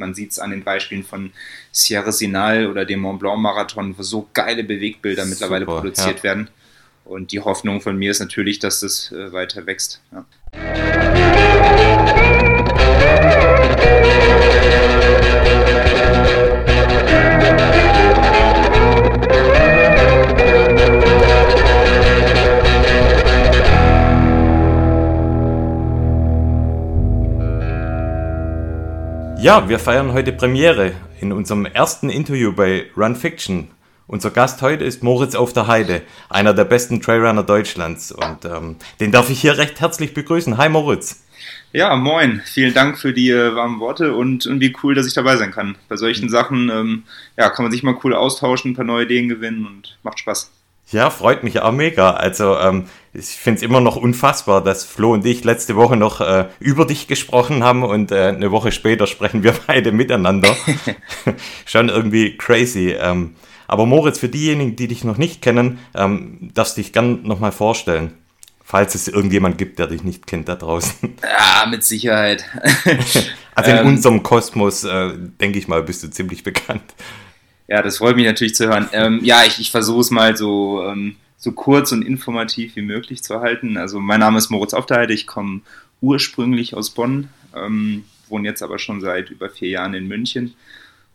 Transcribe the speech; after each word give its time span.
Man 0.00 0.14
sieht 0.14 0.32
es 0.32 0.38
an 0.40 0.50
den 0.50 0.64
Beispielen 0.64 1.04
von 1.04 1.30
Sierra 1.70 2.10
Sinal 2.10 2.66
oder 2.66 2.84
dem 2.84 3.00
Mont 3.00 3.20
Blanc 3.20 3.38
Marathon, 3.40 3.96
wo 3.96 4.02
so 4.02 4.28
geile 4.34 4.64
Bewegbilder 4.64 5.22
Super, 5.22 5.30
mittlerweile 5.30 5.66
produziert 5.66 6.18
ja. 6.18 6.22
werden. 6.24 6.50
Und 7.04 7.32
die 7.32 7.40
Hoffnung 7.40 7.80
von 7.80 7.96
mir 7.96 8.10
ist 8.10 8.20
natürlich, 8.20 8.58
dass 8.58 8.80
das 8.80 9.12
äh, 9.12 9.32
weiter 9.32 9.66
wächst. 9.66 10.00
Ja. 10.12 10.24
Ja, 29.40 29.70
wir 29.70 29.78
feiern 29.78 30.12
heute 30.12 30.32
Premiere 30.32 30.92
in 31.18 31.32
unserem 31.32 31.64
ersten 31.64 32.10
Interview 32.10 32.52
bei 32.52 32.90
Run 32.94 33.16
Fiction. 33.16 33.68
Unser 34.06 34.30
Gast 34.30 34.60
heute 34.60 34.84
ist 34.84 35.02
Moritz 35.02 35.34
auf 35.34 35.54
der 35.54 35.66
Heide, 35.66 36.02
einer 36.28 36.52
der 36.52 36.66
besten 36.66 37.00
Trailrunner 37.00 37.42
Deutschlands. 37.42 38.12
Und 38.12 38.44
ähm, 38.44 38.76
den 39.00 39.12
darf 39.12 39.30
ich 39.30 39.40
hier 39.40 39.56
recht 39.56 39.80
herzlich 39.80 40.12
begrüßen. 40.12 40.58
Hi 40.58 40.68
Moritz. 40.68 41.24
Ja, 41.72 41.96
moin. 41.96 42.42
Vielen 42.44 42.74
Dank 42.74 42.98
für 42.98 43.14
die 43.14 43.30
äh, 43.30 43.54
warmen 43.54 43.80
Worte 43.80 44.14
und 44.14 44.44
irgendwie 44.44 44.76
cool, 44.82 44.94
dass 44.94 45.06
ich 45.06 45.14
dabei 45.14 45.38
sein 45.38 45.52
kann. 45.52 45.76
Bei 45.88 45.96
solchen 45.96 46.28
Sachen 46.28 46.68
ähm, 46.68 47.04
ja, 47.38 47.48
kann 47.48 47.64
man 47.64 47.72
sich 47.72 47.82
mal 47.82 47.96
cool 48.04 48.14
austauschen, 48.14 48.72
ein 48.72 48.76
paar 48.76 48.84
neue 48.84 49.06
Ideen 49.06 49.30
gewinnen 49.30 49.64
und 49.64 49.96
macht 50.02 50.18
Spaß. 50.18 50.50
Ja, 50.92 51.10
freut 51.10 51.44
mich 51.44 51.60
auch 51.60 51.72
mega. 51.72 52.10
Also 52.10 52.56
ähm, 52.58 52.86
ich 53.12 53.26
finde 53.26 53.58
es 53.58 53.62
immer 53.62 53.80
noch 53.80 53.96
unfassbar, 53.96 54.62
dass 54.62 54.84
Flo 54.84 55.12
und 55.12 55.24
ich 55.24 55.44
letzte 55.44 55.76
Woche 55.76 55.96
noch 55.96 56.20
äh, 56.20 56.46
über 56.58 56.84
dich 56.84 57.06
gesprochen 57.06 57.62
haben 57.62 57.84
und 57.84 58.10
äh, 58.10 58.28
eine 58.28 58.50
Woche 58.50 58.72
später 58.72 59.06
sprechen 59.06 59.42
wir 59.42 59.54
beide 59.66 59.92
miteinander. 59.92 60.56
Schon 61.64 61.88
irgendwie 61.88 62.36
crazy. 62.36 62.96
Ähm, 62.98 63.36
aber 63.68 63.86
Moritz, 63.86 64.18
für 64.18 64.28
diejenigen, 64.28 64.74
die 64.74 64.88
dich 64.88 65.04
noch 65.04 65.16
nicht 65.16 65.42
kennen, 65.42 65.78
ähm, 65.94 66.50
darfst 66.54 66.76
du 66.76 66.82
dich 66.82 66.92
gern 66.92 67.22
nochmal 67.22 67.52
vorstellen. 67.52 68.14
Falls 68.64 68.94
es 68.94 69.08
irgendjemand 69.08 69.58
gibt, 69.58 69.78
der 69.78 69.88
dich 69.88 70.02
nicht 70.02 70.26
kennt 70.26 70.48
da 70.48 70.56
draußen. 70.56 71.16
Ja, 71.22 71.66
mit 71.70 71.84
Sicherheit. 71.84 72.44
also 73.54 73.70
in 73.70 73.76
ähm, 73.76 73.86
unserem 73.86 74.22
Kosmos, 74.22 74.84
äh, 74.84 75.10
denke 75.40 75.58
ich 75.58 75.68
mal, 75.68 75.82
bist 75.82 76.02
du 76.02 76.10
ziemlich 76.10 76.42
bekannt. 76.42 76.82
Ja, 77.70 77.82
das 77.82 77.98
freut 77.98 78.16
mich 78.16 78.26
natürlich 78.26 78.56
zu 78.56 78.66
hören. 78.66 78.88
Ähm, 78.92 79.20
ja, 79.22 79.44
ich, 79.46 79.60
ich 79.60 79.70
versuche 79.70 80.00
es 80.00 80.10
mal 80.10 80.36
so, 80.36 80.82
ähm, 80.84 81.14
so 81.38 81.52
kurz 81.52 81.92
und 81.92 82.02
informativ 82.02 82.74
wie 82.74 82.82
möglich 82.82 83.22
zu 83.22 83.40
halten. 83.40 83.76
Also 83.76 84.00
mein 84.00 84.18
Name 84.18 84.38
ist 84.38 84.50
Moritz 84.50 84.74
Aufterheide, 84.74 85.14
ich 85.14 85.28
komme 85.28 85.60
ursprünglich 86.00 86.74
aus 86.74 86.90
Bonn, 86.90 87.28
ähm, 87.54 88.04
wohne 88.28 88.48
jetzt 88.48 88.64
aber 88.64 88.80
schon 88.80 89.00
seit 89.00 89.30
über 89.30 89.48
vier 89.48 89.68
Jahren 89.68 89.94
in 89.94 90.08
München 90.08 90.54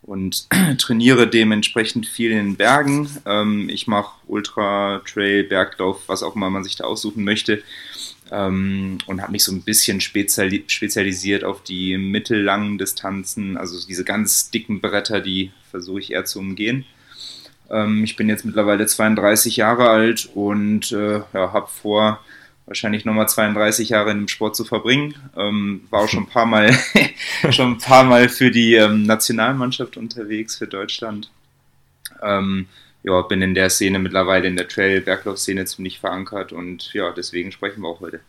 und 0.00 0.46
trainiere 0.78 1.28
dementsprechend 1.28 2.06
viel 2.06 2.30
in 2.30 2.38
den 2.38 2.56
Bergen. 2.56 3.10
Ähm, 3.26 3.68
ich 3.68 3.86
mache 3.86 4.14
Ultra, 4.26 5.02
Trail, 5.06 5.44
Berglauf, 5.44 6.04
was 6.06 6.22
auch 6.22 6.36
immer 6.36 6.48
man 6.48 6.64
sich 6.64 6.76
da 6.76 6.84
aussuchen 6.84 7.22
möchte. 7.22 7.62
Ähm, 8.30 8.98
und 9.06 9.22
habe 9.22 9.32
mich 9.32 9.44
so 9.44 9.52
ein 9.52 9.62
bisschen 9.62 10.00
speziali 10.00 10.64
spezialisiert 10.66 11.44
auf 11.44 11.62
die 11.62 11.96
mittellangen 11.96 12.76
Distanzen, 12.76 13.56
also 13.56 13.78
diese 13.86 14.04
ganz 14.04 14.50
dicken 14.50 14.80
Bretter, 14.80 15.20
die 15.20 15.52
versuche 15.70 16.00
ich 16.00 16.12
eher 16.12 16.24
zu 16.24 16.40
umgehen. 16.40 16.84
Ähm, 17.70 18.04
ich 18.04 18.16
bin 18.16 18.28
jetzt 18.28 18.44
mittlerweile 18.44 18.86
32 18.86 19.56
Jahre 19.56 19.88
alt 19.88 20.28
und 20.34 20.92
äh, 20.92 21.18
ja, 21.18 21.52
habe 21.52 21.68
vor, 21.68 22.20
wahrscheinlich 22.66 23.04
nochmal 23.04 23.28
32 23.28 23.90
Jahre 23.90 24.10
in 24.10 24.18
dem 24.18 24.28
Sport 24.28 24.56
zu 24.56 24.64
verbringen. 24.64 25.14
Ähm, 25.36 25.82
war 25.90 26.02
auch 26.02 26.08
schon 26.08 26.24
ein 26.24 26.28
paar 26.28 26.46
Mal, 26.46 26.76
schon 27.50 27.72
ein 27.72 27.78
paar 27.78 28.04
Mal 28.04 28.28
für 28.28 28.50
die 28.50 28.74
ähm, 28.74 29.04
Nationalmannschaft 29.04 29.96
unterwegs 29.96 30.56
für 30.56 30.66
Deutschland. 30.66 31.30
Ähm, 32.22 32.66
ja, 33.06 33.22
bin 33.22 33.40
in 33.40 33.54
der 33.54 33.70
Szene 33.70 33.98
mittlerweile 33.98 34.48
in 34.48 34.56
der 34.56 34.68
Trail-Berglauf-Szene 34.68 35.64
ziemlich 35.64 36.00
verankert 36.00 36.52
und 36.52 36.92
ja, 36.92 37.12
deswegen 37.12 37.52
sprechen 37.52 37.82
wir 37.82 37.88
auch 37.88 38.00
heute. 38.00 38.20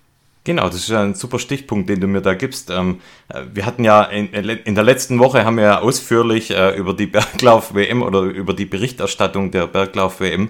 Genau, 0.43 0.67
das 0.67 0.75
ist 0.75 0.91
ein 0.91 1.13
super 1.13 1.39
Stichpunkt, 1.39 1.89
den 1.89 1.99
du 1.99 2.07
mir 2.07 2.21
da 2.21 2.33
gibst. 2.33 2.69
Ähm, 2.69 3.01
äh, 3.27 3.41
wir 3.53 3.65
hatten 3.65 3.83
ja 3.83 4.03
in, 4.03 4.75
der 4.75 4.83
letzten 4.83 5.19
Woche 5.19 5.43
haben 5.43 5.57
wir 5.57 5.81
ausführlich 5.81 6.51
äh, 6.51 6.77
über 6.77 6.93
die 6.93 7.07
Berglauf-WM 7.07 8.01
oder 8.01 8.21
über 8.21 8.53
die 8.53 8.65
Berichterstattung 8.65 9.51
der 9.51 9.67
Berglauf-WM 9.67 10.49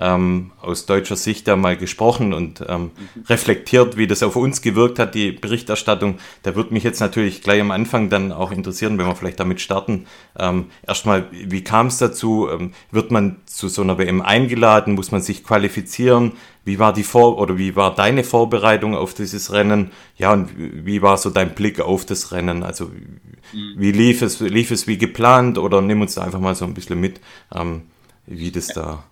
ähm, 0.00 0.52
aus 0.60 0.86
deutscher 0.86 1.16
Sicht 1.16 1.48
da 1.48 1.56
mal 1.56 1.76
gesprochen 1.76 2.32
und 2.32 2.64
ähm, 2.68 2.92
reflektiert, 3.28 3.96
wie 3.96 4.06
das 4.06 4.22
auf 4.22 4.36
uns 4.36 4.62
gewirkt 4.62 4.98
hat, 4.98 5.14
die 5.14 5.32
Berichterstattung. 5.32 6.18
Da 6.42 6.54
würde 6.54 6.72
mich 6.72 6.84
jetzt 6.84 7.00
natürlich 7.00 7.42
gleich 7.42 7.60
am 7.60 7.70
Anfang 7.70 8.08
dann 8.08 8.30
auch 8.32 8.52
interessieren, 8.52 8.98
wenn 8.98 9.06
wir 9.06 9.16
vielleicht 9.16 9.40
damit 9.40 9.60
starten. 9.60 10.06
Ähm, 10.38 10.66
erstmal, 10.86 11.26
wie 11.32 11.64
kam 11.64 11.88
es 11.88 11.98
dazu? 11.98 12.48
Ähm, 12.48 12.72
wird 12.90 13.10
man 13.10 13.36
zu 13.46 13.68
so 13.68 13.82
einer 13.82 13.98
WM 13.98 14.22
eingeladen? 14.22 14.94
Muss 14.94 15.10
man 15.10 15.20
sich 15.20 15.42
qualifizieren? 15.42 16.32
Wie 16.64 16.78
war 16.78 16.92
die 16.92 17.02
Vor 17.02 17.38
oder 17.38 17.58
wie 17.58 17.74
war 17.74 17.94
deine 17.94 18.22
Vorbereitung 18.22 18.94
auf 18.94 19.14
dieses 19.14 19.52
Rennen? 19.52 19.90
Ja, 20.16 20.32
und 20.32 20.50
wie 20.56 21.02
war 21.02 21.16
so 21.16 21.30
dein 21.30 21.54
Blick 21.54 21.80
auf 21.80 22.04
das 22.04 22.30
Rennen? 22.30 22.62
Also 22.62 22.84
mhm. 22.84 23.74
wie 23.76 23.90
lief 23.90 24.22
es, 24.22 24.38
lief 24.40 24.70
es 24.70 24.86
wie 24.86 24.98
geplant 24.98 25.58
oder 25.58 25.80
nimm 25.80 26.02
uns 26.02 26.14
da 26.14 26.22
einfach 26.22 26.40
mal 26.40 26.54
so 26.54 26.66
ein 26.66 26.74
bisschen 26.74 27.00
mit, 27.00 27.20
ähm, 27.52 27.82
wie 28.26 28.52
das 28.52 28.68
da 28.68 29.02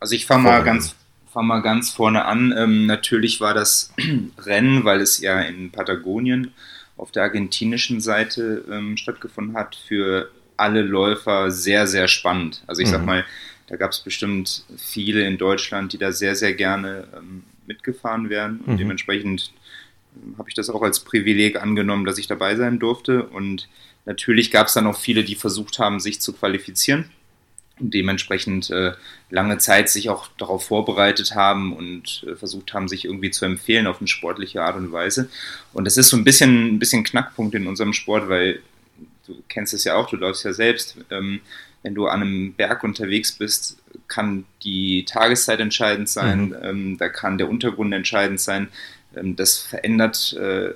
also 0.00 0.14
ich 0.14 0.26
fange 0.26 0.44
mal 0.44 0.62
ganz 0.62 0.94
fang 1.32 1.46
mal 1.46 1.60
ganz 1.60 1.90
vorne 1.90 2.24
an. 2.24 2.54
Ähm, 2.56 2.86
natürlich 2.86 3.40
war 3.40 3.54
das 3.54 3.92
Rennen, 4.38 4.84
weil 4.84 5.00
es 5.00 5.20
ja 5.20 5.40
in 5.40 5.70
Patagonien 5.70 6.52
auf 6.96 7.12
der 7.12 7.24
argentinischen 7.24 8.00
Seite 8.00 8.64
ähm, 8.70 8.96
stattgefunden 8.96 9.56
hat, 9.56 9.76
für 9.76 10.30
alle 10.56 10.82
Läufer 10.82 11.50
sehr, 11.50 11.86
sehr 11.86 12.08
spannend. 12.08 12.62
Also 12.66 12.82
ich 12.82 12.88
mhm. 12.88 12.92
sag 12.92 13.06
mal, 13.06 13.24
da 13.68 13.76
gab 13.76 13.92
es 13.92 14.00
bestimmt 14.00 14.64
viele 14.76 15.22
in 15.22 15.38
Deutschland, 15.38 15.92
die 15.92 15.98
da 15.98 16.10
sehr, 16.10 16.34
sehr 16.34 16.54
gerne 16.54 17.06
ähm, 17.16 17.44
mitgefahren 17.66 18.30
wären. 18.30 18.60
Und 18.66 18.74
mhm. 18.74 18.78
dementsprechend 18.78 19.52
ähm, 20.16 20.34
habe 20.38 20.48
ich 20.48 20.54
das 20.54 20.70
auch 20.70 20.82
als 20.82 21.00
Privileg 21.00 21.60
angenommen, 21.62 22.04
dass 22.04 22.18
ich 22.18 22.26
dabei 22.26 22.56
sein 22.56 22.78
durfte. 22.78 23.22
Und 23.22 23.68
natürlich 24.06 24.50
gab 24.50 24.66
es 24.66 24.72
dann 24.72 24.86
auch 24.86 24.98
viele, 24.98 25.22
die 25.22 25.36
versucht 25.36 25.78
haben, 25.78 26.00
sich 26.00 26.20
zu 26.20 26.32
qualifizieren 26.32 27.10
dementsprechend 27.80 28.70
äh, 28.70 28.92
lange 29.30 29.58
Zeit 29.58 29.88
sich 29.88 30.08
auch 30.08 30.28
darauf 30.38 30.66
vorbereitet 30.66 31.34
haben 31.34 31.72
und 31.74 32.24
äh, 32.26 32.34
versucht 32.34 32.74
haben, 32.74 32.88
sich 32.88 33.04
irgendwie 33.04 33.30
zu 33.30 33.44
empfehlen 33.44 33.86
auf 33.86 34.00
eine 34.00 34.08
sportliche 34.08 34.62
Art 34.62 34.76
und 34.76 34.92
Weise. 34.92 35.28
Und 35.72 35.84
das 35.84 35.96
ist 35.96 36.08
so 36.08 36.16
ein 36.16 36.24
bisschen 36.24 36.74
ein 36.74 36.78
bisschen 36.78 37.04
Knackpunkt 37.04 37.54
in 37.54 37.66
unserem 37.66 37.92
Sport, 37.92 38.28
weil 38.28 38.60
du 39.26 39.42
kennst 39.48 39.74
es 39.74 39.84
ja 39.84 39.94
auch, 39.94 40.08
du 40.08 40.16
läufst 40.16 40.44
ja 40.44 40.52
selbst. 40.52 40.96
Ähm, 41.10 41.40
wenn 41.82 41.94
du 41.94 42.06
an 42.06 42.22
einem 42.22 42.52
Berg 42.54 42.82
unterwegs 42.82 43.32
bist, 43.32 43.78
kann 44.08 44.44
die 44.64 45.04
Tageszeit 45.04 45.60
entscheidend 45.60 46.08
sein, 46.08 46.48
mhm. 46.48 46.56
ähm, 46.62 46.98
da 46.98 47.08
kann 47.08 47.38
der 47.38 47.48
Untergrund 47.48 47.94
entscheidend 47.94 48.40
sein. 48.40 48.68
Ähm, 49.16 49.36
das 49.36 49.58
verändert 49.58 50.34
äh, 50.34 50.74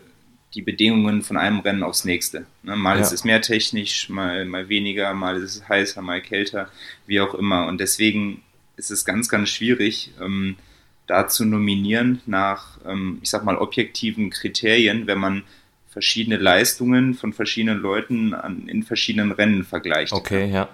die 0.55 0.63
Bedingungen 0.63 1.23
von 1.23 1.37
einem 1.37 1.61
Rennen 1.61 1.83
aufs 1.83 2.05
nächste. 2.05 2.47
Ne? 2.63 2.77
Mal 2.77 2.97
ja. 2.97 3.03
ist 3.03 3.13
es 3.13 3.25
mehr 3.25 3.41
technisch, 3.41 4.09
mal, 4.09 4.45
mal 4.45 4.69
weniger, 4.69 5.13
mal 5.15 5.37
ist 5.37 5.57
es 5.57 5.69
heißer, 5.69 6.03
mal 6.03 6.21
kälter, 6.21 6.69
wie 7.07 7.21
auch 7.21 7.35
immer. 7.35 7.67
Und 7.67 7.79
deswegen 7.81 8.43
ist 8.77 8.91
es 8.91 9.05
ganz, 9.05 9.29
ganz 9.29 9.49
schwierig, 9.49 10.13
ähm, 10.21 10.57
da 11.07 11.29
zu 11.29 11.45
nominieren 11.45 12.21
nach, 12.27 12.79
ähm, 12.87 13.19
ich 13.23 13.31
sag 13.31 13.45
mal, 13.45 13.57
objektiven 13.57 14.31
Kriterien, 14.31 15.07
wenn 15.07 15.19
man 15.19 15.43
verschiedene 15.89 16.37
Leistungen 16.37 17.15
von 17.15 17.33
verschiedenen 17.33 17.79
Leuten 17.79 18.35
an, 18.35 18.69
in 18.69 18.83
verschiedenen 18.83 19.33
Rennen 19.33 19.65
vergleicht. 19.65 20.13
Okay, 20.13 20.51
ja. 20.51 20.69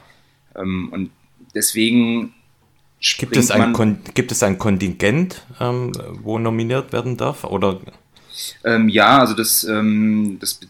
Ähm, 0.54 0.88
und 0.92 1.10
deswegen 1.54 2.34
Gibt 3.00 3.36
es, 3.36 3.52
ein 3.52 4.00
gibt 4.14 4.32
es 4.32 4.42
ein 4.42 4.58
Kontingent, 4.58 5.46
ähm, 5.60 5.92
wo 6.20 6.40
nominiert 6.40 6.92
werden 6.92 7.16
darf? 7.16 7.44
Oder 7.44 7.80
ähm, 8.64 8.88
ja, 8.88 9.18
also 9.18 9.34
das, 9.34 9.64
ähm, 9.64 10.38
das 10.40 10.60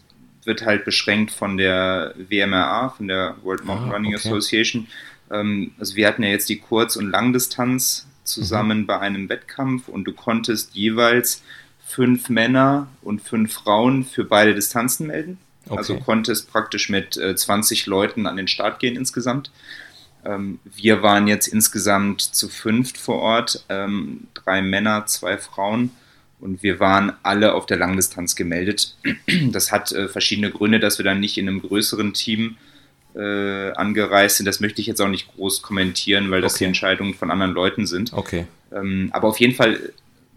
wird 0.45 0.65
halt 0.65 0.85
beschränkt 0.85 1.31
von 1.31 1.57
der 1.57 2.13
WMRA, 2.17 2.89
von 2.89 3.07
der 3.07 3.35
World 3.43 3.65
Mountain 3.65 3.91
ah, 3.91 3.93
Running 3.93 4.15
okay. 4.15 4.27
Association. 4.27 4.87
Ähm, 5.31 5.71
also 5.79 5.95
wir 5.95 6.07
hatten 6.07 6.23
ja 6.23 6.29
jetzt 6.29 6.49
die 6.49 6.59
Kurz- 6.59 6.95
und 6.95 7.09
Langdistanz 7.09 8.07
zusammen 8.23 8.79
mhm. 8.79 8.85
bei 8.85 8.99
einem 8.99 9.29
Wettkampf 9.29 9.87
und 9.87 10.05
du 10.05 10.13
konntest 10.13 10.75
jeweils 10.75 11.43
fünf 11.85 12.29
Männer 12.29 12.87
und 13.01 13.21
fünf 13.21 13.53
Frauen 13.53 14.05
für 14.05 14.23
beide 14.23 14.53
Distanzen 14.53 15.07
melden. 15.07 15.39
Okay. 15.65 15.77
Also 15.77 15.97
konntest 15.97 16.51
praktisch 16.51 16.89
mit 16.89 17.17
äh, 17.17 17.35
20 17.35 17.85
Leuten 17.85 18.25
an 18.25 18.37
den 18.37 18.47
Start 18.47 18.79
gehen 18.79 18.95
insgesamt. 18.95 19.51
Ähm, 20.25 20.59
wir 20.63 21.01
waren 21.01 21.27
jetzt 21.27 21.47
insgesamt 21.47 22.21
zu 22.21 22.49
fünft 22.49 22.97
vor 22.97 23.19
Ort, 23.19 23.65
ähm, 23.69 24.27
drei 24.33 24.61
Männer, 24.61 25.05
zwei 25.05 25.37
Frauen 25.37 25.91
und 26.39 26.63
wir 26.63 26.79
waren 26.79 27.13
alle 27.23 27.53
auf 27.53 27.65
der 27.65 27.77
Langdistanz 27.77 28.35
gemeldet. 28.35 28.95
Das 29.51 29.71
hat 29.71 29.91
äh, 29.91 30.07
verschiedene 30.07 30.51
Gründe, 30.51 30.79
dass 30.79 30.97
wir 30.97 31.03
dann 31.03 31.19
nicht 31.19 31.37
in 31.37 31.47
einem 31.47 31.61
größeren 31.61 32.13
Team 32.13 32.57
äh, 33.15 33.71
angereist 33.71 34.37
sind. 34.37 34.45
Das 34.45 34.59
möchte 34.59 34.81
ich 34.81 34.87
jetzt 34.87 35.01
auch 35.01 35.07
nicht 35.07 35.33
groß 35.35 35.61
kommentieren, 35.61 36.31
weil 36.31 36.41
das 36.41 36.55
okay. 36.55 36.63
die 36.63 36.67
Entscheidungen 36.67 37.13
von 37.13 37.31
anderen 37.31 37.53
Leuten 37.53 37.87
sind. 37.87 38.13
Okay. 38.13 38.45
Ähm, 38.71 39.09
aber 39.11 39.27
auf 39.27 39.39
jeden 39.39 39.55
Fall 39.55 39.79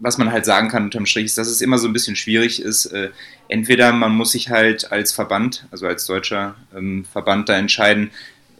was 0.02 0.18
man 0.18 0.32
halt 0.32 0.44
sagen 0.44 0.68
kann 0.68 0.84
unterm 0.84 1.06
Strich 1.06 1.26
ist, 1.26 1.38
dass 1.38 1.46
es 1.46 1.60
immer 1.60 1.78
so 1.78 1.86
ein 1.86 1.92
bisschen 1.92 2.16
schwierig 2.16 2.60
ist. 2.60 2.86
Äh, 2.86 3.10
entweder 3.48 3.92
man 3.92 4.12
muss 4.12 4.32
sich 4.32 4.50
halt 4.50 4.90
als 4.90 5.12
Verband, 5.12 5.66
also 5.70 5.86
als 5.86 6.06
deutscher 6.06 6.56
ähm, 6.76 7.04
Verband 7.10 7.48
da 7.48 7.56
entscheiden, 7.56 8.10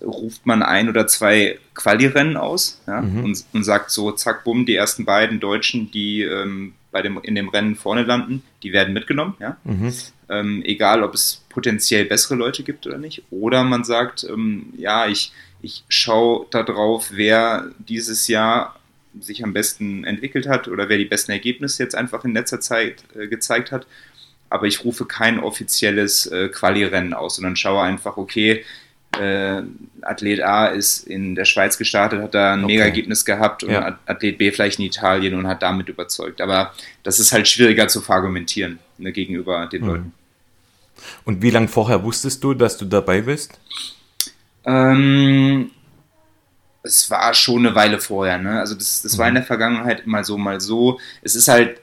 ruft 0.00 0.46
man 0.46 0.62
ein 0.62 0.88
oder 0.88 1.08
zwei 1.08 1.58
Quali-Rennen 1.74 2.36
aus 2.36 2.80
ja, 2.86 3.02
mhm. 3.02 3.24
und, 3.24 3.44
und, 3.52 3.64
sagt 3.64 3.90
so, 3.90 4.12
zack, 4.12 4.44
bumm, 4.44 4.66
die 4.66 4.76
ersten 4.76 5.04
beiden 5.04 5.40
Deutschen, 5.40 5.90
die 5.90 6.22
ähm, 6.22 6.74
bei 6.92 7.02
dem, 7.02 7.18
in 7.22 7.34
dem 7.34 7.48
Rennen 7.48 7.74
vorne 7.74 8.04
landen, 8.04 8.42
die 8.62 8.72
werden 8.72 8.94
mitgenommen. 8.94 9.34
Ja? 9.40 9.56
Mhm. 9.64 9.92
Ähm, 10.28 10.62
egal, 10.64 11.02
ob 11.02 11.14
es 11.14 11.44
potenziell 11.48 12.04
bessere 12.04 12.36
Leute 12.36 12.62
gibt 12.62 12.86
oder 12.86 12.98
nicht. 12.98 13.22
Oder 13.30 13.64
man 13.64 13.82
sagt, 13.82 14.24
ähm, 14.24 14.72
ja, 14.76 15.08
ich, 15.08 15.32
ich 15.62 15.84
schaue 15.88 16.46
darauf, 16.50 17.10
wer 17.12 17.70
dieses 17.78 18.28
Jahr 18.28 18.78
sich 19.20 19.44
am 19.44 19.52
besten 19.52 20.04
entwickelt 20.04 20.48
hat 20.48 20.68
oder 20.68 20.88
wer 20.88 20.98
die 20.98 21.04
besten 21.04 21.32
Ergebnisse 21.32 21.82
jetzt 21.82 21.94
einfach 21.94 22.24
in 22.24 22.34
letzter 22.34 22.60
Zeit 22.60 23.04
äh, 23.14 23.26
gezeigt 23.26 23.72
hat. 23.72 23.86
Aber 24.48 24.66
ich 24.66 24.84
rufe 24.84 25.06
kein 25.06 25.40
offizielles 25.40 26.26
äh, 26.26 26.48
Quali-Rennen 26.48 27.14
aus, 27.14 27.36
sondern 27.36 27.56
schaue 27.56 27.82
einfach, 27.82 28.18
okay, 28.18 28.64
äh, 29.18 29.62
Athlet 30.02 30.42
A 30.42 30.66
ist 30.66 31.06
in 31.06 31.34
der 31.34 31.44
Schweiz 31.44 31.78
gestartet, 31.78 32.22
hat 32.22 32.34
da 32.34 32.54
ein 32.54 32.64
okay. 32.64 32.72
mega 32.72 32.84
Ergebnis 32.84 33.24
gehabt 33.24 33.62
und 33.62 33.70
ja. 33.70 33.98
Athlet 34.06 34.38
B 34.38 34.50
vielleicht 34.50 34.78
in 34.78 34.86
Italien 34.86 35.34
und 35.34 35.46
hat 35.46 35.62
damit 35.62 35.88
überzeugt. 35.88 36.40
Aber 36.40 36.72
das 37.02 37.18
ist 37.18 37.32
halt 37.32 37.48
schwieriger 37.48 37.88
zu 37.88 38.00
verargumentieren 38.00 38.78
ne, 38.98 39.12
gegenüber 39.12 39.66
den 39.66 39.82
mhm. 39.82 39.88
Leuten. 39.88 40.12
Und 41.24 41.42
wie 41.42 41.50
lange 41.50 41.68
vorher 41.68 42.02
wusstest 42.02 42.42
du, 42.42 42.54
dass 42.54 42.76
du 42.76 42.84
dabei 42.84 43.22
bist? 43.22 43.58
Ähm, 44.64 45.70
es 46.82 47.10
war 47.10 47.34
schon 47.34 47.66
eine 47.66 47.74
Weile 47.74 48.00
vorher. 48.00 48.38
Ne? 48.38 48.60
Also 48.60 48.74
das, 48.74 49.02
das 49.02 49.14
mhm. 49.14 49.18
war 49.18 49.28
in 49.28 49.34
mhm. 49.34 49.36
der 49.36 49.44
Vergangenheit 49.44 50.06
mal 50.06 50.24
so, 50.24 50.38
mal 50.38 50.60
so. 50.60 51.00
Es 51.22 51.36
ist 51.36 51.48
halt 51.48 51.80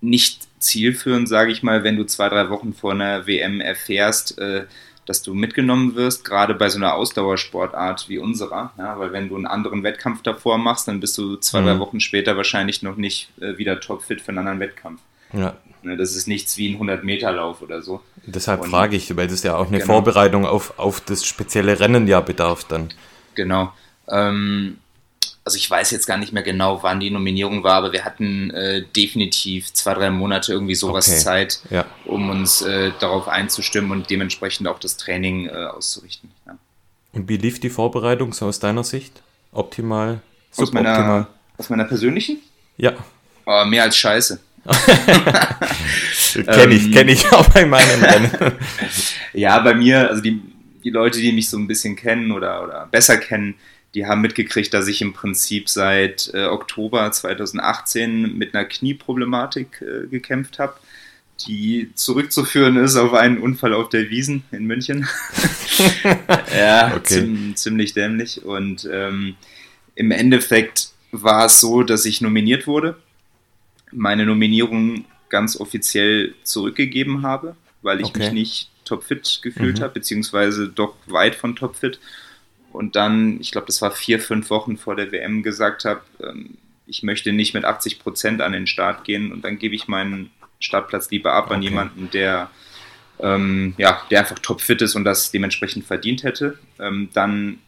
nicht 0.00 0.46
zielführend, 0.58 1.28
sage 1.28 1.52
ich 1.52 1.62
mal, 1.62 1.84
wenn 1.84 1.96
du 1.96 2.04
zwei, 2.04 2.28
drei 2.28 2.50
Wochen 2.50 2.72
vor 2.72 2.92
einer 2.92 3.26
WM 3.26 3.60
erfährst, 3.60 4.38
äh, 4.38 4.64
dass 5.08 5.22
du 5.22 5.34
mitgenommen 5.34 5.94
wirst, 5.94 6.24
gerade 6.24 6.54
bei 6.54 6.68
so 6.68 6.76
einer 6.76 6.94
Ausdauersportart 6.94 8.08
wie 8.08 8.18
unserer. 8.18 8.72
Ja? 8.76 8.98
Weil 8.98 9.12
wenn 9.12 9.28
du 9.28 9.36
einen 9.36 9.46
anderen 9.46 9.82
Wettkampf 9.82 10.22
davor 10.22 10.58
machst, 10.58 10.86
dann 10.86 11.00
bist 11.00 11.16
du 11.16 11.36
zwei, 11.36 11.62
mhm. 11.62 11.66
drei 11.66 11.78
Wochen 11.78 12.00
später 12.00 12.36
wahrscheinlich 12.36 12.82
noch 12.82 12.96
nicht 12.96 13.30
äh, 13.40 13.56
wieder 13.56 13.80
topfit 13.80 14.20
für 14.20 14.28
einen 14.28 14.38
anderen 14.38 14.60
Wettkampf. 14.60 15.00
Ja. 15.32 15.54
Ne, 15.82 15.96
das 15.96 16.14
ist 16.14 16.26
nichts 16.26 16.58
wie 16.58 16.68
ein 16.68 16.80
100-Meter-Lauf 16.80 17.62
oder 17.62 17.82
so. 17.82 18.02
Deshalb 18.26 18.62
und, 18.62 18.70
frage 18.70 18.96
ich, 18.96 19.16
weil 19.16 19.28
das 19.28 19.42
ja 19.42 19.56
auch 19.56 19.68
eine 19.68 19.78
genau. 19.78 19.94
Vorbereitung 19.94 20.44
auf, 20.44 20.78
auf 20.78 21.00
das 21.00 21.24
spezielle 21.24 21.78
Rennen 21.80 22.06
ja 22.06 22.20
bedarf 22.20 22.64
dann. 22.64 22.90
Genau. 23.34 23.72
Ähm, 24.08 24.78
also 25.48 25.56
ich 25.56 25.70
weiß 25.70 25.92
jetzt 25.92 26.06
gar 26.06 26.18
nicht 26.18 26.34
mehr 26.34 26.42
genau, 26.42 26.82
wann 26.82 27.00
die 27.00 27.08
Nominierung 27.08 27.64
war, 27.64 27.76
aber 27.76 27.92
wir 27.94 28.04
hatten 28.04 28.50
äh, 28.50 28.84
definitiv 28.94 29.72
zwei, 29.72 29.94
drei 29.94 30.10
Monate 30.10 30.52
irgendwie 30.52 30.74
sowas 30.74 31.08
okay. 31.08 31.16
Zeit, 31.16 31.60
ja. 31.70 31.86
um 32.04 32.28
uns 32.28 32.60
äh, 32.60 32.92
darauf 33.00 33.28
einzustimmen 33.28 33.90
und 33.90 34.10
dementsprechend 34.10 34.68
auch 34.68 34.78
das 34.78 34.98
Training 34.98 35.46
äh, 35.46 35.52
auszurichten. 35.52 36.30
Ja. 36.46 36.58
Und 37.14 37.30
wie 37.30 37.38
lief 37.38 37.60
die 37.60 37.70
Vorbereitung 37.70 38.34
so 38.34 38.44
aus 38.44 38.58
deiner 38.60 38.84
Sicht? 38.84 39.22
Optimal? 39.50 40.20
Aus 40.58 40.70
meiner, 40.70 41.28
aus 41.56 41.70
meiner 41.70 41.84
persönlichen? 41.84 42.42
Ja. 42.76 42.92
Oh, 43.46 43.64
mehr 43.64 43.84
als 43.84 43.96
scheiße. 43.96 44.40
kenne 46.44 46.74
ich, 46.74 46.92
kenne 46.92 47.12
ich 47.12 47.32
auch 47.32 47.48
bei 47.48 47.64
meinen 47.64 48.04
Rennen. 48.04 48.30
ja, 49.32 49.58
bei 49.60 49.72
mir, 49.72 50.10
also 50.10 50.20
die, 50.20 50.42
die 50.84 50.90
Leute, 50.90 51.20
die 51.20 51.32
mich 51.32 51.48
so 51.48 51.56
ein 51.56 51.66
bisschen 51.66 51.96
kennen 51.96 52.32
oder, 52.32 52.62
oder 52.62 52.86
besser 52.90 53.16
kennen, 53.16 53.54
die 53.98 54.06
haben 54.06 54.20
mitgekriegt, 54.20 54.72
dass 54.72 54.86
ich 54.86 55.02
im 55.02 55.12
Prinzip 55.12 55.68
seit 55.68 56.30
äh, 56.32 56.44
Oktober 56.44 57.10
2018 57.10 58.38
mit 58.38 58.54
einer 58.54 58.64
Knieproblematik 58.64 59.82
äh, 59.82 60.06
gekämpft 60.06 60.60
habe, 60.60 60.74
die 61.48 61.90
zurückzuführen 61.96 62.76
ist 62.76 62.94
auf 62.94 63.12
einen 63.12 63.38
Unfall 63.38 63.74
auf 63.74 63.88
der 63.88 64.08
Wiesen 64.08 64.44
in 64.52 64.66
München. 64.66 65.08
ja, 66.56 66.94
okay. 66.94 67.54
ziemlich 67.56 67.92
dämlich. 67.92 68.44
Und 68.44 68.88
ähm, 68.88 69.34
im 69.96 70.12
Endeffekt 70.12 70.90
war 71.10 71.46
es 71.46 71.60
so, 71.60 71.82
dass 71.82 72.04
ich 72.04 72.20
nominiert 72.20 72.68
wurde, 72.68 72.96
meine 73.90 74.26
Nominierung 74.26 75.06
ganz 75.28 75.58
offiziell 75.58 76.36
zurückgegeben 76.44 77.22
habe, 77.22 77.56
weil 77.82 78.00
ich 78.00 78.10
okay. 78.10 78.18
mich 78.20 78.32
nicht 78.32 78.70
topfit 78.84 79.40
gefühlt 79.42 79.80
mhm. 79.80 79.82
habe, 79.82 79.94
beziehungsweise 79.94 80.68
doch 80.68 80.94
weit 81.06 81.34
von 81.34 81.56
topfit 81.56 81.98
und 82.78 82.94
dann, 82.94 83.40
ich 83.40 83.50
glaube, 83.50 83.66
das 83.66 83.82
war 83.82 83.90
vier, 83.90 84.20
fünf 84.20 84.50
Wochen 84.50 84.76
vor 84.76 84.94
der 84.94 85.10
WM 85.10 85.42
gesagt 85.42 85.84
habe, 85.84 86.00
ähm, 86.22 86.58
ich 86.86 87.02
möchte 87.02 87.32
nicht 87.32 87.52
mit 87.52 87.64
80 87.64 87.98
Prozent 87.98 88.40
an 88.40 88.52
den 88.52 88.68
Start 88.68 89.02
gehen 89.02 89.32
und 89.32 89.42
dann 89.42 89.58
gebe 89.58 89.74
ich 89.74 89.88
meinen 89.88 90.30
Startplatz 90.60 91.10
lieber 91.10 91.32
ab 91.32 91.46
okay. 91.46 91.54
an 91.54 91.62
jemanden, 91.62 92.08
der, 92.12 92.52
ähm, 93.18 93.74
ja, 93.78 94.00
der 94.12 94.20
einfach 94.20 94.38
topfit 94.38 94.80
ist 94.80 94.94
und 94.94 95.02
das 95.02 95.32
dementsprechend 95.32 95.86
verdient 95.86 96.22
hätte. 96.22 96.56
Ähm, 96.78 97.08
dann 97.14 97.58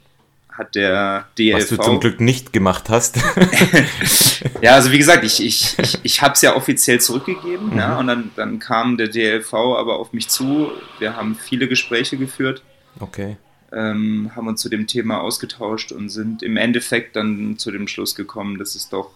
hat 0.48 0.76
der 0.76 1.26
DLV... 1.36 1.58
Was 1.58 1.68
du 1.70 1.76
zum 1.78 1.98
Glück 1.98 2.20
nicht 2.20 2.52
gemacht 2.52 2.88
hast. 2.88 3.16
ja, 4.62 4.74
also 4.74 4.92
wie 4.92 4.98
gesagt, 4.98 5.24
ich, 5.24 5.44
ich, 5.44 5.76
ich, 5.80 5.98
ich 6.04 6.22
habe 6.22 6.34
es 6.34 6.42
ja 6.42 6.54
offiziell 6.54 7.00
zurückgegeben 7.00 7.70
mhm. 7.70 7.78
ja, 7.78 7.98
und 7.98 8.06
dann, 8.06 8.30
dann 8.36 8.60
kam 8.60 8.96
der 8.96 9.08
DLV 9.08 9.54
aber 9.54 9.98
auf 9.98 10.12
mich 10.12 10.28
zu. 10.28 10.70
Wir 11.00 11.16
haben 11.16 11.34
viele 11.34 11.66
Gespräche 11.66 12.16
geführt. 12.16 12.62
Okay 13.00 13.38
ähm, 13.72 14.30
haben 14.34 14.48
uns 14.48 14.60
zu 14.60 14.68
dem 14.68 14.86
Thema 14.86 15.20
ausgetauscht 15.20 15.92
und 15.92 16.08
sind 16.08 16.42
im 16.42 16.56
Endeffekt 16.56 17.16
dann 17.16 17.56
zu 17.58 17.70
dem 17.70 17.86
Schluss 17.88 18.14
gekommen, 18.14 18.58
dass 18.58 18.74
es 18.74 18.88
doch 18.88 19.10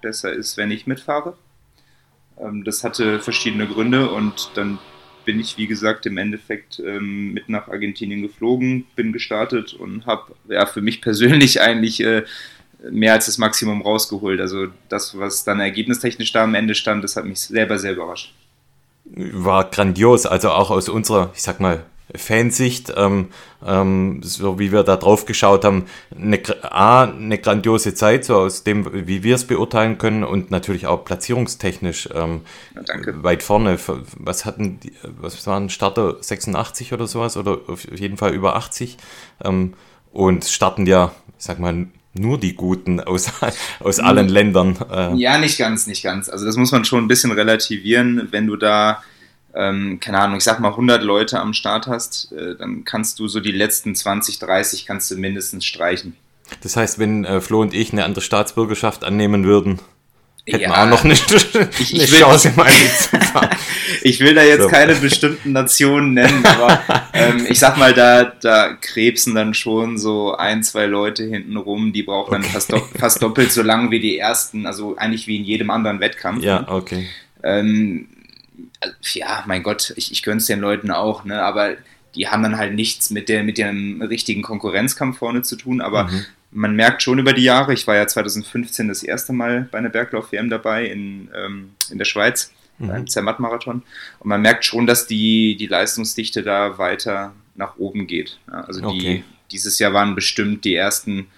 besser 0.00 0.32
ist, 0.32 0.56
wenn 0.56 0.70
ich 0.70 0.86
mitfahre. 0.86 1.36
Ähm, 2.38 2.64
das 2.64 2.84
hatte 2.84 3.20
verschiedene 3.20 3.66
Gründe 3.66 4.10
und 4.10 4.50
dann 4.54 4.78
bin 5.24 5.38
ich, 5.38 5.58
wie 5.58 5.66
gesagt, 5.66 6.06
im 6.06 6.16
Endeffekt 6.16 6.80
ähm, 6.80 7.32
mit 7.34 7.48
nach 7.48 7.68
Argentinien 7.68 8.22
geflogen, 8.22 8.86
bin 8.96 9.12
gestartet 9.12 9.74
und 9.74 10.06
habe 10.06 10.34
ja, 10.48 10.66
für 10.66 10.80
mich 10.80 11.00
persönlich 11.02 11.60
eigentlich 11.60 12.02
äh, 12.02 12.24
mehr 12.90 13.12
als 13.12 13.26
das 13.26 13.38
Maximum 13.38 13.82
rausgeholt. 13.82 14.40
Also 14.40 14.68
das, 14.88 15.18
was 15.18 15.44
dann 15.44 15.60
ergebnistechnisch 15.60 16.32
da 16.32 16.44
am 16.44 16.54
Ende 16.54 16.74
stand, 16.74 17.04
das 17.04 17.16
hat 17.16 17.26
mich 17.26 17.40
selber 17.40 17.78
sehr 17.78 17.92
überrascht. 17.92 18.34
War 19.04 19.68
grandios, 19.70 20.24
also 20.26 20.50
auch 20.50 20.70
aus 20.70 20.88
unserer, 20.88 21.30
ich 21.34 21.42
sag 21.42 21.60
mal, 21.60 21.84
Fansicht, 22.16 22.92
ähm, 22.96 23.28
ähm, 23.66 24.20
so 24.22 24.58
wie 24.58 24.72
wir 24.72 24.82
da 24.82 24.96
drauf 24.96 25.26
geschaut 25.26 25.64
haben, 25.64 25.86
eine, 26.14 26.40
A, 26.62 27.04
eine 27.04 27.38
grandiose 27.38 27.94
Zeit, 27.94 28.24
so 28.24 28.36
aus 28.36 28.64
dem, 28.64 29.06
wie 29.06 29.22
wir 29.22 29.34
es 29.34 29.46
beurteilen 29.46 29.98
können 29.98 30.24
und 30.24 30.50
natürlich 30.50 30.86
auch 30.86 31.04
platzierungstechnisch 31.04 32.08
ähm, 32.14 32.42
ja, 32.74 33.22
weit 33.22 33.42
vorne. 33.42 33.78
Was 34.16 34.44
hatten 34.44 34.80
die, 34.80 34.92
was 35.02 35.46
waren 35.46 35.70
Starter 35.70 36.16
86 36.20 36.92
oder 36.92 37.06
sowas 37.06 37.36
oder 37.36 37.58
auf 37.66 37.84
jeden 37.98 38.16
Fall 38.16 38.34
über 38.34 38.56
80 38.56 38.96
ähm, 39.44 39.74
und 40.12 40.44
starten 40.44 40.86
ja, 40.86 41.12
ich 41.38 41.44
sag 41.44 41.58
mal, 41.58 41.86
nur 42.14 42.38
die 42.38 42.54
Guten 42.54 43.00
aus, 43.00 43.30
aus 43.80 44.00
allen 44.00 44.28
Ländern. 44.28 44.76
Äh. 44.90 45.14
Ja, 45.14 45.38
nicht 45.38 45.58
ganz, 45.58 45.86
nicht 45.86 46.02
ganz. 46.02 46.28
Also 46.28 46.44
das 46.44 46.56
muss 46.56 46.72
man 46.72 46.84
schon 46.84 47.04
ein 47.04 47.08
bisschen 47.08 47.32
relativieren, 47.32 48.28
wenn 48.30 48.46
du 48.46 48.56
da 48.56 49.02
ähm, 49.54 49.98
keine 50.00 50.18
Ahnung, 50.18 50.38
ich 50.38 50.44
sag 50.44 50.60
mal 50.60 50.70
100 50.70 51.02
Leute 51.02 51.40
am 51.40 51.52
Start 51.52 51.86
hast, 51.86 52.32
äh, 52.32 52.56
dann 52.56 52.84
kannst 52.84 53.18
du 53.18 53.28
so 53.28 53.40
die 53.40 53.52
letzten 53.52 53.94
20, 53.94 54.38
30 54.38 54.86
kannst 54.86 55.10
du 55.10 55.16
mindestens 55.16 55.64
streichen. 55.64 56.16
Das 56.62 56.76
heißt, 56.76 56.98
wenn 56.98 57.24
äh, 57.24 57.40
Flo 57.40 57.60
und 57.60 57.74
ich 57.74 57.92
eine 57.92 58.04
andere 58.04 58.22
Staatsbürgerschaft 58.22 59.04
annehmen 59.04 59.44
würden, 59.44 59.80
hätten 60.46 60.62
ja, 60.62 60.70
wir 60.70 60.82
auch 60.82 60.88
noch 60.88 61.04
eine, 61.04 61.14
ich, 61.14 61.94
ich 61.94 62.10
Chance 62.10 62.56
will, 62.56 62.64
Ich 64.02 64.20
will 64.20 64.34
da 64.34 64.42
jetzt 64.42 64.62
so. 64.62 64.68
keine 64.68 64.94
bestimmten 64.94 65.52
Nationen 65.52 66.14
nennen, 66.14 66.44
aber 66.44 66.80
ähm, 67.12 67.46
ich 67.48 67.58
sag 67.58 67.76
mal, 67.76 67.92
da, 67.92 68.24
da 68.24 68.74
krebsen 68.80 69.34
dann 69.34 69.54
schon 69.54 69.98
so 69.98 70.34
ein, 70.36 70.62
zwei 70.62 70.86
Leute 70.86 71.24
hinten 71.24 71.56
rum, 71.56 71.92
die 71.92 72.02
brauchen 72.02 72.34
okay. 72.34 72.42
dann 72.42 72.50
fast, 72.50 72.72
do 72.72 72.80
fast, 72.98 73.22
doppelt 73.22 73.52
so 73.52 73.62
lang 73.62 73.90
wie 73.90 74.00
die 74.00 74.18
ersten, 74.18 74.66
also 74.66 74.96
eigentlich 74.96 75.26
wie 75.26 75.36
in 75.36 75.44
jedem 75.44 75.70
anderen 75.70 76.00
Wettkampf. 76.00 76.42
Ja, 76.42 76.66
okay. 76.68 77.08
Ähm, 77.42 78.08
ja, 79.12 79.44
mein 79.46 79.62
Gott, 79.62 79.92
ich, 79.96 80.12
ich 80.12 80.22
gönn's 80.22 80.46
den 80.46 80.60
Leuten 80.60 80.90
auch, 80.90 81.24
ne? 81.24 81.42
aber 81.42 81.76
die 82.14 82.28
haben 82.28 82.42
dann 82.42 82.56
halt 82.56 82.74
nichts 82.74 83.10
mit, 83.10 83.28
der, 83.28 83.44
mit 83.44 83.58
dem 83.58 84.02
richtigen 84.02 84.42
Konkurrenzkampf 84.42 85.18
vorne 85.18 85.42
zu 85.42 85.56
tun. 85.56 85.80
Aber 85.80 86.04
mhm. 86.04 86.24
man 86.50 86.74
merkt 86.74 87.02
schon 87.02 87.18
über 87.18 87.32
die 87.32 87.44
Jahre, 87.44 87.72
ich 87.72 87.86
war 87.86 87.96
ja 87.96 88.06
2015 88.06 88.88
das 88.88 89.02
erste 89.02 89.32
Mal 89.32 89.68
bei 89.70 89.78
einer 89.78 89.90
Berglauf-WM 89.90 90.50
dabei 90.50 90.86
in, 90.86 91.30
ähm, 91.34 91.70
in 91.90 91.98
der 91.98 92.04
Schweiz, 92.04 92.52
mhm. 92.78 92.88
beim 92.88 93.06
Zermatt-Marathon. 93.06 93.82
Und 94.18 94.28
man 94.28 94.42
merkt 94.42 94.64
schon, 94.64 94.86
dass 94.86 95.06
die, 95.06 95.56
die 95.56 95.66
Leistungsdichte 95.66 96.42
da 96.42 96.78
weiter 96.78 97.32
nach 97.54 97.76
oben 97.76 98.06
geht. 98.06 98.38
Ja, 98.48 98.62
also 98.62 98.82
okay. 98.84 98.98
die, 98.98 99.24
dieses 99.52 99.78
Jahr 99.78 99.92
waren 99.92 100.14
bestimmt 100.14 100.64
die 100.64 100.74
ersten, 100.74 101.28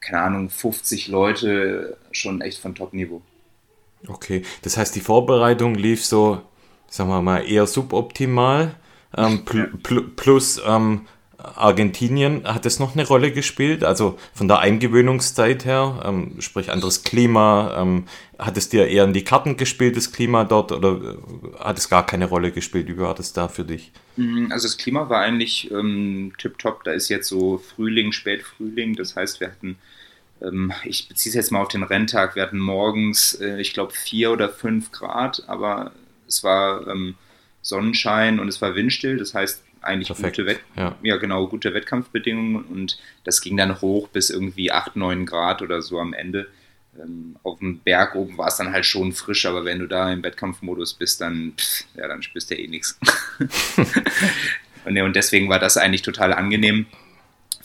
keine 0.00 0.22
Ahnung, 0.22 0.50
50 0.50 1.08
Leute 1.08 1.96
schon 2.10 2.40
echt 2.40 2.58
von 2.58 2.74
Top-Niveau. 2.74 3.22
Okay, 4.08 4.42
das 4.62 4.76
heißt, 4.76 4.94
die 4.94 5.00
Vorbereitung 5.00 5.74
lief 5.74 6.04
so, 6.04 6.40
sagen 6.88 7.10
wir 7.10 7.22
mal, 7.22 7.40
eher 7.40 7.66
suboptimal. 7.66 8.74
Ähm, 9.16 9.44
pl 9.44 9.68
pl 9.82 10.02
plus 10.02 10.60
ähm, 10.66 11.06
Argentinien, 11.54 12.44
hat 12.44 12.64
das 12.64 12.80
noch 12.80 12.94
eine 12.94 13.06
Rolle 13.06 13.30
gespielt? 13.30 13.84
Also 13.84 14.18
von 14.34 14.48
der 14.48 14.58
Eingewöhnungszeit 14.60 15.64
her, 15.64 16.02
ähm, 16.04 16.40
sprich 16.40 16.70
anderes 16.70 17.04
Klima, 17.04 17.76
ähm, 17.78 18.06
hat 18.38 18.56
es 18.56 18.68
dir 18.68 18.88
eher 18.88 19.04
in 19.04 19.12
die 19.12 19.24
Karten 19.24 19.56
gespielt, 19.56 19.96
das 19.96 20.12
Klima 20.12 20.44
dort, 20.44 20.72
oder 20.72 20.96
äh, 20.96 21.58
hat 21.58 21.78
es 21.78 21.88
gar 21.88 22.04
keine 22.04 22.26
Rolle 22.26 22.52
gespielt? 22.52 22.88
Wie 22.88 22.98
war 22.98 23.14
das 23.14 23.32
da 23.32 23.48
für 23.48 23.64
dich? 23.64 23.92
Mm, 24.16 24.50
also 24.50 24.66
das 24.66 24.76
Klima 24.76 25.08
war 25.08 25.20
eigentlich 25.20 25.70
ähm, 25.70 26.32
tipptopp. 26.38 26.84
Da 26.84 26.92
ist 26.92 27.08
jetzt 27.08 27.28
so 27.28 27.58
Frühling, 27.58 28.12
Spätfrühling. 28.12 28.96
Das 28.96 29.14
heißt, 29.14 29.40
wir 29.40 29.48
hatten, 29.48 29.78
ich 30.84 31.08
beziehe 31.08 31.30
es 31.30 31.34
jetzt 31.34 31.50
mal 31.50 31.62
auf 31.62 31.68
den 31.68 31.82
Renntag, 31.82 32.36
wir 32.36 32.42
hatten 32.42 32.58
morgens, 32.58 33.34
äh, 33.40 33.60
ich 33.60 33.72
glaube, 33.72 33.92
vier 33.92 34.30
oder 34.30 34.48
fünf 34.48 34.92
Grad, 34.92 35.44
aber 35.46 35.92
es 36.28 36.44
war 36.44 36.86
ähm, 36.88 37.14
Sonnenschein 37.62 38.38
und 38.38 38.48
es 38.48 38.60
war 38.60 38.74
windstill. 38.74 39.16
Das 39.16 39.34
heißt, 39.34 39.62
eigentlich 39.80 40.08
Perfekt. 40.08 40.36
gute, 40.36 40.46
Wett 40.46 40.60
ja. 40.76 40.96
ja. 41.02 41.16
genau, 41.16 41.46
gute 41.48 41.72
Wettkampfbedingungen 41.72 42.64
und 42.64 42.98
das 43.24 43.40
ging 43.40 43.56
dann 43.56 43.80
hoch 43.80 44.08
bis 44.08 44.30
irgendwie 44.30 44.72
8, 44.72 44.96
9 44.96 45.26
Grad 45.26 45.62
oder 45.62 45.80
so 45.80 46.00
am 46.00 46.12
Ende. 46.12 46.48
Ähm, 47.00 47.36
auf 47.42 47.58
dem 47.58 47.78
Berg 47.78 48.14
oben 48.14 48.36
war 48.38 48.48
es 48.48 48.56
dann 48.56 48.72
halt 48.72 48.86
schon 48.86 49.12
frisch, 49.12 49.46
aber 49.46 49.64
wenn 49.64 49.78
du 49.78 49.86
da 49.86 50.12
im 50.12 50.22
Wettkampfmodus 50.22 50.94
bist, 50.94 51.20
dann, 51.20 51.54
pff, 51.56 51.84
ja, 51.94 52.08
dann 52.08 52.22
spürst 52.22 52.50
du 52.50 52.56
ja 52.56 52.60
eh 52.62 52.68
nichts. 52.68 52.98
und, 54.84 54.98
und 54.98 55.16
deswegen 55.16 55.48
war 55.48 55.58
das 55.58 55.76
eigentlich 55.76 56.02
total 56.02 56.32
angenehm. 56.32 56.86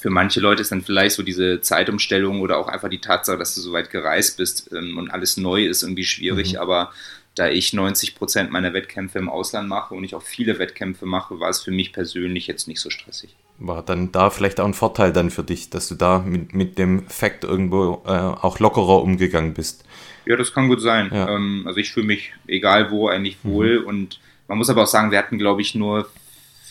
Für 0.01 0.09
manche 0.09 0.39
Leute 0.39 0.63
ist 0.63 0.71
dann 0.71 0.81
vielleicht 0.81 1.15
so 1.15 1.21
diese 1.21 1.61
Zeitumstellung 1.61 2.41
oder 2.41 2.57
auch 2.57 2.67
einfach 2.67 2.89
die 2.89 3.01
Tatsache, 3.01 3.37
dass 3.37 3.53
du 3.53 3.61
so 3.61 3.71
weit 3.71 3.91
gereist 3.91 4.37
bist 4.37 4.71
ähm, 4.73 4.97
und 4.97 5.11
alles 5.11 5.37
neu 5.37 5.63
ist 5.63 5.83
irgendwie 5.83 6.05
schwierig, 6.05 6.53
mhm. 6.53 6.59
aber 6.59 6.91
da 7.35 7.47
ich 7.49 7.71
90 7.71 8.15
Prozent 8.15 8.51
meiner 8.51 8.73
Wettkämpfe 8.73 9.19
im 9.19 9.29
Ausland 9.29 9.69
mache 9.69 9.93
und 9.93 10.03
ich 10.03 10.15
auch 10.15 10.23
viele 10.23 10.57
Wettkämpfe 10.57 11.05
mache, 11.05 11.39
war 11.39 11.49
es 11.49 11.61
für 11.61 11.69
mich 11.69 11.93
persönlich 11.93 12.47
jetzt 12.47 12.67
nicht 12.67 12.81
so 12.81 12.89
stressig. 12.89 13.35
War 13.59 13.83
dann 13.83 14.11
da 14.11 14.31
vielleicht 14.31 14.59
auch 14.59 14.65
ein 14.65 14.73
Vorteil 14.73 15.13
dann 15.13 15.29
für 15.29 15.43
dich, 15.43 15.69
dass 15.69 15.87
du 15.87 15.93
da 15.93 16.17
mit, 16.17 16.55
mit 16.55 16.79
dem 16.79 17.07
Fakt 17.07 17.43
irgendwo 17.43 18.01
äh, 18.07 18.09
auch 18.09 18.57
lockerer 18.57 19.03
umgegangen 19.03 19.53
bist? 19.53 19.85
Ja, 20.25 20.35
das 20.35 20.51
kann 20.51 20.67
gut 20.67 20.81
sein. 20.81 21.11
Ja. 21.13 21.29
Ähm, 21.29 21.63
also 21.67 21.79
ich 21.79 21.91
fühle 21.91 22.07
mich 22.07 22.33
egal 22.47 22.89
wo 22.89 23.07
eigentlich 23.07 23.37
mhm. 23.43 23.49
wohl 23.51 23.79
mhm. 23.81 23.85
und 23.85 24.19
man 24.47 24.57
muss 24.57 24.71
aber 24.71 24.81
auch 24.81 24.87
sagen, 24.87 25.11
wir 25.11 25.19
hatten 25.19 25.37
glaube 25.37 25.61
ich 25.61 25.75
nur 25.75 26.09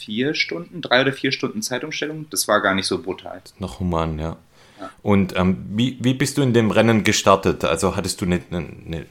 vier 0.00 0.34
Stunden, 0.34 0.80
drei 0.80 1.02
oder 1.02 1.12
vier 1.12 1.32
Stunden 1.32 1.62
Zeitumstellung. 1.62 2.26
Das 2.30 2.48
war 2.48 2.60
gar 2.60 2.74
nicht 2.74 2.86
so 2.86 3.02
brutal. 3.02 3.42
Noch 3.58 3.80
human, 3.80 4.18
ja. 4.18 4.36
ja. 4.80 4.90
Und 5.02 5.36
ähm, 5.36 5.64
wie, 5.70 5.98
wie 6.00 6.14
bist 6.14 6.38
du 6.38 6.42
in 6.42 6.52
dem 6.52 6.70
Rennen 6.70 7.04
gestartet? 7.04 7.64
Also 7.64 7.96
hattest 7.96 8.20
du 8.20 8.24
eine, 8.24 8.40
eine, 8.50 9.06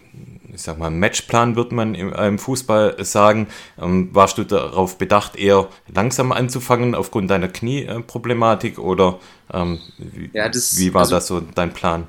ich 0.53 0.61
sag 0.61 0.79
mal, 0.79 0.89
Matchplan, 0.89 1.55
wird 1.55 1.71
man 1.71 1.95
im, 1.95 2.11
im 2.13 2.39
Fußball 2.39 3.03
sagen. 3.05 3.47
Ähm, 3.79 4.09
warst 4.13 4.37
du 4.37 4.43
darauf 4.43 4.97
bedacht, 4.97 5.35
eher 5.35 5.69
langsam 5.93 6.31
anzufangen 6.31 6.95
aufgrund 6.95 7.29
deiner 7.29 7.47
Knieproblematik 7.47 8.79
oder 8.79 9.19
ähm, 9.53 9.79
wie, 9.97 10.29
ja, 10.33 10.49
das, 10.49 10.77
wie 10.79 10.93
war 10.93 11.01
also, 11.01 11.15
das 11.15 11.27
so 11.27 11.41
dein 11.41 11.73
Plan? 11.73 12.07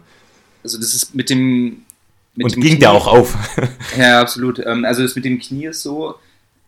Also 0.62 0.78
das 0.78 0.94
ist 0.94 1.14
mit 1.14 1.30
dem 1.30 1.82
mit 2.34 2.44
Und 2.44 2.56
dem 2.56 2.62
ging 2.62 2.70
Knie, 2.72 2.80
der 2.80 2.92
auch 2.92 3.06
auf. 3.06 3.36
ja, 3.98 4.20
absolut. 4.20 4.60
Ähm, 4.60 4.84
also 4.84 5.02
das 5.02 5.16
mit 5.16 5.24
dem 5.24 5.38
Knie 5.38 5.66
ist 5.66 5.82
so, 5.82 6.14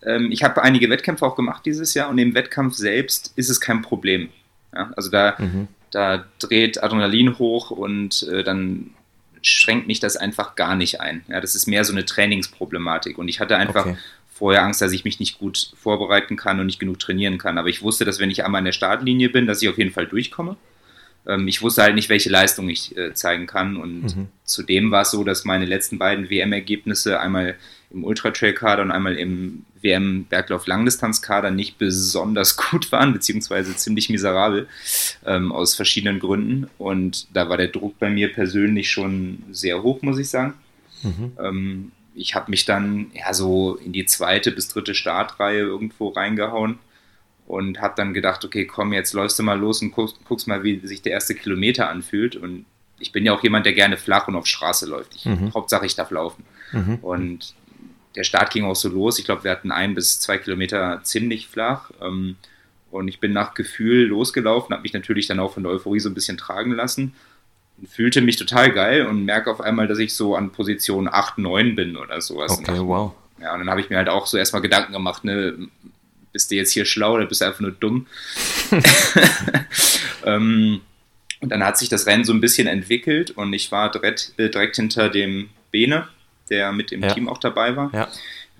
ähm, 0.05 0.31
ich 0.31 0.43
habe 0.43 0.61
einige 0.61 0.89
Wettkämpfe 0.89 1.25
auch 1.25 1.35
gemacht 1.35 1.65
dieses 1.65 1.93
Jahr 1.93 2.09
und 2.09 2.17
im 2.17 2.33
Wettkampf 2.33 2.75
selbst 2.75 3.33
ist 3.35 3.49
es 3.49 3.59
kein 3.59 3.81
Problem. 3.81 4.29
Ja, 4.73 4.91
also 4.95 5.09
da, 5.09 5.35
mhm. 5.37 5.67
da 5.91 6.25
dreht 6.39 6.83
Adrenalin 6.83 7.37
hoch 7.37 7.71
und 7.71 8.23
äh, 8.23 8.43
dann 8.43 8.91
schränkt 9.41 9.87
mich 9.87 9.99
das 9.99 10.17
einfach 10.17 10.55
gar 10.55 10.75
nicht 10.75 11.01
ein. 11.01 11.23
Ja, 11.27 11.41
das 11.41 11.53
ist 11.55 11.67
mehr 11.67 11.83
so 11.83 11.93
eine 11.93 12.05
Trainingsproblematik. 12.05 13.17
Und 13.17 13.27
ich 13.27 13.39
hatte 13.39 13.57
einfach 13.57 13.85
okay. 13.85 13.97
vorher 14.33 14.63
Angst, 14.63 14.81
dass 14.81 14.93
ich 14.93 15.03
mich 15.03 15.19
nicht 15.19 15.37
gut 15.37 15.73
vorbereiten 15.75 16.37
kann 16.37 16.59
und 16.59 16.65
nicht 16.65 16.79
genug 16.79 16.99
trainieren 16.99 17.37
kann. 17.37 17.57
Aber 17.57 17.67
ich 17.67 17.81
wusste, 17.81 18.05
dass 18.05 18.19
wenn 18.19 18.31
ich 18.31 18.45
einmal 18.45 18.59
an 18.59 18.65
der 18.65 18.71
Startlinie 18.71 19.29
bin, 19.29 19.45
dass 19.45 19.61
ich 19.61 19.69
auf 19.69 19.77
jeden 19.77 19.91
Fall 19.91 20.07
durchkomme. 20.07 20.55
Ähm, 21.27 21.47
ich 21.47 21.61
wusste 21.61 21.83
halt 21.83 21.95
nicht, 21.95 22.09
welche 22.09 22.29
Leistung 22.29 22.69
ich 22.69 22.95
äh, 22.97 23.13
zeigen 23.13 23.47
kann. 23.47 23.77
Und 23.77 24.15
mhm. 24.15 24.27
zudem 24.43 24.91
war 24.91 25.03
es 25.03 25.11
so, 25.11 25.23
dass 25.23 25.45
meine 25.45 25.65
letzten 25.65 25.97
beiden 25.97 26.29
WM-Ergebnisse 26.29 27.19
einmal 27.19 27.55
im 27.91 28.03
Ultra-Trail-Kader 28.03 28.81
und 28.81 28.91
einmal 28.91 29.15
im 29.17 29.65
WM-Berglauf-Langdistanz-Kader 29.81 31.51
nicht 31.51 31.77
besonders 31.77 32.57
gut 32.71 32.91
waren, 32.91 33.13
beziehungsweise 33.13 33.75
ziemlich 33.75 34.09
miserabel 34.09 34.67
ähm, 35.25 35.51
aus 35.51 35.75
verschiedenen 35.75 36.19
Gründen. 36.19 36.69
Und 36.77 37.27
da 37.33 37.49
war 37.49 37.57
der 37.57 37.67
Druck 37.67 37.99
bei 37.99 38.09
mir 38.09 38.31
persönlich 38.31 38.89
schon 38.89 39.43
sehr 39.51 39.83
hoch, 39.83 40.01
muss 40.01 40.19
ich 40.19 40.29
sagen. 40.29 40.53
Mhm. 41.03 41.31
Ähm, 41.39 41.91
ich 42.15 42.35
habe 42.35 42.51
mich 42.51 42.65
dann 42.65 43.11
ja 43.13 43.33
so 43.33 43.75
in 43.75 43.91
die 43.91 44.05
zweite 44.05 44.51
bis 44.51 44.67
dritte 44.67 44.93
Startreihe 44.93 45.59
irgendwo 45.59 46.09
reingehauen 46.09 46.77
und 47.47 47.81
habe 47.81 47.93
dann 47.97 48.13
gedacht, 48.13 48.45
okay, 48.45 48.65
komm, 48.65 48.93
jetzt 48.93 49.13
läufst 49.13 49.37
du 49.39 49.43
mal 49.43 49.59
los 49.59 49.81
und 49.81 49.91
guckst, 49.91 50.17
guckst, 50.25 50.47
mal, 50.47 50.63
wie 50.63 50.79
sich 50.85 51.01
der 51.01 51.11
erste 51.11 51.35
Kilometer 51.35 51.89
anfühlt. 51.89 52.35
Und 52.35 52.65
ich 52.99 53.11
bin 53.11 53.25
ja 53.25 53.33
auch 53.33 53.43
jemand, 53.43 53.65
der 53.65 53.73
gerne 53.73 53.97
flach 53.97 54.27
und 54.27 54.35
auf 54.35 54.47
Straße 54.47 54.87
läuft. 54.87 55.15
Ich, 55.15 55.25
mhm. 55.25 55.53
Hauptsache, 55.53 55.85
ich 55.85 55.95
darf 55.95 56.11
laufen. 56.11 56.45
Mhm. 56.71 56.95
Und 57.01 57.53
der 58.15 58.23
Start 58.23 58.51
ging 58.51 58.65
auch 58.65 58.75
so 58.75 58.89
los. 58.89 59.19
Ich 59.19 59.25
glaube, 59.25 59.43
wir 59.43 59.51
hatten 59.51 59.71
ein 59.71 59.95
bis 59.95 60.19
zwei 60.19 60.37
Kilometer 60.37 61.01
ziemlich 61.03 61.47
flach. 61.47 61.91
Ähm, 62.01 62.37
und 62.91 63.07
ich 63.07 63.19
bin 63.19 63.33
nach 63.33 63.55
Gefühl 63.55 64.05
losgelaufen, 64.05 64.71
habe 64.73 64.83
mich 64.83 64.93
natürlich 64.93 65.27
dann 65.27 65.39
auch 65.39 65.53
von 65.53 65.63
der 65.63 65.71
Euphorie 65.71 65.99
so 65.99 66.09
ein 66.09 66.13
bisschen 66.13 66.37
tragen 66.37 66.71
lassen 66.71 67.13
fühlte 67.87 68.21
mich 68.21 68.37
total 68.37 68.71
geil 68.71 69.05
und 69.05 69.25
merke 69.25 69.51
auf 69.51 69.61
einmal, 69.61 69.87
dass 69.87 69.99
ich 69.99 70.15
so 70.15 70.35
an 70.35 70.51
Position 70.51 71.07
8, 71.07 71.37
9 71.37 71.75
bin 71.75 71.97
oder 71.97 72.21
sowas. 72.21 72.57
Okay, 72.59 72.79
wow. 72.79 73.13
Ja, 73.41 73.53
und 73.53 73.59
dann 73.59 73.69
habe 73.69 73.81
ich 73.81 73.89
mir 73.89 73.97
halt 73.97 74.09
auch 74.09 74.27
so 74.27 74.37
erstmal 74.37 74.61
Gedanken 74.61 74.93
gemacht, 74.93 75.23
ne, 75.23 75.55
bist 76.33 76.51
du 76.51 76.55
jetzt 76.55 76.71
hier 76.71 76.85
schlau 76.85 77.13
oder 77.13 77.25
bist 77.25 77.41
du 77.41 77.45
einfach 77.45 77.61
nur 77.61 77.71
dumm? 77.71 78.07
ähm, 80.25 80.81
und 81.43 81.49
dann 81.49 81.63
hat 81.63 81.77
sich 81.77 81.89
das 81.89 82.07
Rennen 82.07 82.23
so 82.23 82.33
ein 82.33 82.39
bisschen 82.39 82.67
entwickelt 82.67 83.31
und 83.31 83.51
ich 83.51 83.69
war 83.71 83.91
direkt, 83.91 84.33
äh, 84.37 84.49
direkt 84.49 84.77
hinter 84.77 85.09
dem 85.09 85.49
Bene, 85.71 86.07
der 86.49 86.71
mit 86.71 86.91
dem 86.91 87.03
ja. 87.03 87.13
Team 87.13 87.27
auch 87.27 87.37
dabei 87.37 87.75
war. 87.75 87.93
Ja. 87.93 88.07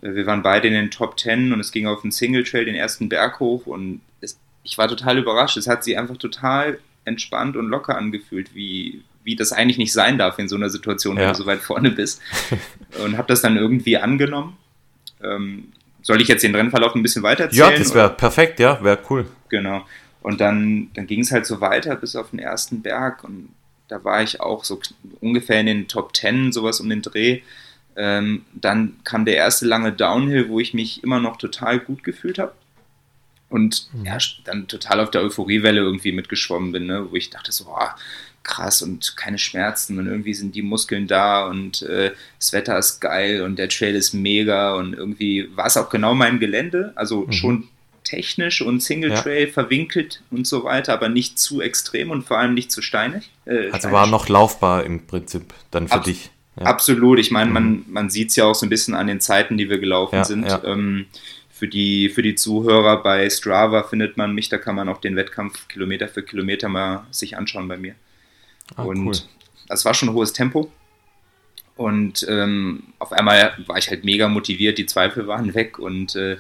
Äh, 0.02 0.16
wir 0.16 0.26
waren 0.26 0.44
beide 0.44 0.68
in 0.68 0.74
den 0.74 0.92
Top 0.92 1.16
Ten 1.16 1.54
und 1.54 1.62
es 1.62 1.72
ging 1.72 1.88
auf 1.88 2.02
den 2.02 2.12
Single 2.12 2.44
Trail 2.44 2.66
den 2.66 2.76
ersten 2.76 3.08
Berg 3.08 3.40
hoch 3.40 3.66
und 3.68 4.02
es, 4.20 4.38
ich 4.64 4.78
war 4.78 4.90
total 4.90 5.18
überrascht. 5.18 5.56
Es 5.56 5.68
hat 5.68 5.86
sich 5.86 5.98
einfach 5.98 6.18
total 6.18 6.78
entspannt 7.06 7.56
und 7.56 7.70
locker 7.70 7.98
angefühlt, 7.98 8.54
wie, 8.54 9.02
wie 9.24 9.38
das 9.38 9.54
eigentlich 9.54 9.78
nicht 9.78 9.94
sein 9.94 10.18
darf 10.18 10.38
in 10.38 10.50
so 10.50 10.58
einer 10.58 10.70
Situation, 10.70 11.16
ja. 11.16 11.24
wenn 11.24 11.30
du 11.30 11.38
so 11.38 11.46
weit 11.46 11.62
vorne 11.62 11.90
bist. 11.90 12.22
und 13.04 13.18
habe 13.18 13.30
das 13.30 13.42
dann 13.42 13.56
irgendwie 13.56 13.98
angenommen. 13.98 14.58
Ähm, 15.24 15.72
soll 16.04 16.22
ich 16.22 16.28
jetzt 16.28 16.44
den 16.44 16.54
Rennverlauf 16.54 16.94
ein 16.94 17.02
bisschen 17.02 17.24
weiter 17.24 17.46
erzählen? 17.46 17.72
Ja, 17.72 17.78
das 17.78 17.96
wäre 17.96 18.12
perfekt, 18.12 18.60
ja, 18.60 18.84
wäre 18.84 19.00
cool. 19.10 19.26
Genau. 19.50 19.84
Und 20.22 20.40
dann, 20.40 20.90
dann 20.94 21.08
ging 21.08 21.22
es 21.22 21.32
halt 21.32 21.46
so 21.46 21.60
weiter 21.60 21.96
bis 21.96 22.16
auf 22.16 22.30
den 22.30 22.40
ersten 22.40 22.82
Berg 22.82 23.24
und 23.24 23.50
da 23.88 24.04
war 24.04 24.22
ich 24.24 24.40
auch 24.40 24.64
so 24.64 24.80
ungefähr 25.20 25.60
in 25.60 25.66
den 25.66 25.88
Top 25.88 26.14
Ten, 26.14 26.52
sowas 26.52 26.80
um 26.80 26.90
den 26.90 27.02
Dreh. 27.02 27.42
Ähm, 27.96 28.44
dann 28.54 28.96
kam 29.04 29.26
der 29.26 29.36
erste 29.36 29.66
lange 29.66 29.92
Downhill, 29.92 30.50
wo 30.50 30.60
ich 30.60 30.74
mich 30.74 31.04
immer 31.04 31.20
noch 31.20 31.38
total 31.38 31.80
gut 31.80 32.04
gefühlt 32.04 32.40
habe. 32.40 32.54
Und 33.50 33.90
mhm. 33.94 34.06
ja, 34.06 34.18
dann 34.46 34.68
total 34.68 35.00
auf 35.00 35.12
der 35.12 35.22
Euphoriewelle 35.22 35.82
irgendwie 35.82 36.12
mitgeschwommen 36.12 36.72
bin, 36.72 36.88
ne? 36.88 37.12
wo 37.12 37.16
ich 37.16 37.30
dachte 37.30 37.52
so, 37.52 37.66
oh, 37.68 37.88
krass 38.44 38.82
und 38.82 39.16
keine 39.16 39.38
Schmerzen 39.38 39.98
und 40.00 40.08
irgendwie 40.08 40.34
sind 40.34 40.54
die 40.54 40.62
Muskeln 40.62 41.08
da 41.08 41.48
und 41.48 41.82
äh, 41.84 42.12
das 42.38 42.54
Wetter 42.54 42.78
ist 42.78 43.00
geil 43.00 43.42
und 43.42 43.58
der 43.58 43.70
Trail 43.70 43.96
ist 43.96 44.14
mega 44.14 44.76
und 44.76 44.94
irgendwie 44.94 45.50
war 45.56 45.66
es 45.66 45.78
auch 45.78 45.90
genau 45.90 46.14
mein 46.14 46.40
Gelände, 46.40 46.92
also 46.96 47.22
mhm. 47.22 47.32
schon 47.32 47.68
technisch 48.04 48.62
und 48.62 48.82
Single 48.82 49.14
Trail 49.14 49.48
ja. 49.48 49.54
verwinkelt 49.54 50.22
und 50.30 50.46
so 50.46 50.66
weiter, 50.66 50.94
aber 50.94 51.08
nicht 51.08 51.40
zu 51.40 51.62
extrem 51.62 52.12
und 52.12 52.24
vor 52.24 52.38
allem 52.38 52.54
nicht 52.54 52.72
zu 52.72 52.82
steinig. 52.82 53.32
Äh, 53.46 53.68
also 53.68 53.78
steinig. 53.78 53.94
war 53.94 54.08
noch 54.08 54.28
laufbar 54.28 54.84
im 54.84 55.08
Prinzip 55.08 55.54
dann 55.72 55.88
für 55.88 55.96
Ab 55.96 56.04
dich. 56.04 56.30
Ja. 56.60 56.66
Absolut, 56.66 57.18
ich 57.20 57.32
meine, 57.32 57.48
mhm. 57.48 57.54
man, 57.54 57.86
man 57.88 58.10
sieht 58.10 58.30
es 58.30 58.36
ja 58.36 58.46
auch 58.46 58.56
so 58.56 58.66
ein 58.66 58.70
bisschen 58.70 58.94
an 58.94 59.08
den 59.08 59.22
Zeiten, 59.22 59.58
die 59.58 59.70
wir 59.70 59.80
gelaufen 59.80 60.18
ja, 60.18 60.26
sind. 60.26 60.46
Ähm, 60.66 61.06
für 61.50 61.68
die, 61.68 62.10
für 62.10 62.22
die 62.22 62.36
Zuhörer 62.36 63.02
bei 63.02 63.30
Strava 63.30 63.84
findet 63.84 64.18
man 64.18 64.36
mich, 64.36 64.50
da 64.50 64.58
kann 64.58 64.76
man 64.76 64.90
auch 64.90 65.00
den 65.00 65.16
Wettkampf 65.16 65.68
Kilometer 65.68 66.08
für 66.08 66.22
Kilometer 66.22 66.68
mal 66.68 67.06
sich 67.10 67.38
anschauen 67.38 67.68
bei 67.68 67.78
mir. 67.78 67.96
Ah, 68.76 68.84
und 68.84 69.08
cool. 69.08 69.14
das 69.68 69.86
war 69.86 69.94
schon 69.94 70.10
ein 70.10 70.16
hohes 70.16 70.34
Tempo. 70.34 70.72
Und 71.76 72.26
ähm, 72.30 72.84
auf 73.00 73.12
einmal 73.12 73.58
war 73.66 73.78
ich 73.78 73.90
halt 73.90 74.04
mega 74.04 74.28
motiviert, 74.28 74.78
die 74.78 74.86
Zweifel 74.86 75.28
waren 75.28 75.56
weg 75.56 75.80
und 75.80 76.16
äh, 76.16 76.38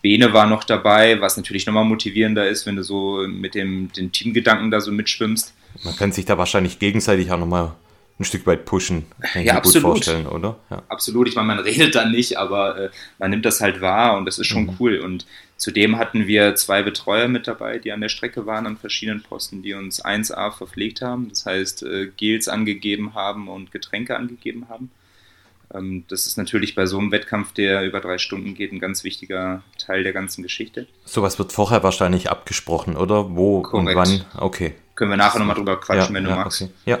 Bene 0.00 0.32
war 0.32 0.46
noch 0.46 0.64
dabei, 0.64 1.20
was 1.20 1.36
natürlich 1.36 1.66
nochmal 1.66 1.84
motivierender 1.84 2.48
ist, 2.48 2.66
wenn 2.66 2.76
du 2.76 2.82
so 2.82 3.26
mit 3.28 3.54
dem, 3.54 3.92
dem 3.92 4.12
Teamgedanken 4.12 4.70
da 4.70 4.80
so 4.80 4.92
mitschwimmst. 4.92 5.54
Man 5.84 5.96
kann 5.96 6.12
sich 6.12 6.24
da 6.24 6.38
wahrscheinlich 6.38 6.78
gegenseitig 6.78 7.30
auch 7.30 7.38
nochmal 7.38 7.74
ein 8.22 8.24
Stück 8.24 8.46
weit 8.46 8.64
pushen, 8.64 9.06
kann 9.20 9.44
ja, 9.44 9.54
absolut. 9.54 9.82
gut 9.82 10.04
vorstellen, 10.04 10.26
oder? 10.26 10.58
Ja. 10.70 10.82
Absolut, 10.88 11.28
ich 11.28 11.34
meine, 11.34 11.48
man 11.48 11.58
redet 11.60 11.94
da 11.94 12.04
nicht, 12.06 12.38
aber 12.38 12.78
äh, 12.78 12.90
man 13.18 13.30
nimmt 13.30 13.44
das 13.44 13.60
halt 13.60 13.80
wahr 13.80 14.16
und 14.16 14.24
das 14.24 14.38
ist 14.38 14.46
schon 14.46 14.64
mhm. 14.64 14.76
cool. 14.78 14.98
Und 14.98 15.26
Zudem 15.62 15.96
hatten 15.96 16.26
wir 16.26 16.56
zwei 16.56 16.82
Betreuer 16.82 17.28
mit 17.28 17.46
dabei, 17.46 17.78
die 17.78 17.92
an 17.92 18.00
der 18.00 18.08
Strecke 18.08 18.46
waren 18.46 18.66
an 18.66 18.76
verschiedenen 18.76 19.22
Posten, 19.22 19.62
die 19.62 19.74
uns 19.74 20.04
1A 20.04 20.50
verpflegt 20.50 21.02
haben, 21.02 21.28
das 21.28 21.46
heißt 21.46 21.84
äh, 21.84 22.08
Gels 22.16 22.48
angegeben 22.48 23.14
haben 23.14 23.46
und 23.46 23.70
Getränke 23.70 24.16
angegeben 24.16 24.66
haben. 24.68 24.90
Ähm, 25.72 26.02
das 26.08 26.26
ist 26.26 26.36
natürlich 26.36 26.74
bei 26.74 26.86
so 26.86 26.98
einem 26.98 27.12
Wettkampf, 27.12 27.52
der 27.52 27.84
über 27.84 28.00
drei 28.00 28.18
Stunden 28.18 28.56
geht, 28.56 28.72
ein 28.72 28.80
ganz 28.80 29.04
wichtiger 29.04 29.62
Teil 29.78 30.02
der 30.02 30.12
ganzen 30.12 30.42
Geschichte. 30.42 30.88
Sowas 31.04 31.38
wird 31.38 31.52
vorher 31.52 31.84
wahrscheinlich 31.84 32.28
abgesprochen, 32.28 32.96
oder? 32.96 33.36
Wo 33.36 33.62
Korrekt. 33.62 33.88
und 33.88 33.94
wann? 33.94 34.24
Okay. 34.36 34.74
Können 34.96 35.12
wir 35.12 35.16
nachher 35.16 35.38
nochmal 35.38 35.54
drüber 35.54 35.78
quatschen, 35.78 36.12
ja, 36.12 36.14
wenn 36.14 36.24
du 36.24 36.30
ja, 36.30 36.36
magst. 36.36 36.62
Okay. 36.62 36.72
Ja. 36.86 36.98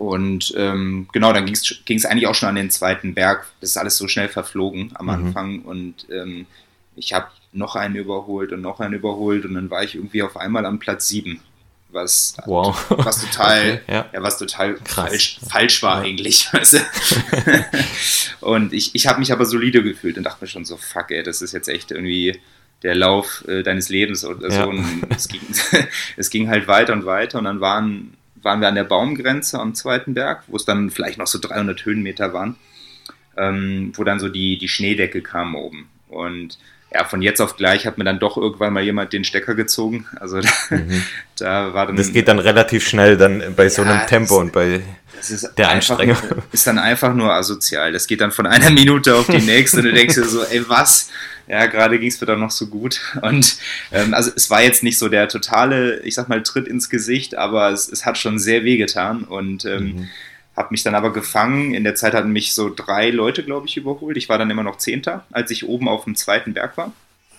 Und 0.00 0.54
ähm, 0.56 1.08
genau, 1.12 1.30
dann 1.34 1.44
ging 1.44 1.54
es 1.54 2.06
eigentlich 2.06 2.26
auch 2.26 2.34
schon 2.34 2.48
an 2.48 2.54
den 2.54 2.70
zweiten 2.70 3.12
Berg. 3.12 3.46
Das 3.60 3.68
ist 3.68 3.76
alles 3.76 3.98
so 3.98 4.08
schnell 4.08 4.30
verflogen 4.30 4.92
am 4.94 5.06
mhm. 5.06 5.10
Anfang. 5.10 5.60
Und 5.60 6.06
ähm, 6.10 6.46
ich 6.96 7.12
habe 7.12 7.26
noch 7.52 7.76
einen 7.76 7.96
überholt 7.96 8.52
und 8.52 8.62
noch 8.62 8.80
einen 8.80 8.94
überholt 8.94 9.44
und 9.44 9.52
dann 9.52 9.68
war 9.68 9.84
ich 9.84 9.96
irgendwie 9.96 10.22
auf 10.22 10.38
einmal 10.38 10.64
am 10.64 10.78
Platz 10.78 11.06
sieben 11.06 11.42
was, 11.92 12.34
wow. 12.46 12.74
was 12.88 13.20
total, 13.20 13.82
okay, 13.88 13.92
ja. 13.92 14.08
ja. 14.10 14.22
was 14.22 14.38
total 14.38 14.78
falsch, 14.86 15.38
falsch 15.46 15.82
war 15.82 15.98
ja. 15.98 16.08
eigentlich. 16.08 16.48
Weißt 16.52 16.74
du? 16.74 17.66
und 18.46 18.72
ich, 18.72 18.94
ich 18.94 19.06
habe 19.06 19.18
mich 19.18 19.32
aber 19.32 19.44
solide 19.44 19.82
gefühlt 19.82 20.16
und 20.16 20.24
dachte 20.24 20.44
mir 20.44 20.48
schon 20.48 20.64
so, 20.64 20.78
fuck 20.78 21.10
ey, 21.10 21.22
das 21.22 21.42
ist 21.42 21.52
jetzt 21.52 21.68
echt 21.68 21.90
irgendwie 21.90 22.40
der 22.84 22.94
Lauf 22.94 23.44
äh, 23.48 23.62
deines 23.62 23.90
Lebens 23.90 24.24
oder 24.24 24.48
ja. 24.48 24.62
so. 24.62 24.70
Und 24.70 25.06
es 25.10 25.28
ging, 25.28 25.42
es 26.16 26.30
ging 26.30 26.48
halt 26.48 26.68
weiter 26.68 26.94
und 26.94 27.04
weiter 27.04 27.38
und 27.38 27.44
dann 27.44 27.60
waren, 27.60 28.16
waren 28.42 28.60
wir 28.60 28.68
an 28.68 28.74
der 28.74 28.84
Baumgrenze 28.84 29.58
am 29.58 29.74
zweiten 29.74 30.14
Berg, 30.14 30.44
wo 30.46 30.56
es 30.56 30.64
dann 30.64 30.90
vielleicht 30.90 31.18
noch 31.18 31.26
so 31.26 31.38
300 31.38 31.84
Höhenmeter 31.84 32.32
waren, 32.32 32.56
ähm, 33.36 33.92
wo 33.94 34.04
dann 34.04 34.20
so 34.20 34.28
die, 34.28 34.58
die 34.58 34.68
Schneedecke 34.68 35.22
kam 35.22 35.54
oben. 35.54 35.88
Und 36.08 36.58
ja, 36.92 37.04
von 37.04 37.22
jetzt 37.22 37.40
auf 37.40 37.56
gleich 37.56 37.86
hat 37.86 37.98
mir 37.98 38.04
dann 38.04 38.18
doch 38.18 38.36
irgendwann 38.36 38.72
mal 38.72 38.82
jemand 38.82 39.12
den 39.12 39.24
Stecker 39.24 39.54
gezogen. 39.54 40.06
Also 40.18 40.40
da, 40.40 40.48
mhm. 40.70 41.04
da 41.36 41.74
war 41.74 41.86
dann. 41.86 41.96
Das 41.96 42.12
geht 42.12 42.28
dann 42.28 42.38
relativ 42.38 42.86
schnell 42.88 43.16
dann 43.16 43.54
bei 43.54 43.68
so 43.68 43.82
einem 43.82 44.06
Tempo 44.06 44.34
das, 44.34 44.42
und 44.42 44.52
bei 44.52 44.80
der 45.56 45.70
Anstrengung. 45.70 46.16
Ist 46.50 46.66
dann 46.66 46.78
einfach 46.78 47.14
nur 47.14 47.32
asozial. 47.32 47.92
Das 47.92 48.06
geht 48.06 48.20
dann 48.20 48.32
von 48.32 48.46
einer 48.46 48.70
Minute 48.70 49.14
auf 49.14 49.26
die 49.26 49.38
nächste 49.38 49.78
und 49.78 49.84
du 49.84 49.92
denkst 49.92 50.16
dir 50.16 50.24
so, 50.24 50.42
ey, 50.42 50.68
was? 50.68 51.10
Ja, 51.50 51.66
gerade 51.66 51.98
ging 51.98 52.08
es 52.08 52.20
mir 52.20 52.28
dann 52.28 52.40
noch 52.40 52.52
so 52.52 52.68
gut. 52.68 53.00
Und 53.22 53.56
ähm, 53.90 54.14
also 54.14 54.30
es 54.36 54.50
war 54.50 54.62
jetzt 54.62 54.84
nicht 54.84 54.98
so 54.98 55.08
der 55.08 55.28
totale, 55.28 56.00
ich 56.04 56.14
sag 56.14 56.28
mal, 56.28 56.42
Tritt 56.42 56.68
ins 56.68 56.88
Gesicht, 56.88 57.36
aber 57.36 57.70
es, 57.70 57.88
es 57.88 58.06
hat 58.06 58.18
schon 58.18 58.38
sehr 58.38 58.64
weh 58.64 58.76
getan. 58.76 59.24
Und 59.24 59.64
ähm, 59.64 59.84
mhm 59.84 60.08
habe 60.60 60.68
mich 60.72 60.82
dann 60.82 60.94
aber 60.94 61.12
gefangen. 61.12 61.74
In 61.74 61.84
der 61.84 61.94
Zeit 61.94 62.12
hatten 62.12 62.32
mich 62.32 62.52
so 62.52 62.72
drei 62.74 63.10
Leute, 63.10 63.42
glaube 63.42 63.66
ich, 63.66 63.76
überholt. 63.76 64.16
Ich 64.16 64.28
war 64.28 64.36
dann 64.36 64.50
immer 64.50 64.62
noch 64.62 64.76
Zehnter, 64.76 65.24
als 65.32 65.50
ich 65.50 65.66
oben 65.66 65.88
auf 65.88 66.04
dem 66.04 66.14
zweiten 66.14 66.52
Berg 66.52 66.76
war. 66.76 66.92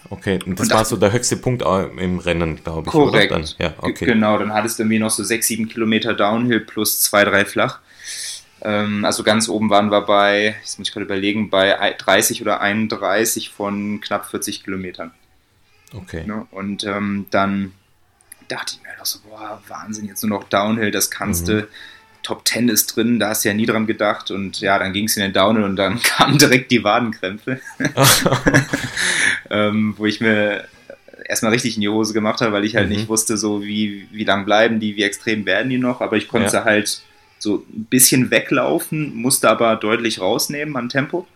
Okay, 0.09 0.39
und 0.45 0.59
das 0.59 0.67
und 0.67 0.73
war 0.73 0.85
so 0.85 0.97
der 0.97 1.13
höchste 1.13 1.37
Punkt 1.37 1.61
im 1.61 2.17
Rennen, 2.17 2.63
glaube 2.63 2.87
ich. 2.87 2.91
Korrekt. 2.91 3.31
Dann, 3.31 3.47
ja, 3.59 3.73
okay. 3.77 4.05
Genau, 4.05 4.37
dann 4.37 4.53
hattest 4.53 4.79
du 4.79 4.85
mir 4.85 4.99
noch 4.99 5.11
so 5.11 5.23
sechs, 5.23 5.47
sieben 5.47 5.69
Kilometer 5.69 6.13
Downhill 6.13 6.61
plus 6.61 6.99
zwei, 7.01 7.23
drei 7.23 7.45
flach. 7.45 7.79
Ähm, 8.61 9.05
also 9.05 9.23
ganz 9.23 9.49
oben 9.49 9.69
waren 9.69 9.91
wir 9.91 10.01
bei, 10.01 10.55
jetzt 10.61 10.77
muss 10.77 10.87
ich 10.87 10.93
gerade 10.93 11.05
überlegen, 11.05 11.49
bei 11.49 11.95
30 11.97 12.41
oder 12.41 12.61
31 12.61 13.49
von 13.49 14.01
knapp 14.01 14.25
40 14.29 14.63
Kilometern. 14.63 15.11
Okay. 15.93 16.25
Ne? 16.25 16.45
Und 16.51 16.83
ähm, 16.83 17.25
dann 17.31 17.73
dachte 18.47 18.75
ich 18.75 18.83
mir 18.83 18.95
doch 18.97 19.05
so, 19.05 19.19
boah, 19.27 19.61
Wahnsinn, 19.67 20.07
jetzt 20.07 20.23
nur 20.23 20.39
noch 20.39 20.47
Downhill, 20.47 20.91
das 20.91 21.09
kannst 21.09 21.47
mhm. 21.47 21.51
du 21.51 21.67
Top 22.23 22.47
10 22.47 22.69
ist 22.69 22.95
drin, 22.95 23.19
da 23.19 23.29
hast 23.29 23.43
du 23.43 23.49
ja 23.49 23.55
nie 23.55 23.65
dran 23.65 23.87
gedacht. 23.87 24.29
Und 24.29 24.61
ja, 24.61 24.77
dann 24.77 24.93
ging 24.93 25.05
es 25.05 25.17
in 25.17 25.23
den 25.23 25.33
Downhill 25.33 25.63
und 25.63 25.75
dann 25.75 25.99
kamen 26.03 26.37
direkt 26.37 26.69
die 26.71 26.83
Wadenkrämpfe. 26.83 27.59
ähm, 29.49 29.95
wo 29.97 30.05
ich 30.05 30.21
mir 30.21 30.67
erstmal 31.25 31.51
richtig 31.51 31.75
in 31.75 31.81
die 31.81 31.89
Hose 31.89 32.13
gemacht 32.13 32.41
habe, 32.41 32.51
weil 32.51 32.65
ich 32.65 32.75
halt 32.75 32.89
mhm. 32.89 32.95
nicht 32.95 33.09
wusste, 33.09 33.37
so 33.37 33.63
wie, 33.63 34.07
wie 34.11 34.23
lang 34.23 34.45
bleiben 34.45 34.79
die, 34.79 34.95
wie 34.95 35.03
extrem 35.03 35.45
werden 35.45 35.69
die 35.69 35.77
noch. 35.77 36.01
Aber 36.01 36.15
ich 36.15 36.27
konnte 36.27 36.57
ja. 36.57 36.63
halt 36.63 37.01
so 37.41 37.65
ein 37.69 37.85
bisschen 37.85 38.31
weglaufen, 38.31 39.15
musste 39.15 39.49
aber 39.49 39.75
deutlich 39.75 40.21
rausnehmen 40.21 40.75
an 40.77 40.89
Tempo. 40.89 41.27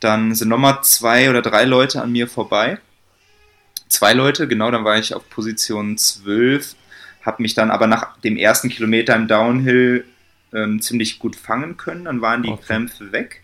Dann 0.00 0.34
sind 0.34 0.48
nochmal 0.48 0.82
zwei 0.82 1.30
oder 1.30 1.42
drei 1.42 1.64
Leute 1.64 2.02
an 2.02 2.12
mir 2.12 2.28
vorbei. 2.28 2.78
Zwei 3.88 4.12
Leute, 4.12 4.46
genau, 4.46 4.70
dann 4.70 4.84
war 4.84 4.98
ich 4.98 5.14
auf 5.14 5.28
Position 5.30 5.98
12 5.98 6.76
habe 7.24 7.42
mich 7.42 7.54
dann 7.54 7.70
aber 7.70 7.86
nach 7.86 8.18
dem 8.18 8.36
ersten 8.36 8.68
Kilometer 8.68 9.16
im 9.16 9.28
Downhill 9.28 10.04
ähm, 10.52 10.80
ziemlich 10.80 11.18
gut 11.18 11.36
fangen 11.36 11.76
können. 11.76 12.04
Dann 12.04 12.20
waren 12.20 12.42
die 12.42 12.50
okay. 12.50 12.62
Krämpfe 12.66 13.12
weg. 13.12 13.40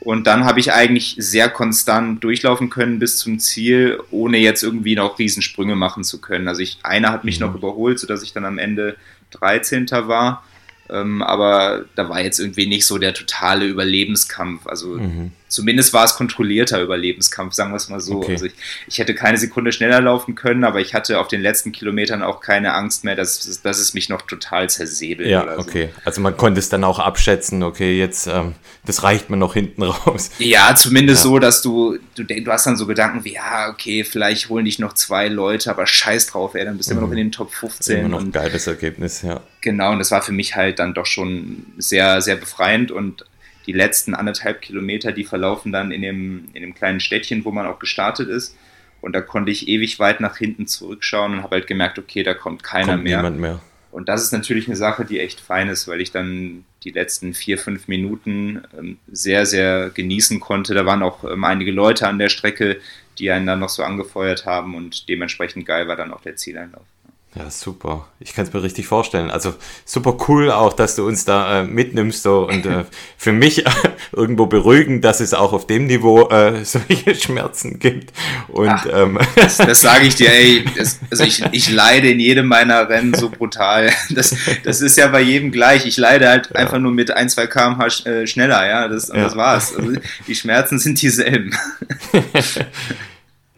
Und 0.00 0.26
dann 0.26 0.44
habe 0.44 0.60
ich 0.60 0.72
eigentlich 0.72 1.16
sehr 1.18 1.48
konstant 1.48 2.22
durchlaufen 2.22 2.70
können 2.70 2.98
bis 2.98 3.18
zum 3.18 3.40
Ziel, 3.40 4.00
ohne 4.10 4.38
jetzt 4.38 4.62
irgendwie 4.62 4.94
noch 4.94 5.18
Riesensprünge 5.18 5.74
machen 5.74 6.04
zu 6.04 6.20
können. 6.20 6.46
Also 6.46 6.60
ich, 6.60 6.78
einer 6.82 7.10
hat 7.10 7.24
mich 7.24 7.40
mhm. 7.40 7.46
noch 7.46 7.54
überholt, 7.54 7.98
sodass 7.98 8.22
ich 8.22 8.32
dann 8.32 8.44
am 8.44 8.58
Ende 8.58 8.96
13. 9.32 9.88
war. 9.90 10.44
Ähm, 10.90 11.22
aber 11.22 11.84
da 11.94 12.08
war 12.08 12.20
jetzt 12.20 12.38
irgendwie 12.38 12.66
nicht 12.66 12.86
so 12.86 12.98
der 12.98 13.14
totale 13.14 13.66
Überlebenskampf. 13.66 14.66
Also 14.66 14.88
mhm. 14.98 15.32
Zumindest 15.48 15.92
war 15.92 16.04
es 16.04 16.14
kontrollierter 16.14 16.80
Überlebenskampf, 16.80 17.54
sagen 17.54 17.72
wir 17.72 17.76
es 17.76 17.88
mal 17.88 18.00
so. 18.00 18.16
Okay. 18.16 18.32
Also 18.32 18.46
ich, 18.46 18.54
ich, 18.86 18.98
hätte 18.98 19.14
keine 19.14 19.38
Sekunde 19.38 19.72
schneller 19.72 20.00
laufen 20.00 20.34
können, 20.34 20.64
aber 20.64 20.80
ich 20.80 20.94
hatte 20.94 21.18
auf 21.18 21.28
den 21.28 21.40
letzten 21.40 21.72
Kilometern 21.72 22.22
auch 22.22 22.40
keine 22.40 22.74
Angst 22.74 23.04
mehr, 23.04 23.16
dass, 23.16 23.60
dass 23.62 23.78
es 23.78 23.94
mich 23.94 24.08
noch 24.08 24.22
total 24.22 24.68
zersäbelt. 24.70 25.28
Ja, 25.28 25.54
so. 25.54 25.60
okay. 25.60 25.88
Also 26.04 26.20
man 26.20 26.36
konnte 26.36 26.58
es 26.60 26.68
dann 26.68 26.84
auch 26.84 26.98
abschätzen, 26.98 27.62
okay, 27.62 27.98
jetzt, 27.98 28.26
ähm, 28.26 28.54
das 28.84 29.02
reicht 29.02 29.30
mir 29.30 29.36
noch 29.36 29.54
hinten 29.54 29.82
raus. 29.84 30.30
Ja, 30.38 30.74
zumindest 30.74 31.24
ja. 31.24 31.30
so, 31.30 31.38
dass 31.38 31.62
du, 31.62 31.98
du, 32.14 32.24
du 32.24 32.52
hast 32.52 32.66
dann 32.66 32.76
so 32.76 32.86
Gedanken 32.86 33.24
wie, 33.24 33.34
ja, 33.34 33.68
okay, 33.70 34.04
vielleicht 34.04 34.48
holen 34.48 34.64
dich 34.64 34.78
noch 34.78 34.92
zwei 34.92 35.28
Leute, 35.28 35.70
aber 35.70 35.86
scheiß 35.86 36.26
drauf, 36.28 36.54
ey, 36.54 36.64
dann 36.64 36.76
bist 36.76 36.90
du 36.90 36.94
mhm. 36.94 36.98
immer 36.98 37.06
noch 37.06 37.12
mhm. 37.12 37.18
in 37.18 37.26
den 37.26 37.32
Top 37.32 37.52
15. 37.52 38.00
Immer 38.00 38.08
noch 38.08 38.20
ein 38.20 38.32
geiles 38.32 38.66
Ergebnis, 38.66 39.22
ja. 39.22 39.40
Genau, 39.60 39.92
und 39.92 39.98
das 39.98 40.10
war 40.10 40.22
für 40.22 40.32
mich 40.32 40.56
halt 40.56 40.78
dann 40.78 40.94
doch 40.94 41.06
schon 41.06 41.66
sehr, 41.78 42.22
sehr 42.22 42.36
befreiend 42.36 42.90
und 42.90 43.24
die 43.68 43.74
letzten 43.74 44.14
anderthalb 44.14 44.62
Kilometer, 44.62 45.12
die 45.12 45.24
verlaufen 45.24 45.72
dann 45.72 45.92
in 45.92 46.00
dem, 46.00 46.48
in 46.54 46.62
dem 46.62 46.74
kleinen 46.74 47.00
Städtchen, 47.00 47.44
wo 47.44 47.50
man 47.50 47.66
auch 47.66 47.78
gestartet 47.78 48.30
ist. 48.30 48.56
Und 49.02 49.12
da 49.12 49.20
konnte 49.20 49.52
ich 49.52 49.68
ewig 49.68 50.00
weit 50.00 50.20
nach 50.20 50.38
hinten 50.38 50.66
zurückschauen 50.66 51.34
und 51.34 51.42
habe 51.42 51.56
halt 51.56 51.66
gemerkt, 51.66 51.98
okay, 51.98 52.22
da 52.22 52.32
kommt 52.32 52.62
keiner 52.62 52.94
kommt 52.94 53.04
mehr. 53.04 53.18
Niemand 53.18 53.38
mehr. 53.38 53.60
Und 53.90 54.08
das 54.08 54.22
ist 54.22 54.32
natürlich 54.32 54.68
eine 54.68 54.76
Sache, 54.76 55.04
die 55.04 55.20
echt 55.20 55.38
fein 55.38 55.68
ist, 55.68 55.86
weil 55.86 56.00
ich 56.00 56.10
dann 56.10 56.64
die 56.82 56.90
letzten 56.90 57.34
vier, 57.34 57.58
fünf 57.58 57.88
Minuten 57.88 58.62
ähm, 58.76 58.96
sehr, 59.06 59.44
sehr 59.44 59.90
genießen 59.90 60.40
konnte. 60.40 60.72
Da 60.72 60.86
waren 60.86 61.02
auch 61.02 61.24
ähm, 61.24 61.44
einige 61.44 61.70
Leute 61.70 62.08
an 62.08 62.18
der 62.18 62.30
Strecke, 62.30 62.80
die 63.18 63.30
einen 63.30 63.46
dann 63.46 63.58
noch 63.58 63.68
so 63.68 63.82
angefeuert 63.82 64.46
haben 64.46 64.76
und 64.76 65.10
dementsprechend 65.10 65.66
geil 65.66 65.88
war 65.88 65.96
dann 65.96 66.12
auch 66.14 66.22
der 66.22 66.36
Zieleinlauf. 66.36 66.86
Ja, 67.34 67.50
super. 67.50 68.08
Ich 68.20 68.34
kann 68.34 68.46
es 68.46 68.52
mir 68.54 68.62
richtig 68.62 68.86
vorstellen. 68.86 69.30
Also 69.30 69.54
super 69.84 70.16
cool 70.28 70.50
auch, 70.50 70.72
dass 70.72 70.96
du 70.96 71.06
uns 71.06 71.26
da 71.26 71.60
äh, 71.60 71.64
mitnimmst 71.64 72.22
so, 72.22 72.48
und 72.48 72.64
äh, 72.64 72.84
für 73.18 73.32
mich 73.32 73.66
äh, 73.66 73.70
irgendwo 74.12 74.46
beruhigend, 74.46 75.04
dass 75.04 75.20
es 75.20 75.34
auch 75.34 75.52
auf 75.52 75.66
dem 75.66 75.86
Niveau 75.86 76.28
äh, 76.30 76.64
solche 76.64 77.14
Schmerzen 77.14 77.78
gibt. 77.78 78.14
Und 78.48 78.70
Ach, 78.70 78.86
ähm, 78.90 79.18
das, 79.36 79.58
das 79.58 79.82
sage 79.82 80.06
ich 80.06 80.16
dir, 80.16 80.32
ey. 80.32 80.64
Das, 80.76 81.00
also 81.10 81.24
ich, 81.24 81.44
ich 81.52 81.70
leide 81.70 82.08
in 82.10 82.18
jedem 82.18 82.46
meiner 82.46 82.88
Rennen 82.88 83.12
so 83.12 83.28
brutal. 83.28 83.90
Das, 84.10 84.34
das 84.64 84.80
ist 84.80 84.96
ja 84.96 85.08
bei 85.08 85.20
jedem 85.20 85.52
gleich. 85.52 85.84
Ich 85.84 85.98
leide 85.98 86.28
halt 86.28 86.48
ja. 86.48 86.56
einfach 86.56 86.78
nur 86.78 86.92
mit 86.92 87.10
ein, 87.10 87.28
zwei 87.28 87.46
kmh 87.46 87.86
äh, 88.06 88.26
schneller, 88.26 88.66
ja. 88.66 88.88
Das, 88.88 89.08
ja. 89.08 89.16
das 89.16 89.36
war's. 89.36 89.76
Also 89.76 89.92
die 90.26 90.34
Schmerzen 90.34 90.78
sind 90.78 91.00
dieselben. 91.00 91.54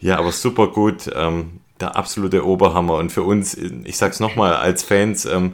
ja, 0.01 0.19
aber 0.19 0.33
super 0.33 0.67
gut. 0.67 1.09
Ähm, 1.15 1.60
der 1.81 1.97
absolute 1.97 2.47
Oberhammer. 2.47 2.95
Und 2.95 3.11
für 3.11 3.23
uns, 3.23 3.57
ich 3.85 3.97
sag's 3.97 4.21
nochmal, 4.21 4.55
als 4.55 4.83
Fans, 4.83 5.25
ähm, 5.25 5.53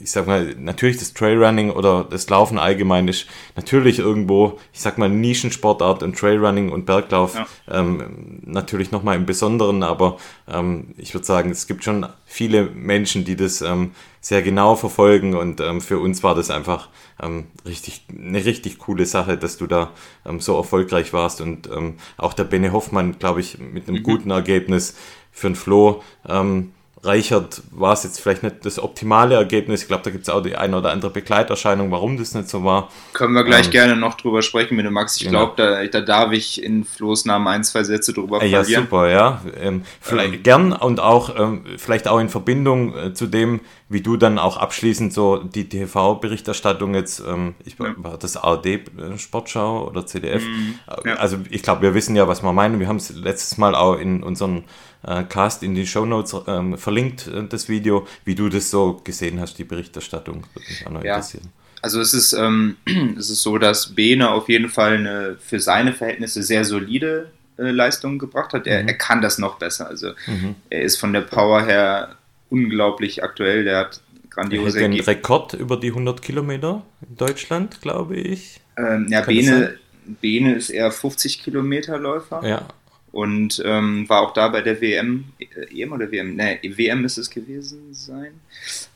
ich 0.00 0.10
sag 0.10 0.26
mal, 0.26 0.54
natürlich 0.58 0.98
das 0.98 1.14
Trailrunning 1.14 1.70
oder 1.70 2.04
das 2.08 2.28
Laufen 2.28 2.58
allgemein 2.58 3.08
ist 3.08 3.26
natürlich 3.56 3.98
irgendwo, 3.98 4.58
ich 4.72 4.80
sag 4.80 4.98
mal, 4.98 5.08
Nischensportart 5.08 6.02
und 6.02 6.16
Trailrunning 6.16 6.70
und 6.70 6.86
Berglauf 6.86 7.34
ja. 7.34 7.46
ähm, 7.70 8.40
natürlich 8.44 8.90
nochmal 8.90 9.16
im 9.16 9.26
Besonderen, 9.26 9.82
aber 9.82 10.18
ähm, 10.48 10.94
ich 10.96 11.14
würde 11.14 11.26
sagen, 11.26 11.50
es 11.50 11.66
gibt 11.66 11.84
schon 11.84 12.06
viele 12.28 12.64
Menschen, 12.64 13.24
die 13.24 13.36
das 13.36 13.62
ähm, 13.62 13.92
sehr 14.20 14.42
genau 14.42 14.76
verfolgen 14.76 15.34
und 15.34 15.60
ähm, 15.60 15.80
für 15.80 15.98
uns 15.98 16.22
war 16.22 16.34
das 16.34 16.50
einfach 16.50 16.90
ähm, 17.20 17.46
richtig, 17.64 18.02
eine 18.16 18.44
richtig 18.44 18.78
coole 18.78 19.06
Sache, 19.06 19.38
dass 19.38 19.56
du 19.56 19.66
da 19.66 19.92
ähm, 20.26 20.38
so 20.38 20.54
erfolgreich 20.56 21.14
warst 21.14 21.40
und 21.40 21.68
ähm, 21.74 21.94
auch 22.18 22.34
der 22.34 22.44
Bene 22.44 22.72
Hoffmann, 22.72 23.18
glaube 23.18 23.40
ich, 23.40 23.58
mit 23.58 23.88
einem 23.88 23.98
mhm. 23.98 24.02
guten 24.02 24.30
Ergebnis 24.30 24.94
für 25.32 25.48
den 25.48 25.56
Flo. 25.56 26.02
Ähm, 26.28 26.72
Reichert 27.02 27.62
war 27.70 27.92
es 27.92 28.02
jetzt 28.02 28.20
vielleicht 28.20 28.42
nicht 28.42 28.64
das 28.64 28.78
optimale 28.78 29.36
Ergebnis. 29.36 29.82
Ich 29.82 29.88
glaube, 29.88 30.02
da 30.02 30.10
gibt 30.10 30.24
es 30.24 30.30
auch 30.30 30.42
die 30.42 30.56
eine 30.56 30.78
oder 30.78 30.90
andere 30.90 31.10
Begleiterscheinung, 31.10 31.90
warum 31.90 32.16
das 32.16 32.34
nicht 32.34 32.48
so 32.48 32.64
war. 32.64 32.90
Können 33.12 33.34
wir 33.34 33.44
gleich 33.44 33.66
ähm, 33.66 33.72
gerne 33.72 33.96
noch 33.96 34.14
drüber 34.14 34.42
sprechen, 34.42 34.76
wenn 34.76 34.84
du 34.84 34.90
magst. 34.90 35.20
Ich 35.20 35.26
genau. 35.28 35.54
glaube, 35.54 35.54
da, 35.56 35.86
da 35.86 36.00
darf 36.00 36.32
ich 36.32 36.62
in 36.62 36.84
Flo's 36.84 37.24
Namen 37.24 37.46
ein, 37.46 37.62
zwei 37.62 37.84
Sätze 37.84 38.12
drüber 38.12 38.40
verlieren. 38.40 38.66
Ja, 38.68 38.80
super, 38.80 39.08
ja. 39.08 39.42
Ähm, 39.60 39.82
vielleicht 40.00 40.34
ähm. 40.34 40.42
gern 40.42 40.72
und 40.72 40.98
auch 40.98 41.38
ähm, 41.38 41.64
vielleicht 41.76 42.08
auch 42.08 42.18
in 42.18 42.28
Verbindung 42.28 42.96
äh, 42.96 43.14
zu 43.14 43.26
dem, 43.26 43.60
wie 43.88 44.00
du 44.00 44.16
dann 44.16 44.38
auch 44.38 44.56
abschließend 44.56 45.12
so 45.12 45.38
die 45.38 45.68
TV-Berichterstattung 45.68 46.94
jetzt, 46.94 47.22
ähm, 47.26 47.54
ich 47.64 47.78
ja. 47.78 47.94
war 47.96 48.18
das 48.18 48.36
ARD-Sportschau 48.36 49.86
oder 49.86 50.04
CDF. 50.04 50.42
Mm, 50.42 51.06
ja. 51.06 51.14
Also 51.14 51.38
ich 51.48 51.62
glaube, 51.62 51.82
wir 51.82 51.94
wissen 51.94 52.16
ja, 52.16 52.28
was 52.28 52.42
wir 52.42 52.52
meinen. 52.52 52.80
Wir 52.80 52.88
haben 52.88 52.96
es 52.96 53.10
letztes 53.10 53.56
Mal 53.56 53.74
auch 53.74 53.94
in 53.94 54.22
unseren 54.22 54.64
äh, 55.02 55.22
Cast 55.24 55.62
in 55.62 55.74
die 55.74 55.86
Show 55.86 56.04
Notes 56.04 56.34
ähm, 56.46 56.76
verlinkt, 56.78 57.26
äh, 57.26 57.44
das 57.48 57.68
Video, 57.68 58.06
wie 58.24 58.34
du 58.34 58.48
das 58.48 58.70
so 58.70 59.00
gesehen 59.04 59.40
hast, 59.40 59.58
die 59.58 59.64
Berichterstattung. 59.64 60.44
Würde 60.54 60.68
mich 60.68 60.86
auch 60.86 60.90
noch 60.90 61.04
ja. 61.04 61.16
interessieren. 61.16 61.48
also 61.82 62.00
es 62.00 62.14
ist, 62.14 62.32
ähm, 62.32 62.76
es 63.18 63.30
ist 63.30 63.42
so, 63.42 63.58
dass 63.58 63.94
Bene 63.94 64.30
auf 64.30 64.48
jeden 64.48 64.68
Fall 64.68 64.96
eine 64.96 65.36
für 65.40 65.60
seine 65.60 65.92
Verhältnisse 65.92 66.42
sehr 66.42 66.64
solide 66.64 67.30
äh, 67.58 67.70
Leistung 67.70 68.18
gebracht 68.18 68.52
hat. 68.52 68.66
Er, 68.66 68.82
mhm. 68.82 68.88
er 68.88 68.94
kann 68.94 69.20
das 69.20 69.38
noch 69.38 69.58
besser. 69.58 69.88
Also 69.88 70.08
mhm. 70.26 70.54
er 70.70 70.82
ist 70.82 70.96
von 70.96 71.12
der 71.12 71.22
Power 71.22 71.64
her 71.64 72.16
unglaublich 72.50 73.22
aktuell. 73.22 73.64
Der 73.64 73.78
hat 73.78 74.00
grandiose 74.30 74.78
er 74.78 74.84
hat 74.84 74.94
den 74.94 75.00
Rekord 75.00 75.54
über 75.54 75.76
die 75.76 75.88
100 75.88 76.22
Kilometer 76.22 76.82
in 77.08 77.16
Deutschland, 77.16 77.80
glaube 77.80 78.16
ich. 78.16 78.60
Ähm, 78.76 79.08
ja, 79.10 79.22
Bene, 79.22 79.76
Bene 80.20 80.54
ist 80.54 80.70
eher 80.70 80.90
50 80.90 81.42
Kilometer 81.42 81.98
Läufer. 81.98 82.46
Ja. 82.46 82.68
Und 83.10 83.62
ähm, 83.64 84.08
war 84.08 84.20
auch 84.20 84.32
da 84.32 84.48
bei 84.48 84.60
der 84.60 84.80
WM, 84.80 85.24
äh, 85.38 85.82
EM 85.82 85.92
oder 85.92 86.10
WM? 86.10 86.36
Ne, 86.36 86.58
WM 86.62 87.04
ist 87.04 87.16
es 87.16 87.30
gewesen 87.30 87.94
sein. 87.94 88.32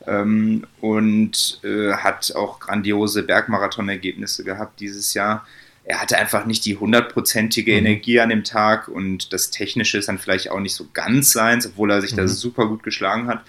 Ähm, 0.05 0.67
und 0.81 1.59
äh, 1.63 1.93
hat 1.93 2.35
auch 2.35 2.59
grandiose 2.59 3.23
Bergmarathon-Ergebnisse 3.23 4.43
gehabt 4.43 4.79
dieses 4.79 5.13
Jahr. 5.13 5.45
Er 5.85 5.99
hatte 5.99 6.17
einfach 6.17 6.45
nicht 6.45 6.65
die 6.65 6.77
hundertprozentige 6.77 7.71
mhm. 7.71 7.79
Energie 7.79 8.19
an 8.19 8.29
dem 8.29 8.43
Tag 8.43 8.87
und 8.87 9.33
das 9.33 9.49
Technische 9.49 9.97
ist 9.97 10.07
dann 10.07 10.19
vielleicht 10.19 10.49
auch 10.51 10.59
nicht 10.59 10.75
so 10.75 10.87
ganz 10.93 11.31
seins, 11.31 11.67
obwohl 11.67 11.91
er 11.91 12.01
sich 12.01 12.13
mhm. 12.13 12.17
da 12.17 12.27
super 12.27 12.67
gut 12.67 12.83
geschlagen 12.83 13.27
hat. 13.27 13.43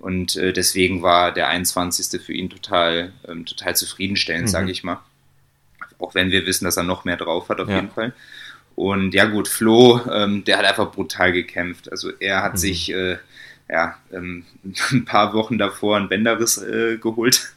Und 0.00 0.36
äh, 0.36 0.52
deswegen 0.52 1.02
war 1.02 1.32
der 1.32 1.48
21. 1.48 2.20
für 2.20 2.32
ihn 2.32 2.50
total, 2.50 3.12
ähm, 3.28 3.46
total 3.46 3.76
zufriedenstellend, 3.76 4.46
mhm. 4.46 4.50
sage 4.50 4.70
ich 4.70 4.82
mal. 4.82 5.00
Auch 5.98 6.14
wenn 6.14 6.30
wir 6.30 6.46
wissen, 6.46 6.64
dass 6.64 6.78
er 6.78 6.82
noch 6.82 7.04
mehr 7.04 7.18
drauf 7.18 7.48
hat, 7.50 7.60
auf 7.60 7.68
ja. 7.68 7.76
jeden 7.76 7.90
Fall. 7.90 8.14
Und 8.80 9.12
ja 9.12 9.26
gut, 9.26 9.46
Flo, 9.46 10.00
ähm, 10.10 10.42
der 10.44 10.56
hat 10.56 10.64
einfach 10.64 10.90
brutal 10.90 11.32
gekämpft. 11.32 11.92
Also 11.92 12.12
er 12.18 12.42
hat 12.42 12.54
mhm. 12.54 12.56
sich 12.56 12.90
äh, 12.90 13.18
ja, 13.68 13.96
ähm, 14.10 14.44
ein 14.90 15.04
paar 15.04 15.34
Wochen 15.34 15.58
davor 15.58 15.98
einen 15.98 16.08
Bänderriss 16.08 16.56
äh, 16.56 16.96
geholt. 16.96 17.52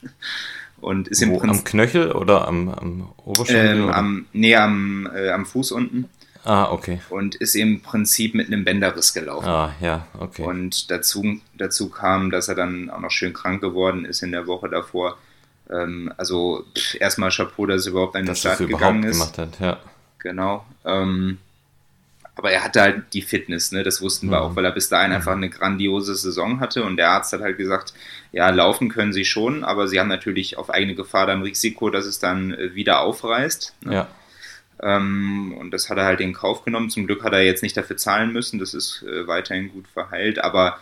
Und 0.81 1.07
ist 1.07 1.21
Wo, 1.21 1.35
im 1.35 1.39
Prinzip, 1.39 1.59
am 1.59 1.63
Knöchel 1.63 2.11
oder 2.11 2.45
am, 2.45 2.67
am 2.67 3.13
Oberschenkel? 3.23 3.83
Ähm, 3.83 3.89
am, 3.89 4.25
nee, 4.33 4.53
am, 4.53 5.09
äh, 5.15 5.29
am 5.29 5.45
Fuß 5.45 5.71
unten. 5.71 6.09
Ah, 6.43 6.69
okay. 6.69 6.99
Und 7.09 7.35
ist 7.35 7.55
im 7.55 7.81
Prinzip 7.81 8.35
mit 8.35 8.47
einem 8.47 8.65
Bänderriss 8.65 9.13
gelaufen. 9.13 9.47
Ah, 9.47 9.73
ja, 9.79 10.07
okay. 10.19 10.43
Und 10.43 10.91
dazu, 10.91 11.39
dazu 11.57 11.87
kam, 11.87 12.31
dass 12.31 12.49
er 12.49 12.55
dann 12.55 12.89
auch 12.89 12.99
noch 12.99 13.11
schön 13.11 13.31
krank 13.31 13.61
geworden 13.61 14.03
ist 14.03 14.23
in 14.23 14.33
der 14.33 14.45
Woche 14.45 14.67
davor. 14.67 15.17
Ähm, 15.69 16.11
also 16.17 16.65
pff, 16.77 16.99
erstmal 16.99 17.29
Chapeau, 17.29 17.65
dass 17.65 17.85
er 17.85 17.91
überhaupt 17.91 18.17
an 18.17 18.25
den 18.25 18.35
Start 18.35 18.57
gegangen 18.57 19.03
ist. 19.03 19.19
Gemacht 19.19 19.37
hat, 19.37 19.59
ja. 19.61 19.79
Genau. 20.23 20.65
Ähm, 20.85 21.37
aber 22.35 22.51
er 22.51 22.63
hatte 22.63 22.81
halt 22.81 23.03
die 23.13 23.21
Fitness, 23.21 23.71
ne? 23.71 23.83
das 23.83 24.01
wussten 24.01 24.29
wir 24.29 24.37
mhm. 24.37 24.43
auch, 24.43 24.55
weil 24.55 24.65
er 24.65 24.71
bis 24.71 24.89
dahin 24.89 25.11
mhm. 25.11 25.17
einfach 25.17 25.33
eine 25.33 25.49
grandiose 25.49 26.15
Saison 26.15 26.59
hatte 26.59 26.83
und 26.83 26.97
der 26.97 27.11
Arzt 27.11 27.31
hat 27.33 27.41
halt 27.41 27.57
gesagt, 27.57 27.93
ja, 28.31 28.49
laufen 28.49 28.89
können 28.89 29.13
sie 29.13 29.25
schon, 29.25 29.63
aber 29.63 29.87
sie 29.87 29.99
haben 29.99 30.07
natürlich 30.07 30.57
auf 30.57 30.71
eigene 30.71 30.95
Gefahr 30.95 31.27
dann 31.27 31.43
Risiko, 31.43 31.91
dass 31.91 32.05
es 32.05 32.17
dann 32.17 32.53
äh, 32.53 32.73
wieder 32.73 33.01
aufreißt. 33.01 33.75
Ne? 33.81 33.93
Ja. 33.93 34.07
Ähm, 34.81 35.55
und 35.59 35.71
das 35.71 35.89
hat 35.89 35.99
er 35.99 36.05
halt 36.05 36.21
in 36.21 36.33
Kauf 36.33 36.65
genommen. 36.65 36.89
Zum 36.89 37.05
Glück 37.05 37.23
hat 37.23 37.33
er 37.33 37.43
jetzt 37.43 37.61
nicht 37.61 37.77
dafür 37.77 37.97
zahlen 37.97 38.33
müssen, 38.33 38.57
das 38.59 38.73
ist 38.73 39.03
äh, 39.03 39.27
weiterhin 39.27 39.71
gut 39.71 39.87
verheilt, 39.87 40.39
aber 40.39 40.79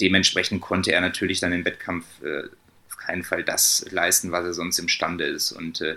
dementsprechend 0.00 0.60
konnte 0.60 0.92
er 0.92 1.00
natürlich 1.00 1.40
dann 1.40 1.52
im 1.52 1.64
Wettkampf 1.64 2.04
äh, 2.22 2.42
auf 2.88 2.98
keinen 2.98 3.22
Fall 3.22 3.44
das 3.44 3.86
leisten, 3.90 4.30
was 4.30 4.44
er 4.44 4.52
sonst 4.52 4.78
imstande 4.78 5.24
ist. 5.24 5.52
Und 5.52 5.80
äh, 5.80 5.96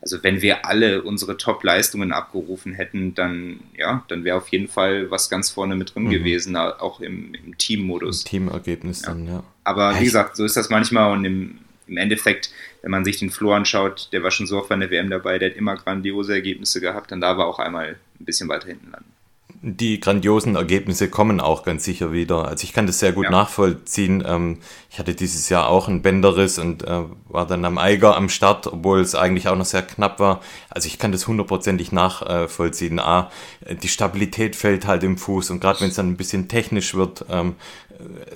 also 0.00 0.22
wenn 0.22 0.42
wir 0.42 0.66
alle 0.66 1.02
unsere 1.02 1.36
Top-Leistungen 1.36 2.12
abgerufen 2.12 2.74
hätten, 2.74 3.14
dann 3.14 3.60
ja, 3.76 4.04
dann 4.08 4.24
wäre 4.24 4.36
auf 4.36 4.48
jeden 4.48 4.68
Fall 4.68 5.10
was 5.10 5.30
ganz 5.30 5.50
vorne 5.50 5.74
mit 5.74 5.94
drin 5.94 6.04
mhm. 6.04 6.10
gewesen, 6.10 6.56
auch 6.56 7.00
im, 7.00 7.34
im 7.34 7.56
Team-Modus. 7.58 8.24
Teamergebnis 8.24 9.02
ja. 9.02 9.08
dann, 9.08 9.26
ja. 9.26 9.44
Aber 9.64 9.98
wie 9.98 10.04
gesagt, 10.04 10.36
so 10.36 10.44
ist 10.44 10.56
das 10.56 10.70
manchmal 10.70 11.12
und 11.12 11.24
im, 11.24 11.58
im 11.86 11.96
Endeffekt, 11.96 12.50
wenn 12.82 12.90
man 12.90 13.04
sich 13.04 13.18
den 13.18 13.30
Flo 13.30 13.52
anschaut, 13.52 14.08
der 14.12 14.22
war 14.22 14.30
schon 14.30 14.46
so 14.46 14.58
oft 14.58 14.68
bei 14.68 14.76
der 14.76 14.90
WM 14.90 15.10
dabei, 15.10 15.38
der 15.38 15.50
hat 15.50 15.56
immer 15.56 15.76
grandiose 15.76 16.34
Ergebnisse 16.34 16.80
gehabt, 16.80 17.10
dann 17.10 17.20
da 17.20 17.36
war 17.38 17.46
auch 17.46 17.58
einmal 17.58 17.96
ein 18.20 18.24
bisschen 18.24 18.48
weiter 18.48 18.68
hinten 18.68 18.90
landen 18.90 19.15
die 19.68 19.98
grandiosen 19.98 20.54
Ergebnisse 20.54 21.10
kommen 21.10 21.40
auch 21.40 21.64
ganz 21.64 21.82
sicher 21.82 22.12
wieder. 22.12 22.46
Also 22.46 22.62
ich 22.62 22.72
kann 22.72 22.86
das 22.86 23.00
sehr 23.00 23.10
gut 23.10 23.24
ja. 23.24 23.30
nachvollziehen. 23.32 24.22
Ähm, 24.24 24.58
ich 24.90 25.00
hatte 25.00 25.12
dieses 25.12 25.48
Jahr 25.48 25.68
auch 25.68 25.88
einen 25.88 26.02
Bänderriss 26.02 26.60
und 26.60 26.84
äh, 26.84 27.02
war 27.28 27.48
dann 27.48 27.64
am 27.64 27.76
Eiger 27.76 28.16
am 28.16 28.28
Start, 28.28 28.68
obwohl 28.68 29.00
es 29.00 29.16
eigentlich 29.16 29.48
auch 29.48 29.56
noch 29.56 29.64
sehr 29.64 29.82
knapp 29.82 30.20
war. 30.20 30.40
Also 30.70 30.86
ich 30.86 31.00
kann 31.00 31.10
das 31.10 31.26
hundertprozentig 31.26 31.90
nachvollziehen. 31.90 33.00
A, 33.00 33.32
die 33.82 33.88
Stabilität 33.88 34.54
fällt 34.54 34.86
halt 34.86 35.02
im 35.02 35.18
Fuß 35.18 35.50
und 35.50 35.58
gerade 35.58 35.80
wenn 35.80 35.88
es 35.88 35.96
dann 35.96 36.10
ein 36.10 36.16
bisschen 36.16 36.46
technisch 36.46 36.94
wird, 36.94 37.24
ähm, 37.28 37.56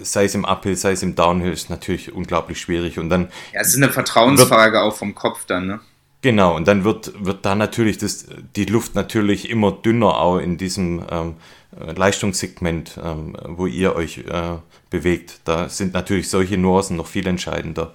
sei 0.03 0.25
es 0.25 0.35
im 0.35 0.45
Uphill, 0.45 0.75
sei 0.75 0.93
es 0.93 1.05
im 1.05 1.14
Downhill, 1.14 1.53
ist 1.53 1.71
natürlich 1.71 2.12
unglaublich 2.12 2.61
schwierig. 2.61 2.99
Und 2.99 3.09
dann 3.09 3.29
ja, 3.53 3.61
es 3.61 3.69
ist 3.69 3.77
eine 3.77 3.93
Vertrauensfrage 3.93 4.83
auch 4.83 4.97
vom 4.97 5.14
Kopf 5.14 5.45
dann, 5.45 5.69
ne? 5.69 5.81
Genau, 6.23 6.55
und 6.55 6.69
dann 6.69 6.85
wird, 6.85 7.13
wird 7.25 7.47
da 7.47 7.55
natürlich 7.55 7.97
das, 7.97 8.27
die 8.55 8.67
Luft 8.67 8.95
natürlich 8.95 9.49
immer 9.49 9.73
dünner 9.73 10.21
auch 10.21 10.39
in 10.39 10.59
diesem 10.59 11.03
ähm, 11.11 11.37
Leistungssegment, 11.73 12.99
ähm, 13.03 13.37
wo 13.45 13.67
ihr 13.67 13.95
euch 13.97 14.19
äh, 14.19 14.59
bewegt. 14.91 15.41
Da 15.45 15.69
sind 15.69 15.95
natürlich 15.95 16.29
solche 16.29 16.59
Nuancen 16.59 16.97
noch 16.97 17.07
viel 17.07 17.27
entscheidender. 17.27 17.95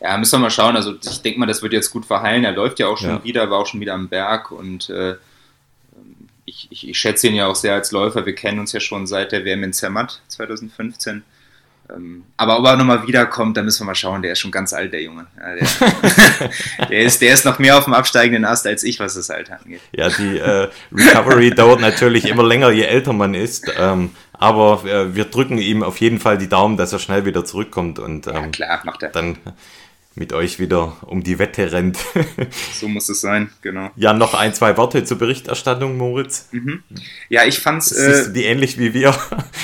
Ja, 0.00 0.16
müssen 0.16 0.32
wir 0.32 0.38
mal 0.38 0.50
schauen. 0.50 0.76
Also 0.76 0.94
ich 1.04 1.22
denke 1.22 1.38
mal, 1.38 1.46
das 1.46 1.62
wird 1.62 1.72
jetzt 1.72 1.90
gut 1.90 2.06
verheilen. 2.06 2.44
Er 2.44 2.52
läuft 2.52 2.78
ja 2.78 2.86
auch 2.86 2.96
schon 2.96 3.10
ja. 3.10 3.24
wieder, 3.24 3.50
war 3.50 3.58
auch 3.58 3.66
schon 3.66 3.80
wieder 3.80 3.94
am 3.94 4.08
Berg 4.08 4.52
und 4.52 4.88
äh, 4.88 5.16
ich, 6.44 6.68
ich, 6.70 6.88
ich, 6.88 6.98
schätze 6.98 7.26
ihn 7.26 7.34
ja 7.34 7.48
auch 7.48 7.56
sehr 7.56 7.74
als 7.74 7.90
Läufer. 7.90 8.24
Wir 8.24 8.34
kennen 8.34 8.60
uns 8.60 8.72
ja 8.72 8.80
schon 8.80 9.06
seit 9.06 9.32
der 9.32 9.44
WM 9.44 9.64
in 9.64 9.72
Zermatt 9.72 10.22
2015. 10.28 11.24
Ähm, 11.94 12.24
aber 12.36 12.58
ob 12.58 12.66
er 12.66 12.76
nochmal 12.76 13.06
wiederkommt, 13.06 13.56
da 13.56 13.62
müssen 13.62 13.82
wir 13.82 13.86
mal 13.86 13.94
schauen. 13.94 14.22
Der 14.22 14.32
ist 14.32 14.40
schon 14.40 14.50
ganz 14.50 14.72
alt, 14.72 14.92
der 14.92 15.02
Junge. 15.02 15.26
Ja, 15.38 15.54
der, 15.54 16.88
der, 16.88 17.00
ist, 17.00 17.22
der 17.22 17.34
ist 17.34 17.44
noch 17.44 17.58
mehr 17.58 17.78
auf 17.78 17.84
dem 17.84 17.94
absteigenden 17.94 18.44
Ast 18.44 18.66
als 18.66 18.82
ich, 18.82 18.98
was 19.00 19.14
das 19.14 19.30
Alter 19.30 19.58
angeht. 19.62 19.80
Ja, 19.92 20.08
die 20.08 20.38
äh, 20.38 20.68
Recovery 20.92 21.50
dauert 21.54 21.80
natürlich 21.80 22.26
immer 22.26 22.42
länger, 22.42 22.70
je 22.70 22.84
älter 22.84 23.12
man 23.12 23.34
ist. 23.34 23.70
Ähm, 23.78 24.10
aber 24.32 24.84
äh, 24.84 25.14
wir 25.14 25.24
drücken 25.26 25.58
ihm 25.58 25.82
auf 25.82 25.98
jeden 26.00 26.18
Fall 26.18 26.38
die 26.38 26.48
Daumen, 26.48 26.76
dass 26.76 26.92
er 26.92 26.98
schnell 26.98 27.24
wieder 27.24 27.44
zurückkommt. 27.44 27.98
Und, 27.98 28.26
ähm, 28.26 28.34
ja, 28.34 28.46
klar, 28.48 28.80
macht 28.84 29.02
er. 29.02 29.10
Dann 29.10 29.38
mit 30.16 30.32
euch 30.32 30.58
wieder 30.58 30.96
um 31.02 31.22
die 31.22 31.38
Wette 31.38 31.70
rennt. 31.70 31.98
so 32.72 32.88
muss 32.88 33.08
es 33.08 33.20
sein, 33.20 33.50
genau. 33.60 33.90
Ja, 33.96 34.14
noch 34.14 34.34
ein, 34.34 34.54
zwei 34.54 34.76
Worte 34.76 35.04
zur 35.04 35.18
Berichterstattung, 35.18 35.96
Moritz. 35.96 36.48
Mhm. 36.52 36.82
Ja, 37.28 37.44
ich 37.44 37.58
fand's. 37.58 37.92
Äh, 37.92 38.32
die 38.32 38.44
ähnlich 38.44 38.78
wie 38.78 38.94
wir. 38.94 39.14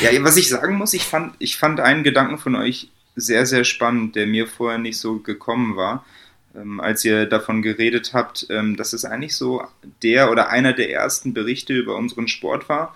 ja, 0.01 0.11
was 0.23 0.37
ich 0.37 0.51
sagen 0.51 0.77
muss, 0.77 0.93
ich 0.93 1.05
fand, 1.05 1.35
ich 1.39 1.57
fand 1.57 1.81
einen 1.81 2.05
Gedanken 2.05 2.39
von 2.39 2.55
euch 2.55 2.91
sehr, 3.17 3.47
sehr 3.47 3.65
spannend, 3.65 4.15
der 4.15 4.27
mir 4.27 4.47
vorher 4.47 4.79
nicht 4.79 4.99
so 4.99 5.19
gekommen 5.19 5.77
war. 5.77 6.05
Ähm, 6.55 6.81
als 6.81 7.03
ihr 7.05 7.25
davon 7.25 7.63
geredet 7.63 8.13
habt, 8.13 8.47
ähm, 8.51 8.77
dass 8.77 8.93
es 8.93 9.07
eigentlich 9.07 9.35
so 9.35 9.63
der 10.03 10.31
oder 10.31 10.51
einer 10.51 10.75
der 10.75 10.91
ersten 10.91 11.33
Berichte 11.33 11.73
über 11.73 11.97
unseren 11.97 12.29
Sport 12.29 12.69
war, 12.69 12.95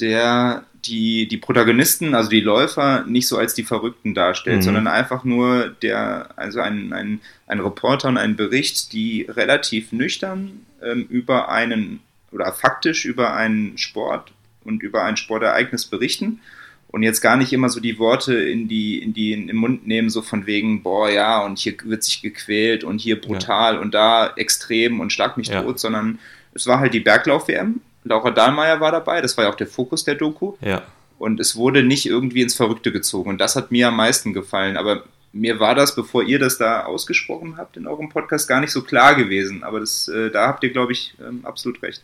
der 0.00 0.64
die, 0.86 1.28
die 1.28 1.36
Protagonisten, 1.36 2.14
also 2.14 2.30
die 2.30 2.40
Läufer, 2.40 3.04
nicht 3.06 3.28
so 3.28 3.36
als 3.36 3.54
die 3.54 3.64
Verrückten 3.64 4.14
darstellt, 4.14 4.58
mhm. 4.58 4.62
sondern 4.62 4.86
einfach 4.86 5.24
nur 5.24 5.68
der, 5.82 6.30
also 6.36 6.60
ein, 6.60 6.92
ein, 6.92 7.20
ein 7.46 7.60
Reporter 7.60 8.08
und 8.08 8.16
ein 8.16 8.36
Bericht, 8.36 8.92
die 8.92 9.26
relativ 9.28 9.92
nüchtern 9.92 10.66
ähm, 10.82 11.06
über 11.08 11.48
einen 11.48 12.00
oder 12.32 12.52
faktisch 12.52 13.04
über 13.04 13.34
einen 13.34 13.76
Sport 13.76 14.32
und 14.64 14.82
über 14.82 15.04
ein 15.04 15.16
Sportereignis 15.16 15.86
berichten 15.86 16.40
und 16.88 17.02
jetzt 17.02 17.20
gar 17.20 17.36
nicht 17.36 17.52
immer 17.52 17.68
so 17.68 17.80
die 17.80 17.98
Worte 17.98 18.34
in 18.34 18.68
die, 18.68 19.00
in 19.00 19.12
die 19.12 19.32
in 19.32 19.46
den 19.46 19.56
Mund 19.56 19.86
nehmen, 19.86 20.10
so 20.10 20.22
von 20.22 20.46
wegen, 20.46 20.82
boah, 20.82 21.08
ja, 21.08 21.44
und 21.44 21.58
hier 21.58 21.74
wird 21.84 22.02
sich 22.02 22.20
gequält 22.20 22.82
und 22.84 23.00
hier 23.00 23.20
brutal 23.20 23.74
ja. 23.74 23.80
und 23.80 23.94
da 23.94 24.32
extrem 24.36 25.00
und 25.00 25.12
schlag 25.12 25.36
mich 25.36 25.48
ja. 25.48 25.62
tot, 25.62 25.78
sondern 25.78 26.18
es 26.52 26.66
war 26.66 26.80
halt 26.80 26.94
die 26.94 27.00
Berglauf-WM 27.00 27.80
Laura 28.04 28.30
Dahlmeier 28.30 28.80
war 28.80 28.92
dabei, 28.92 29.20
das 29.20 29.36
war 29.36 29.44
ja 29.44 29.50
auch 29.50 29.56
der 29.56 29.66
Fokus 29.66 30.04
der 30.04 30.14
Doku. 30.14 30.54
Ja. 30.60 30.82
Und 31.18 31.38
es 31.38 31.54
wurde 31.54 31.82
nicht 31.82 32.06
irgendwie 32.06 32.40
ins 32.40 32.54
Verrückte 32.54 32.92
gezogen. 32.92 33.28
Und 33.28 33.38
das 33.38 33.54
hat 33.54 33.70
mir 33.70 33.88
am 33.88 33.96
meisten 33.96 34.32
gefallen. 34.32 34.78
Aber 34.78 35.04
mir 35.32 35.60
war 35.60 35.74
das, 35.74 35.94
bevor 35.94 36.22
ihr 36.22 36.38
das 36.38 36.58
da 36.58 36.84
ausgesprochen 36.84 37.56
habt 37.56 37.76
in 37.76 37.86
eurem 37.86 38.08
Podcast, 38.08 38.48
gar 38.48 38.60
nicht 38.60 38.72
so 38.72 38.82
klar 38.82 39.14
gewesen. 39.14 39.62
Aber 39.62 39.80
das, 39.80 40.08
äh, 40.08 40.30
da 40.30 40.46
habt 40.46 40.64
ihr, 40.64 40.70
glaube 40.70 40.92
ich, 40.92 41.14
ähm, 41.20 41.40
absolut 41.44 41.82
recht. 41.82 42.02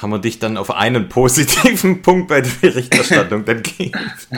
Haben 0.00 0.10
wir 0.10 0.18
dich 0.18 0.40
dann 0.40 0.56
auf 0.56 0.72
einen 0.72 1.08
positiven 1.08 2.02
Punkt 2.02 2.28
bei 2.28 2.40
der 2.40 2.50
Berichterstattung 2.60 3.44
dann 3.44 3.62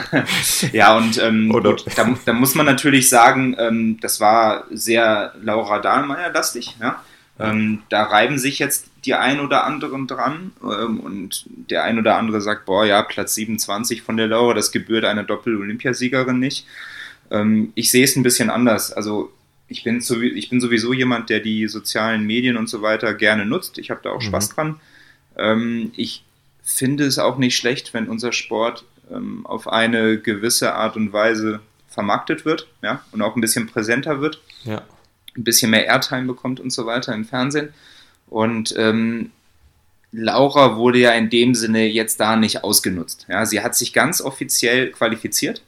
ja, 0.71 0.95
und 0.95 1.17
ähm, 1.19 1.49
gut, 1.49 1.85
da, 1.95 2.15
da, 2.25 2.33
muss 2.33 2.53
man 2.53 2.67
natürlich 2.67 3.09
sagen, 3.09 3.55
ähm, 3.57 3.97
das 3.99 4.19
war 4.19 4.65
sehr 4.69 5.33
Laura 5.41 5.79
Dahlmeier-lastig. 5.79 6.75
Ja? 6.79 7.01
Ähm, 7.39 7.81
da 7.89 8.03
reiben 8.03 8.37
sich 8.37 8.59
jetzt 8.59 8.87
die 9.07 9.15
ein 9.15 9.39
oder 9.39 9.63
anderen 9.63 10.05
dran 10.05 10.51
ähm, 10.61 10.99
und 10.99 11.45
der 11.47 11.83
ein 11.83 11.97
oder 11.97 12.17
andere 12.17 12.41
sagt, 12.41 12.65
boah, 12.65 12.85
ja, 12.85 13.01
Platz 13.01 13.35
27 13.35 14.01
von 14.01 14.17
der 14.17 14.27
Laura, 14.27 14.53
das 14.53 14.71
gebührt 14.71 15.05
einer 15.05 15.23
Doppel-Olympiasiegerin 15.23 16.39
nicht. 16.39 16.67
Ähm, 17.31 17.71
ich 17.73 17.89
sehe 17.89 18.03
es 18.03 18.15
ein 18.15 18.23
bisschen 18.23 18.49
anders. 18.49 18.91
Also 18.93 19.31
ich 19.67 19.83
bin, 19.83 20.01
so, 20.01 20.21
ich 20.21 20.49
bin 20.49 20.61
sowieso 20.61 20.93
jemand, 20.93 21.29
der 21.29 21.39
die 21.39 21.67
sozialen 21.67 22.25
Medien 22.25 22.57
und 22.57 22.67
so 22.67 22.81
weiter 22.81 23.13
gerne 23.13 23.45
nutzt. 23.45 23.77
Ich 23.79 23.89
habe 23.89 24.01
da 24.03 24.11
auch 24.11 24.21
mhm. 24.21 24.27
Spaß 24.27 24.49
dran. 24.49 24.79
Ähm, 25.37 25.91
ich 25.95 26.23
finde 26.61 27.05
es 27.05 27.17
auch 27.17 27.37
nicht 27.37 27.55
schlecht, 27.55 27.93
wenn 27.93 28.09
unser 28.09 28.33
Sport 28.33 28.83
ähm, 29.11 29.45
auf 29.45 29.67
eine 29.67 30.19
gewisse 30.19 30.75
Art 30.75 30.95
und 30.95 31.13
Weise 31.13 31.61
vermarktet 31.87 32.45
wird 32.45 32.67
ja, 32.83 33.03
und 33.11 33.21
auch 33.21 33.35
ein 33.35 33.41
bisschen 33.41 33.67
präsenter 33.67 34.21
wird. 34.21 34.41
Ja 34.65 34.83
ein 35.37 35.43
bisschen 35.43 35.71
mehr 35.71 35.85
Airtime 35.85 36.25
bekommt 36.25 36.59
und 36.59 36.71
so 36.71 36.85
weiter 36.85 37.13
im 37.13 37.25
Fernsehen. 37.25 37.73
Und 38.29 38.75
ähm, 38.77 39.31
Laura 40.11 40.77
wurde 40.77 40.99
ja 40.99 41.11
in 41.11 41.29
dem 41.29 41.55
Sinne 41.55 41.85
jetzt 41.87 42.19
da 42.19 42.35
nicht 42.35 42.63
ausgenutzt. 42.63 43.25
Ja, 43.29 43.45
sie 43.45 43.61
hat 43.61 43.75
sich 43.75 43.93
ganz 43.93 44.21
offiziell 44.21 44.91
qualifiziert. 44.91 45.61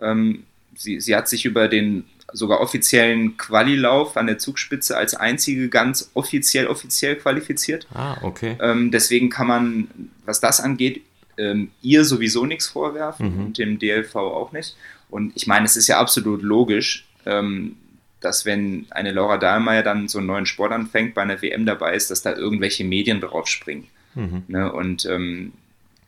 Ähm, 0.00 0.44
sie, 0.76 1.00
sie 1.00 1.14
hat 1.14 1.28
sich 1.28 1.44
über 1.44 1.68
den 1.68 2.04
sogar 2.32 2.60
offiziellen 2.60 3.36
Qualilauf 3.36 4.16
an 4.16 4.26
der 4.26 4.38
Zugspitze 4.38 4.96
als 4.96 5.14
einzige 5.14 5.68
ganz 5.68 6.10
offiziell 6.14 6.66
offiziell 6.68 7.16
qualifiziert. 7.16 7.86
Ah, 7.92 8.18
okay. 8.22 8.56
Ähm, 8.60 8.90
deswegen 8.90 9.30
kann 9.30 9.46
man, 9.46 9.88
was 10.24 10.40
das 10.40 10.60
angeht, 10.60 11.02
ähm, 11.36 11.70
ihr 11.82 12.04
sowieso 12.04 12.46
nichts 12.46 12.68
vorwerfen 12.68 13.34
mhm. 13.34 13.46
und 13.46 13.58
dem 13.58 13.78
DLV 13.78 14.14
auch 14.14 14.52
nicht. 14.52 14.76
Und 15.08 15.32
ich 15.34 15.46
meine, 15.46 15.66
es 15.66 15.76
ist 15.76 15.88
ja 15.88 15.98
absolut 15.98 16.42
logisch, 16.42 17.06
ähm, 17.26 17.76
dass 18.20 18.44
wenn 18.44 18.86
eine 18.90 19.12
Laura 19.12 19.38
Dahlmeier 19.38 19.82
dann 19.82 20.08
so 20.08 20.18
einen 20.18 20.26
neuen 20.26 20.46
Sport 20.46 20.72
anfängt, 20.72 21.14
bei 21.14 21.22
einer 21.22 21.40
WM 21.40 21.66
dabei 21.66 21.94
ist, 21.94 22.10
dass 22.10 22.22
da 22.22 22.34
irgendwelche 22.34 22.84
Medien 22.84 23.20
drauf 23.20 23.46
springen. 23.46 23.86
Mhm. 24.14 24.42
Ne? 24.48 24.72
Und 24.72 25.06
ähm, 25.06 25.52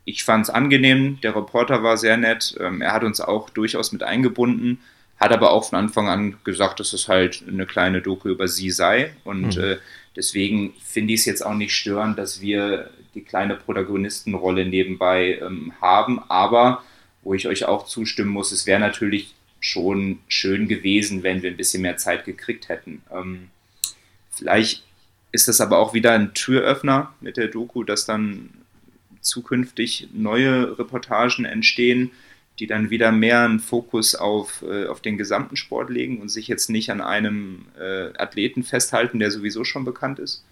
ich 0.04 0.24
fand 0.24 0.46
es 0.46 0.50
angenehm, 0.50 1.20
der 1.22 1.34
Reporter 1.36 1.82
war 1.82 1.96
sehr 1.96 2.16
nett, 2.16 2.56
ähm, 2.60 2.82
er 2.82 2.92
hat 2.92 3.04
uns 3.04 3.20
auch 3.20 3.50
durchaus 3.50 3.92
mit 3.92 4.02
eingebunden, 4.02 4.80
hat 5.18 5.32
aber 5.32 5.52
auch 5.52 5.68
von 5.68 5.78
Anfang 5.78 6.08
an 6.08 6.36
gesagt, 6.44 6.80
dass 6.80 6.92
es 6.92 7.08
halt 7.08 7.44
eine 7.46 7.66
kleine 7.66 8.02
Doku 8.02 8.28
über 8.28 8.48
sie 8.48 8.70
sei. 8.70 9.12
Und 9.24 9.56
mhm. 9.56 9.62
äh, 9.62 9.76
deswegen 10.16 10.74
finde 10.82 11.14
ich 11.14 11.20
es 11.20 11.26
jetzt 11.26 11.46
auch 11.46 11.54
nicht 11.54 11.74
störend, 11.74 12.18
dass 12.18 12.40
wir 12.40 12.90
die 13.14 13.22
kleine 13.22 13.54
Protagonistenrolle 13.54 14.66
nebenbei 14.66 15.38
ähm, 15.40 15.72
haben. 15.80 16.20
Aber 16.28 16.82
wo 17.22 17.34
ich 17.34 17.46
euch 17.46 17.66
auch 17.66 17.86
zustimmen 17.86 18.30
muss, 18.30 18.50
es 18.50 18.66
wäre 18.66 18.80
natürlich 18.80 19.32
schon 19.62 20.18
schön 20.26 20.66
gewesen, 20.66 21.22
wenn 21.22 21.42
wir 21.42 21.50
ein 21.50 21.56
bisschen 21.56 21.82
mehr 21.82 21.96
Zeit 21.96 22.24
gekriegt 22.24 22.68
hätten. 22.68 23.00
Ähm, 23.12 23.48
vielleicht 24.30 24.82
ist 25.30 25.46
das 25.46 25.60
aber 25.60 25.78
auch 25.78 25.94
wieder 25.94 26.12
ein 26.12 26.34
Türöffner 26.34 27.14
mit 27.20 27.36
der 27.36 27.46
Doku, 27.46 27.84
dass 27.84 28.04
dann 28.04 28.50
zukünftig 29.20 30.08
neue 30.12 30.78
Reportagen 30.78 31.44
entstehen, 31.44 32.10
die 32.58 32.66
dann 32.66 32.90
wieder 32.90 33.12
mehr 33.12 33.44
einen 33.44 33.60
Fokus 33.60 34.16
auf, 34.16 34.62
äh, 34.62 34.86
auf 34.86 35.00
den 35.00 35.16
gesamten 35.16 35.56
Sport 35.56 35.90
legen 35.90 36.20
und 36.20 36.28
sich 36.28 36.48
jetzt 36.48 36.68
nicht 36.68 36.90
an 36.90 37.00
einem 37.00 37.66
äh, 37.78 38.08
Athleten 38.18 38.64
festhalten, 38.64 39.20
der 39.20 39.30
sowieso 39.30 39.62
schon 39.62 39.84
bekannt 39.84 40.18
ist. 40.18 40.44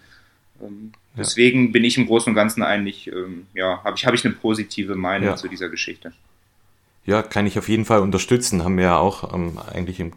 Ähm, 0.63 0.93
ja. 1.15 1.25
Deswegen 1.25 1.73
bin 1.73 1.83
ich 1.83 1.99
im 1.99 2.07
Großen 2.07 2.31
und 2.31 2.37
Ganzen 2.37 2.63
eigentlich, 2.63 3.09
ähm, 3.09 3.49
ja, 3.55 3.83
habe 3.83 3.97
ich, 3.97 4.07
hab 4.07 4.15
ich 4.15 4.25
eine 4.25 4.35
positive 4.35 4.95
Meinung 4.95 5.31
ja. 5.31 5.37
zu 5.37 5.49
dieser 5.49 5.69
Geschichte. 5.69 6.13
Ja, 7.07 7.23
kann 7.23 7.47
ich 7.47 7.59
auf 7.59 7.69
jeden 7.69 7.87
Fall 7.87 8.01
unterstützen. 8.01 8.63
Haben 8.63 8.77
wir 8.77 8.85
ja 8.85 8.99
auch 8.99 9.35
ähm, 9.35 9.59
eigentlich 9.73 10.01
im, 10.01 10.13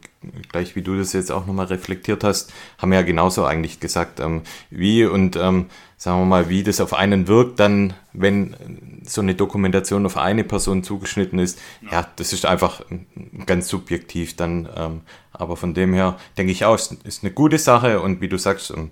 gleich 0.52 0.76
wie 0.76 0.82
du 0.82 0.98
das 0.98 1.14
jetzt 1.14 1.32
auch 1.32 1.46
nochmal 1.46 1.68
reflektiert 1.68 2.24
hast, 2.24 2.54
haben 2.78 2.92
wir 2.92 3.00
ja 3.00 3.06
genauso 3.06 3.46
eigentlich 3.46 3.80
gesagt, 3.80 4.20
ähm, 4.20 4.42
wie 4.70 5.06
und 5.06 5.38
ähm, 5.38 5.68
sagen 5.98 6.20
wir 6.20 6.26
mal, 6.26 6.50
wie 6.50 6.62
das 6.62 6.82
auf 6.82 6.94
einen 6.94 7.30
wirkt, 7.30 7.60
dann, 7.62 7.94
wenn 8.12 9.02
so 9.06 9.22
eine 9.22 9.34
Dokumentation 9.34 10.06
auf 10.06 10.18
eine 10.18 10.44
Person 10.44 10.84
zugeschnitten 10.84 11.40
ist. 11.40 11.58
Ja, 11.82 11.92
ja 11.92 12.08
das 12.18 12.34
ist 12.34 12.46
einfach 12.46 12.82
ganz 13.46 13.70
subjektiv 13.70 14.36
dann. 14.36 14.68
Ähm, 14.76 15.02
aber 15.32 15.56
von 15.56 15.74
dem 15.74 15.94
her 15.94 16.18
denke 16.38 16.52
ich 16.52 16.66
auch, 16.66 16.76
es 16.76 16.92
ist 17.06 17.24
eine 17.24 17.32
gute 17.32 17.58
Sache 17.58 18.02
und 18.02 18.20
wie 18.20 18.28
du 18.28 18.38
sagst, 18.38 18.72
ähm, 18.72 18.92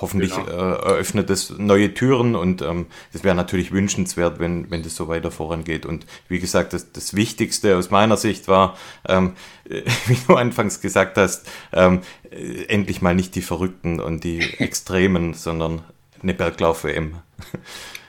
hoffentlich 0.00 0.34
genau. 0.34 0.48
äh, 0.48 0.74
eröffnet 0.74 1.30
es 1.30 1.50
neue 1.58 1.94
Türen 1.94 2.34
und 2.34 2.62
ähm, 2.62 2.86
das 3.12 3.24
wäre 3.24 3.34
natürlich 3.34 3.72
wünschenswert, 3.72 4.38
wenn, 4.38 4.70
wenn 4.70 4.82
das 4.82 4.96
so 4.96 5.08
weiter 5.08 5.30
vorangeht. 5.30 5.86
Und 5.86 6.06
wie 6.28 6.38
gesagt, 6.38 6.72
das, 6.72 6.92
das 6.92 7.14
Wichtigste 7.14 7.76
aus 7.76 7.90
meiner 7.90 8.16
Sicht 8.16 8.48
war, 8.48 8.76
ähm, 9.06 9.34
wie 9.64 10.18
du 10.26 10.34
anfangs 10.34 10.80
gesagt 10.80 11.16
hast, 11.18 11.48
ähm, 11.72 12.00
äh, 12.30 12.64
endlich 12.64 13.02
mal 13.02 13.14
nicht 13.14 13.34
die 13.34 13.42
Verrückten 13.42 14.00
und 14.00 14.24
die 14.24 14.40
Extremen, 14.58 15.34
sondern 15.34 15.82
eine 16.22 16.34
Berglauf-WM. 16.34 17.16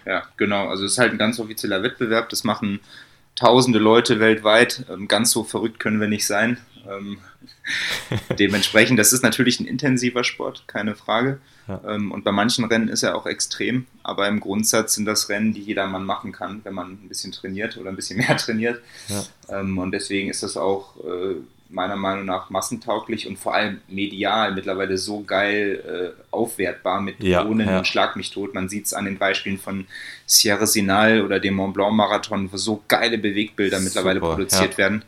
Ja, 0.05 0.23
genau. 0.35 0.67
Also 0.67 0.83
es 0.83 0.93
ist 0.93 0.97
halt 0.97 1.13
ein 1.13 1.17
ganz 1.17 1.39
offizieller 1.39 1.81
Wettbewerb. 1.81 2.27
Das 2.27 2.43
machen 2.43 2.81
tausende 3.35 3.79
Leute 3.79 4.19
weltweit. 4.19 4.85
Ähm, 4.89 5.07
ganz 5.07 5.31
so 5.31 5.45
verrückt 5.45 5.79
können 5.79 6.01
wir 6.01 6.09
nicht 6.09 6.27
sein. 6.27 6.57
Ähm, 6.89 7.17
dementsprechend, 8.39 8.99
das 8.99 9.13
ist 9.13 9.23
natürlich 9.23 9.59
ein 9.59 9.65
intensiver 9.65 10.23
Sport, 10.23 10.63
keine 10.67 10.95
Frage. 10.95 11.39
Ja. 11.67 11.81
Ähm, 11.87 12.11
und 12.11 12.23
bei 12.23 12.31
manchen 12.31 12.65
Rennen 12.65 12.89
ist 12.89 13.03
er 13.03 13.15
auch 13.15 13.25
extrem, 13.25 13.87
aber 14.03 14.27
im 14.27 14.39
Grundsatz 14.39 14.95
sind 14.95 15.05
das 15.05 15.29
Rennen, 15.29 15.53
die 15.53 15.61
jedermann 15.61 16.05
machen 16.05 16.31
kann, 16.31 16.61
wenn 16.63 16.73
man 16.73 16.91
ein 16.91 17.07
bisschen 17.07 17.31
trainiert 17.31 17.77
oder 17.77 17.89
ein 17.89 17.95
bisschen 17.95 18.17
mehr 18.17 18.35
trainiert. 18.37 18.81
Ja. 19.07 19.59
Ähm, 19.59 19.77
und 19.77 19.91
deswegen 19.91 20.29
ist 20.29 20.43
das 20.43 20.57
auch 20.57 20.97
äh, 20.97 21.35
meiner 21.69 21.95
Meinung 21.95 22.25
nach 22.25 22.49
massentauglich 22.49 23.27
und 23.27 23.39
vor 23.39 23.55
allem 23.55 23.81
medial 23.87 24.53
mittlerweile 24.53 24.97
so 24.97 25.23
geil 25.23 26.13
äh, 26.15 26.23
aufwertbar 26.31 27.01
mit 27.01 27.21
ja, 27.23 27.43
Drohnen 27.43 27.67
ja. 27.67 27.79
und 27.79 27.87
Schlag 27.87 28.15
mich 28.15 28.29
tot. 28.29 28.53
Man 28.53 28.69
sieht 28.69 28.85
es 28.85 28.93
an 28.93 29.05
den 29.05 29.17
Beispielen 29.17 29.57
von 29.57 29.87
Sierra 30.25 30.67
Sinal 30.67 31.23
oder 31.23 31.39
dem 31.39 31.55
Mont 31.55 31.73
Blanc 31.73 31.93
Marathon, 31.93 32.51
wo 32.51 32.57
so 32.57 32.83
geile 32.87 33.17
Bewegbilder 33.17 33.77
Super, 33.77 33.83
mittlerweile 33.83 34.19
produziert 34.19 34.73
ja. 34.73 34.77
werden. 34.77 35.03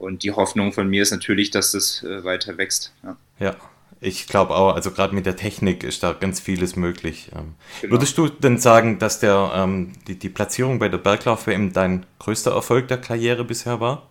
Und 0.00 0.22
die 0.22 0.32
Hoffnung 0.32 0.72
von 0.72 0.88
mir 0.88 1.02
ist 1.02 1.10
natürlich, 1.10 1.50
dass 1.50 1.72
das 1.72 2.02
äh, 2.02 2.24
weiter 2.24 2.56
wächst. 2.56 2.92
Ja, 3.02 3.16
ja 3.38 3.56
ich 4.00 4.26
glaube 4.26 4.54
auch, 4.54 4.74
also 4.74 4.90
gerade 4.90 5.14
mit 5.14 5.26
der 5.26 5.36
Technik 5.36 5.84
ist 5.84 6.02
da 6.02 6.14
ganz 6.14 6.40
vieles 6.40 6.74
möglich. 6.74 7.30
Ähm, 7.36 7.54
genau. 7.82 7.92
Würdest 7.92 8.16
du 8.16 8.28
denn 8.28 8.58
sagen, 8.58 8.98
dass 8.98 9.20
der, 9.20 9.52
ähm, 9.54 9.92
die, 10.08 10.18
die 10.18 10.30
Platzierung 10.30 10.78
bei 10.78 10.88
der 10.88 10.98
Berglauf-WM 10.98 11.74
dein 11.74 12.06
größter 12.18 12.52
Erfolg 12.52 12.88
der 12.88 12.98
Karriere 12.98 13.44
bisher 13.44 13.78
war? 13.80 14.08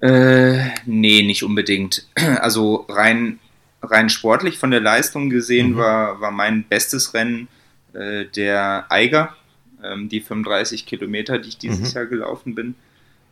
Äh, 0.00 0.68
nee, 0.86 1.22
nicht 1.22 1.42
unbedingt. 1.42 2.06
Also 2.40 2.86
rein, 2.88 3.40
rein 3.82 4.08
sportlich 4.08 4.58
von 4.58 4.70
der 4.70 4.80
Leistung 4.80 5.30
gesehen 5.30 5.72
mhm. 5.72 5.76
war, 5.76 6.20
war 6.20 6.30
mein 6.30 6.62
bestes 6.62 7.12
Rennen 7.12 7.48
äh, 7.92 8.24
der 8.26 8.86
Eiger, 8.88 9.34
ähm, 9.82 10.08
die 10.08 10.20
35 10.20 10.86
Kilometer, 10.86 11.38
die 11.38 11.48
ich 11.48 11.58
dieses 11.58 11.90
mhm. 11.90 11.96
Jahr 11.96 12.06
gelaufen 12.06 12.54
bin. 12.54 12.76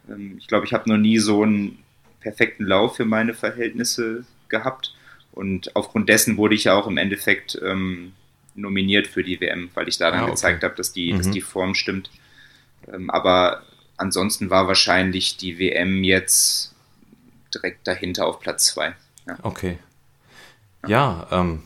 Ähm, 0.09 0.37
ich 0.39 0.47
glaube, 0.47 0.67
ich 0.67 0.73
habe 0.73 0.89
noch 0.89 0.99
nie 0.99 1.19
so 1.19 1.43
einen 1.43 1.79
perfekten 2.21 2.65
Lauf 2.65 2.97
für 2.97 3.05
meine 3.05 3.35
Verhältnisse 3.35 4.25
gehabt. 4.49 4.95
Und 5.33 5.75
aufgrund 5.77 6.09
dessen 6.09 6.37
wurde 6.37 6.55
ich 6.55 6.65
ja 6.65 6.75
auch 6.75 6.87
im 6.87 6.97
Endeffekt 6.97 7.61
ähm, 7.63 8.13
nominiert 8.55 9.07
für 9.07 9.23
die 9.23 9.41
WM, 9.41 9.71
weil 9.75 9.89
ich 9.89 9.99
da 9.99 10.11
dann 10.11 10.21
ah, 10.21 10.23
okay. 10.25 10.33
gezeigt 10.33 10.65
habe, 10.65 10.75
dass 10.75 10.93
die, 10.93 11.13
mhm. 11.13 11.19
dass 11.19 11.31
die 11.31 11.41
Form 11.41 11.75
stimmt. 11.75 12.11
Ähm, 12.93 13.09
aber 13.11 13.63
ansonsten 13.97 14.51
war 14.51 14.67
wahrscheinlich 14.67 15.37
die 15.37 15.59
WM 15.59 16.03
jetzt 16.03 16.75
direkt 17.55 17.87
dahinter 17.87 18.27
auf 18.27 18.41
Platz 18.41 18.67
2. 18.67 18.95
Ja. 19.27 19.39
Okay. 19.43 19.79
Ja, 20.83 20.89
ja 20.89 21.41
ähm, 21.41 21.63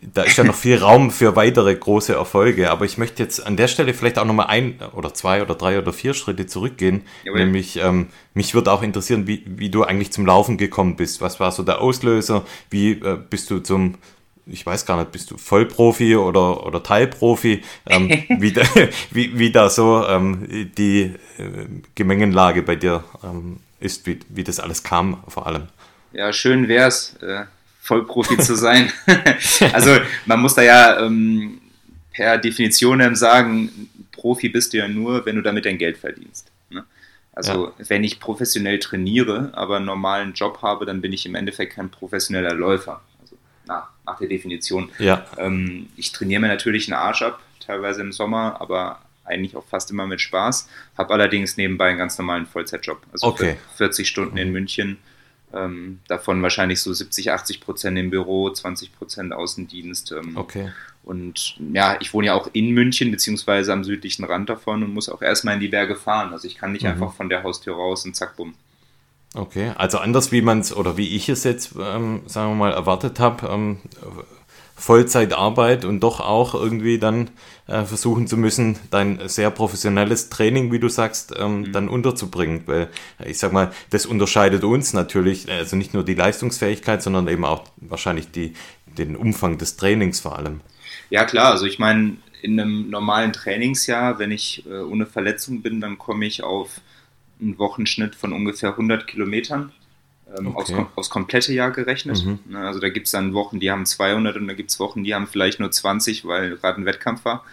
da 0.00 0.22
ist 0.22 0.36
ja 0.36 0.44
noch 0.44 0.54
viel 0.54 0.78
Raum 0.78 1.10
für 1.10 1.36
weitere 1.36 1.74
große 1.74 2.14
Erfolge, 2.14 2.70
aber 2.70 2.84
ich 2.84 2.98
möchte 2.98 3.22
jetzt 3.22 3.44
an 3.44 3.56
der 3.56 3.68
Stelle 3.68 3.94
vielleicht 3.94 4.18
auch 4.18 4.24
nochmal 4.24 4.46
ein 4.46 4.78
oder 4.94 5.14
zwei 5.14 5.42
oder 5.42 5.54
drei 5.54 5.78
oder 5.78 5.92
vier 5.92 6.14
Schritte 6.14 6.46
zurückgehen. 6.46 7.02
Jawohl. 7.24 7.40
Nämlich, 7.40 7.76
ähm, 7.76 8.08
mich 8.34 8.54
würde 8.54 8.72
auch 8.72 8.82
interessieren, 8.82 9.26
wie, 9.26 9.42
wie 9.46 9.70
du 9.70 9.84
eigentlich 9.84 10.12
zum 10.12 10.26
Laufen 10.26 10.56
gekommen 10.56 10.96
bist. 10.96 11.20
Was 11.20 11.40
war 11.40 11.52
so 11.52 11.62
der 11.62 11.80
Auslöser? 11.80 12.44
Wie 12.70 12.92
äh, 12.92 13.18
bist 13.28 13.50
du 13.50 13.60
zum, 13.60 13.96
ich 14.46 14.64
weiß 14.64 14.86
gar 14.86 14.98
nicht, 14.98 15.12
bist 15.12 15.30
du 15.30 15.36
Vollprofi 15.36 16.16
oder, 16.16 16.66
oder 16.66 16.82
Teilprofi? 16.82 17.62
Ähm, 17.86 18.08
wie, 18.38 18.52
da, 18.52 18.62
wie, 19.10 19.38
wie 19.38 19.52
da 19.52 19.68
so 19.68 20.06
ähm, 20.06 20.70
die 20.76 21.14
äh, 21.38 21.66
Gemengenlage 21.94 22.62
bei 22.62 22.76
dir 22.76 23.04
ähm, 23.22 23.58
ist, 23.80 24.06
wie, 24.06 24.20
wie 24.28 24.44
das 24.44 24.60
alles 24.60 24.82
kam 24.82 25.22
vor 25.28 25.46
allem. 25.46 25.64
Ja, 26.12 26.32
schön 26.32 26.68
wär's. 26.68 27.16
Äh 27.20 27.44
Vollprofi 27.88 28.36
zu 28.36 28.54
sein. 28.54 28.92
also 29.72 29.96
man 30.26 30.40
muss 30.40 30.54
da 30.54 30.62
ja 30.62 31.00
ähm, 31.00 31.58
per 32.12 32.36
Definition 32.36 33.16
sagen, 33.16 33.88
Profi 34.12 34.50
bist 34.50 34.74
du 34.74 34.76
ja 34.76 34.88
nur, 34.88 35.24
wenn 35.24 35.36
du 35.36 35.42
damit 35.42 35.64
dein 35.64 35.78
Geld 35.78 35.96
verdienst. 35.96 36.52
Ne? 36.68 36.84
Also 37.32 37.68
ja. 37.78 37.88
wenn 37.88 38.04
ich 38.04 38.20
professionell 38.20 38.78
trainiere, 38.78 39.52
aber 39.54 39.76
einen 39.76 39.86
normalen 39.86 40.34
Job 40.34 40.60
habe, 40.60 40.84
dann 40.84 41.00
bin 41.00 41.14
ich 41.14 41.24
im 41.24 41.34
Endeffekt 41.34 41.76
kein 41.76 41.88
professioneller 41.88 42.52
Läufer. 42.52 43.00
Also 43.22 43.36
nach, 43.66 43.88
nach 44.04 44.18
der 44.18 44.28
Definition. 44.28 44.90
Ja. 44.98 45.24
Ähm, 45.38 45.88
ich 45.96 46.12
trainiere 46.12 46.42
mir 46.42 46.48
natürlich 46.48 46.92
einen 46.92 47.00
Arsch 47.00 47.22
ab, 47.22 47.40
teilweise 47.64 48.02
im 48.02 48.12
Sommer, 48.12 48.60
aber 48.60 49.00
eigentlich 49.24 49.56
auch 49.56 49.64
fast 49.64 49.90
immer 49.90 50.06
mit 50.06 50.20
Spaß. 50.20 50.68
Habe 50.98 51.14
allerdings 51.14 51.56
nebenbei 51.56 51.88
einen 51.88 51.98
ganz 51.98 52.18
normalen 52.18 52.44
Vollzeitjob. 52.44 53.00
Also 53.12 53.28
okay. 53.28 53.56
40 53.76 54.06
Stunden 54.06 54.36
in 54.36 54.52
München 54.52 54.98
ähm, 55.52 56.00
davon 56.08 56.42
wahrscheinlich 56.42 56.80
so 56.80 56.92
70, 56.92 57.30
80 57.32 57.60
Prozent 57.60 57.98
im 57.98 58.10
Büro, 58.10 58.50
20 58.50 58.96
Prozent 58.96 59.32
Außendienst. 59.32 60.12
Ähm, 60.12 60.36
okay. 60.36 60.70
Und 61.04 61.56
ja, 61.72 61.96
ich 62.00 62.12
wohne 62.12 62.26
ja 62.26 62.34
auch 62.34 62.50
in 62.52 62.70
München, 62.72 63.10
beziehungsweise 63.10 63.72
am 63.72 63.82
südlichen 63.82 64.24
Rand 64.24 64.50
davon 64.50 64.82
und 64.82 64.92
muss 64.92 65.08
auch 65.08 65.22
erstmal 65.22 65.54
in 65.54 65.60
die 65.60 65.68
Berge 65.68 65.96
fahren. 65.96 66.32
Also 66.32 66.46
ich 66.46 66.56
kann 66.56 66.72
nicht 66.72 66.82
mhm. 66.82 66.90
einfach 66.90 67.14
von 67.14 67.28
der 67.30 67.42
Haustür 67.42 67.76
raus 67.76 68.04
und 68.04 68.14
zack, 68.14 68.36
bumm. 68.36 68.54
Okay, 69.34 69.72
also 69.76 69.98
anders 69.98 70.32
wie 70.32 70.42
man 70.42 70.60
es 70.60 70.74
oder 70.74 70.96
wie 70.96 71.14
ich 71.14 71.28
es 71.28 71.44
jetzt, 71.44 71.72
ähm, 71.78 72.22
sagen 72.26 72.50
wir 72.50 72.56
mal, 72.56 72.72
erwartet 72.72 73.20
habe, 73.20 73.46
ähm, 73.48 73.78
Vollzeitarbeit 74.74 75.84
und 75.84 76.00
doch 76.00 76.20
auch 76.20 76.54
irgendwie 76.54 76.98
dann 76.98 77.30
äh, 77.68 77.84
versuchen 77.84 78.26
zu 78.26 78.36
müssen, 78.36 78.78
dein 78.90 79.28
sehr 79.28 79.50
professionelles 79.50 80.30
Training, 80.30 80.72
wie 80.72 80.78
du 80.78 80.88
sagst, 80.88 81.34
ähm, 81.38 81.60
mhm. 81.60 81.72
dann 81.72 81.88
unterzubringen. 81.88 82.62
Weil 82.66 82.88
ich 83.24 83.38
sag 83.38 83.52
mal, 83.52 83.72
das 83.90 84.06
unterscheidet 84.06 84.64
uns 84.64 84.94
natürlich, 84.94 85.50
also 85.50 85.76
nicht 85.76 85.94
nur 85.94 86.02
die 86.02 86.14
Leistungsfähigkeit, 86.14 87.02
sondern 87.02 87.28
eben 87.28 87.44
auch 87.44 87.64
wahrscheinlich 87.76 88.30
die, 88.30 88.54
den 88.86 89.16
Umfang 89.16 89.58
des 89.58 89.76
Trainings 89.76 90.18
vor 90.20 90.38
allem. 90.38 90.60
Ja 91.10 91.24
klar, 91.24 91.52
also 91.52 91.66
ich 91.66 91.78
meine, 91.78 92.16
in 92.40 92.58
einem 92.58 92.88
normalen 92.88 93.32
Trainingsjahr, 93.32 94.18
wenn 94.18 94.30
ich 94.30 94.64
äh, 94.66 94.80
ohne 94.80 95.06
Verletzung 95.06 95.62
bin, 95.62 95.80
dann 95.80 95.98
komme 95.98 96.26
ich 96.26 96.42
auf 96.42 96.80
einen 97.40 97.58
Wochenschnitt 97.58 98.14
von 98.14 98.32
ungefähr 98.32 98.70
100 98.70 99.06
Kilometern 99.06 99.72
ähm, 100.36 100.48
okay. 100.48 100.74
aufs, 100.74 100.90
aufs, 100.96 101.10
komplette 101.10 101.52
Jahr 101.52 101.70
gerechnet. 101.70 102.24
Mhm. 102.24 102.40
Ne, 102.46 102.58
also 102.58 102.80
da 102.80 102.88
gibt 102.88 103.06
es 103.06 103.12
dann 103.12 103.34
Wochen, 103.34 103.60
die 103.60 103.70
haben 103.70 103.86
200 103.86 104.36
und 104.36 104.48
da 104.48 104.54
gibt 104.54 104.70
es 104.70 104.80
Wochen, 104.80 105.04
die 105.04 105.14
haben 105.14 105.26
vielleicht 105.26 105.60
nur 105.60 105.70
20, 105.70 106.24
weil 106.24 106.56
gerade 106.56 106.80
ein 106.80 106.86
Wettkampf 106.86 107.24
war. 107.24 107.44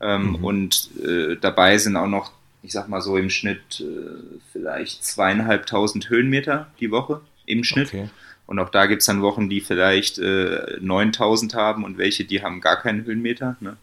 Ähm, 0.00 0.30
mhm. 0.30 0.44
Und 0.44 0.90
äh, 1.02 1.36
dabei 1.40 1.78
sind 1.78 1.96
auch 1.96 2.06
noch, 2.06 2.32
ich 2.62 2.72
sag 2.72 2.88
mal 2.88 3.00
so 3.00 3.16
im 3.16 3.30
Schnitt 3.30 3.80
äh, 3.80 4.38
vielleicht 4.52 5.04
zweieinhalbtausend 5.04 6.10
Höhenmeter 6.10 6.68
die 6.80 6.90
Woche 6.90 7.20
im 7.46 7.64
Schnitt. 7.64 7.88
Okay. 7.88 8.08
Und 8.46 8.58
auch 8.60 8.68
da 8.68 8.86
gibt 8.86 9.02
es 9.02 9.06
dann 9.06 9.22
Wochen, 9.22 9.48
die 9.48 9.60
vielleicht 9.60 10.18
äh, 10.18 10.78
9000 10.80 11.54
haben 11.54 11.84
und 11.84 11.98
welche, 11.98 12.24
die 12.24 12.42
haben 12.42 12.60
gar 12.60 12.76
keinen 12.76 13.04
Höhenmeter. 13.04 13.56
Ne? 13.60 13.76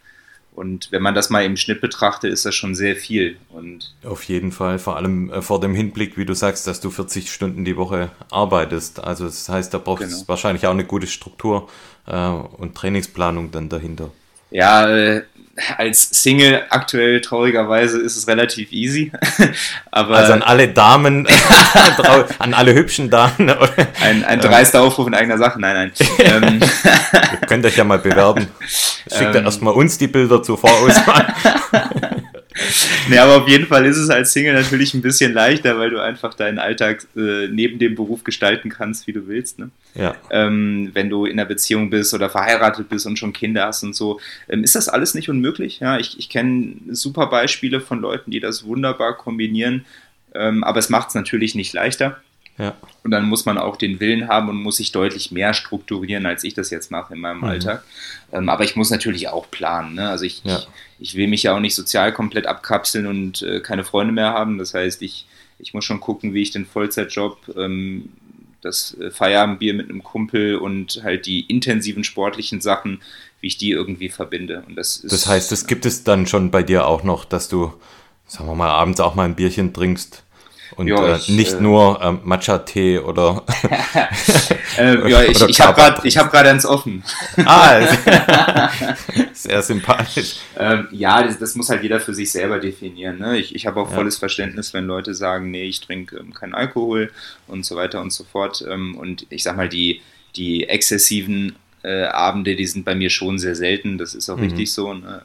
Und 0.56 0.92
wenn 0.92 1.02
man 1.02 1.16
das 1.16 1.30
mal 1.30 1.44
im 1.44 1.58
Schnitt 1.58 1.82
betrachtet, 1.82 2.32
ist 2.32 2.46
das 2.46 2.54
schon 2.54 2.76
sehr 2.76 2.96
viel. 2.96 3.38
Und 3.50 3.94
Auf 4.04 4.24
jeden 4.26 4.52
Fall, 4.52 4.78
vor 4.78 4.98
allem 4.98 5.32
äh, 5.32 5.42
vor 5.42 5.60
dem 5.60 5.74
Hinblick, 5.74 6.18
wie 6.18 6.26
du 6.26 6.34
sagst, 6.36 6.68
dass 6.68 6.80
du 6.80 6.92
40 6.92 7.32
Stunden 7.32 7.66
die 7.66 7.76
Woche 7.76 8.12
arbeitest. 8.30 9.04
Also 9.04 9.26
das 9.26 9.50
heißt, 9.50 9.74
da 9.74 9.80
braucht 9.80 10.04
es 10.04 10.14
genau. 10.14 10.28
wahrscheinlich 10.28 10.68
auch 10.68 10.72
eine 10.72 10.86
gute 10.86 11.08
Struktur 11.08 11.70
äh, 12.06 12.28
und 12.28 12.76
Trainingsplanung 12.76 13.52
dann 13.52 13.70
dahinter. 13.70 14.12
Ja, 14.54 14.88
äh, 14.88 15.24
als 15.78 16.10
Single 16.12 16.64
aktuell 16.70 17.22
traurigerweise 17.22 18.00
ist 18.00 18.16
es 18.16 18.28
relativ 18.28 18.72
easy. 18.72 19.12
Aber 19.92 20.18
also 20.18 20.34
an 20.34 20.44
alle 20.44 20.68
Damen, 20.68 21.28
an 22.40 22.54
alle 22.54 22.74
hübschen 22.74 23.10
Damen. 23.10 23.52
ein, 24.02 24.24
ein 24.24 24.40
dreister 24.40 24.82
Aufruf 24.82 25.08
in 25.08 25.16
eigener 25.16 25.38
Sache, 25.38 25.60
nein, 25.60 25.76
nein. 25.76 25.92
Ähm, 26.20 26.60
Ihr 26.62 27.48
könnt 27.48 27.66
euch 27.66 27.76
ja 27.76 27.84
mal 27.84 28.00
bewerben. 28.00 28.48
Schickt 28.68 29.36
ähm, 29.36 29.46
erstmal 29.46 29.74
uns 29.74 29.98
die 29.98 30.08
Bilder 30.08 30.42
zur 30.42 30.58
Vorauswahl. 30.58 31.34
nee, 33.10 33.18
aber 33.18 33.38
auf 33.38 33.48
jeden 33.48 33.66
Fall 33.66 33.86
ist 33.86 33.98
es 33.98 34.10
als 34.10 34.34
Single 34.34 34.54
natürlich 34.54 34.94
ein 34.94 35.02
bisschen 35.02 35.34
leichter, 35.34 35.78
weil 35.78 35.90
du 35.90 36.00
einfach 36.00 36.34
deinen 36.34 36.60
Alltag 36.60 37.06
äh, 37.16 37.48
neben 37.48 37.80
dem 37.80 37.96
Beruf 37.96 38.24
gestalten 38.24 38.70
kannst, 38.70 39.08
wie 39.08 39.14
du 39.14 39.28
willst. 39.28 39.60
Ne? 39.60 39.70
Ja. 39.96 40.16
Ähm, 40.30 40.92
wenn 40.94 41.10
du 41.10 41.26
in 41.26 41.40
einer 41.40 41.48
Beziehung 41.48 41.90
bist 41.90 42.14
oder 42.14 42.30
verheiratet 42.30 42.90
bist 42.90 43.06
und 43.06 43.18
schon 43.18 43.34
Kinder 43.34 43.66
hast 43.66 43.84
und 43.84 43.96
so, 43.96 44.20
ähm, 44.50 44.64
ist 44.64 44.76
das 44.76 44.90
alles 44.90 45.14
nicht 45.16 45.30
unmöglich. 45.30 45.80
Ja, 45.80 45.98
ich, 45.98 46.18
ich 46.20 46.30
kenne 46.30 46.76
super 46.92 47.28
Beispiele 47.28 47.82
von 47.82 48.00
Leuten, 48.00 48.32
die 48.32 48.40
das 48.40 48.66
wunderbar 48.66 49.18
kombinieren, 49.18 49.86
ähm, 50.36 50.64
aber 50.64 50.80
es 50.80 50.90
macht 50.90 51.10
es 51.10 51.16
natürlich 51.16 51.56
nicht 51.56 51.74
leichter. 51.74 52.22
Ja. 52.58 52.76
Und 53.04 53.12
dann 53.12 53.26
muss 53.26 53.46
man 53.46 53.58
auch 53.58 53.78
den 53.78 54.00
Willen 54.00 54.28
haben 54.28 54.50
und 54.50 54.58
muss 54.58 54.78
sich 54.78 54.92
deutlich 54.92 55.32
mehr 55.32 55.54
strukturieren, 55.54 56.26
als 56.26 56.44
ich 56.44 56.54
das 56.54 56.70
jetzt 56.70 56.92
mache 56.92 57.16
in 57.16 57.20
meinem 57.20 57.40
mhm. 57.40 57.46
Alltag. 57.46 57.84
Ähm, 58.32 58.50
aber 58.50 58.64
ich 58.64 58.76
muss 58.76 58.92
natürlich 58.92 59.30
auch 59.30 59.50
planen. 59.50 59.96
Ne? 59.96 60.10
Also 60.10 60.26
ich, 60.26 60.42
ja. 60.44 60.58
ich, 60.58 60.68
ich, 61.00 61.16
will 61.16 61.28
mich 61.28 61.44
ja 61.44 61.56
auch 61.56 61.60
nicht 61.60 61.76
sozial 61.76 62.14
komplett 62.14 62.46
abkapseln 62.46 63.08
und 63.08 63.42
äh, 63.42 63.60
keine 63.60 63.84
Freunde 63.84 64.14
mehr 64.14 64.34
haben. 64.34 64.60
Das 64.60 64.74
heißt, 64.74 65.02
ich, 65.02 65.26
ich 65.58 65.74
muss 65.74 65.84
schon 65.84 66.00
gucken, 66.00 66.34
wie 66.34 66.42
ich 66.42 66.52
den 66.52 66.66
Vollzeitjob, 66.66 67.56
ähm, 67.58 68.10
das 68.62 68.96
äh, 69.00 69.10
Feierabendbier 69.10 69.74
mit 69.74 69.90
einem 69.90 70.04
Kumpel 70.04 70.56
und 70.56 71.02
halt 71.04 71.26
die 71.26 71.42
intensiven 71.42 72.04
sportlichen 72.04 72.62
Sachen, 72.62 73.02
wie 73.42 73.48
ich 73.48 73.58
die 73.58 73.72
irgendwie 73.72 74.10
verbinde. 74.10 74.64
Und 74.68 74.76
das, 74.76 74.98
ist, 74.98 75.12
das 75.12 75.28
heißt, 75.28 75.52
es 75.52 75.66
gibt 75.66 75.86
es 75.86 76.04
dann 76.04 76.28
schon 76.28 76.52
bei 76.52 76.62
dir 76.62 76.86
auch 76.86 77.04
noch, 77.04 77.26
dass 77.26 77.50
du, 77.50 77.74
sagen 78.28 78.48
wir 78.48 78.56
mal, 78.56 78.70
abends 78.70 79.02
auch 79.02 79.16
mal 79.16 79.26
ein 79.26 79.36
Bierchen 79.36 79.74
trinkst 79.74 80.23
und 80.76 80.88
ja, 80.88 81.14
äh, 81.14 81.18
ich, 81.18 81.30
nicht 81.30 81.54
äh, 81.54 81.62
nur 81.62 82.00
ähm, 82.02 82.20
Matcha-Tee 82.24 83.00
oder. 83.00 83.44
äh, 84.78 85.10
ja, 85.10 85.24
ich, 85.24 85.42
ich 85.42 85.62
habe 85.62 85.74
gerade 85.74 86.10
hab 86.10 86.34
eins 86.34 86.66
offen. 86.66 87.04
ah, 87.46 87.82
sehr 89.34 89.62
sympathisch. 89.62 90.38
Ähm, 90.58 90.88
ja, 90.92 91.24
das, 91.24 91.40
das, 91.40 91.56
muss 91.56 91.70
halt 91.70 91.84
jeder 91.84 92.00
für 92.00 92.14
sich 92.14 92.32
selber 92.32 92.60
definieren. 92.60 93.20
Ne? 93.20 93.38
Ich, 93.38 93.56
ich 93.56 93.66
habe 93.66 93.80
auch 93.80 93.90
ja. 93.90 93.96
volles 93.96 94.18
Verständnis, 94.18 94.74
wenn 94.74 94.86
Leute 94.86 95.14
sagen, 95.14 95.52
nee, 95.52 95.66
ich 95.66 95.82
trinke 95.82 96.18
ähm, 96.18 96.34
keinen 96.34 96.54
Alkohol 96.54 97.12
und 97.48 97.66
so 97.66 97.76
weiter 97.76 98.02
und 98.02 98.12
so 98.12 98.24
fort. 98.24 98.64
Ähm, 98.68 98.96
und 98.96 99.26
ich 99.30 99.44
sag 99.44 99.56
mal, 99.56 99.70
die, 99.70 100.02
die 100.36 100.68
exzessiven 100.68 101.56
äh, 101.84 102.06
Abende, 102.06 102.56
die 102.56 102.66
sind 102.66 102.86
bei 102.86 102.96
mir 102.96 103.10
schon 103.10 103.40
sehr 103.40 103.56
selten. 103.56 103.98
Das 103.98 104.16
ist 104.16 104.30
auch 104.30 104.38
mhm. 104.38 104.44
richtig 104.44 104.72
so. 104.72 104.94
Ne? 104.94 105.22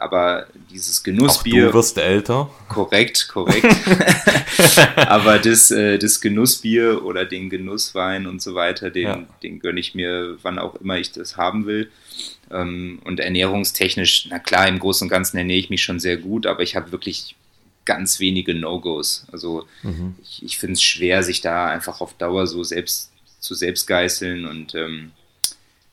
Aber 0.00 0.46
dieses 0.70 1.02
Genussbier. 1.02 1.66
Auch 1.66 1.72
du 1.72 1.78
wirst 1.78 1.98
älter. 1.98 2.50
Korrekt, 2.68 3.28
korrekt. 3.28 3.66
aber 4.96 5.38
das, 5.38 5.70
äh, 5.70 5.98
das 5.98 6.20
Genussbier 6.20 7.04
oder 7.04 7.26
den 7.26 7.50
Genusswein 7.50 8.26
und 8.26 8.40
so 8.40 8.54
weiter, 8.54 8.90
den, 8.90 9.06
ja. 9.06 9.26
den 9.42 9.60
gönne 9.60 9.78
ich 9.78 9.94
mir, 9.94 10.38
wann 10.42 10.58
auch 10.58 10.76
immer 10.76 10.98
ich 10.98 11.12
das 11.12 11.36
haben 11.36 11.66
will. 11.66 11.90
Ähm, 12.50 13.00
und 13.04 13.20
ernährungstechnisch, 13.20 14.28
na 14.30 14.38
klar, 14.38 14.66
im 14.68 14.78
Großen 14.78 15.04
und 15.04 15.10
Ganzen 15.10 15.36
ernähre 15.36 15.58
ich 15.58 15.70
mich 15.70 15.82
schon 15.82 16.00
sehr 16.00 16.16
gut, 16.16 16.46
aber 16.46 16.62
ich 16.62 16.76
habe 16.76 16.92
wirklich 16.92 17.36
ganz 17.84 18.20
wenige 18.20 18.54
No-Gos. 18.54 19.26
Also 19.32 19.66
mhm. 19.82 20.14
ich, 20.22 20.42
ich 20.44 20.58
finde 20.58 20.74
es 20.74 20.82
schwer, 20.82 21.22
sich 21.22 21.40
da 21.40 21.68
einfach 21.68 22.00
auf 22.00 22.14
Dauer 22.14 22.46
so 22.46 22.64
selbst 22.64 23.10
zu 23.38 23.54
selbst 23.54 23.86
geißeln 23.86 24.44
und 24.46 24.74
ähm, 24.74 25.12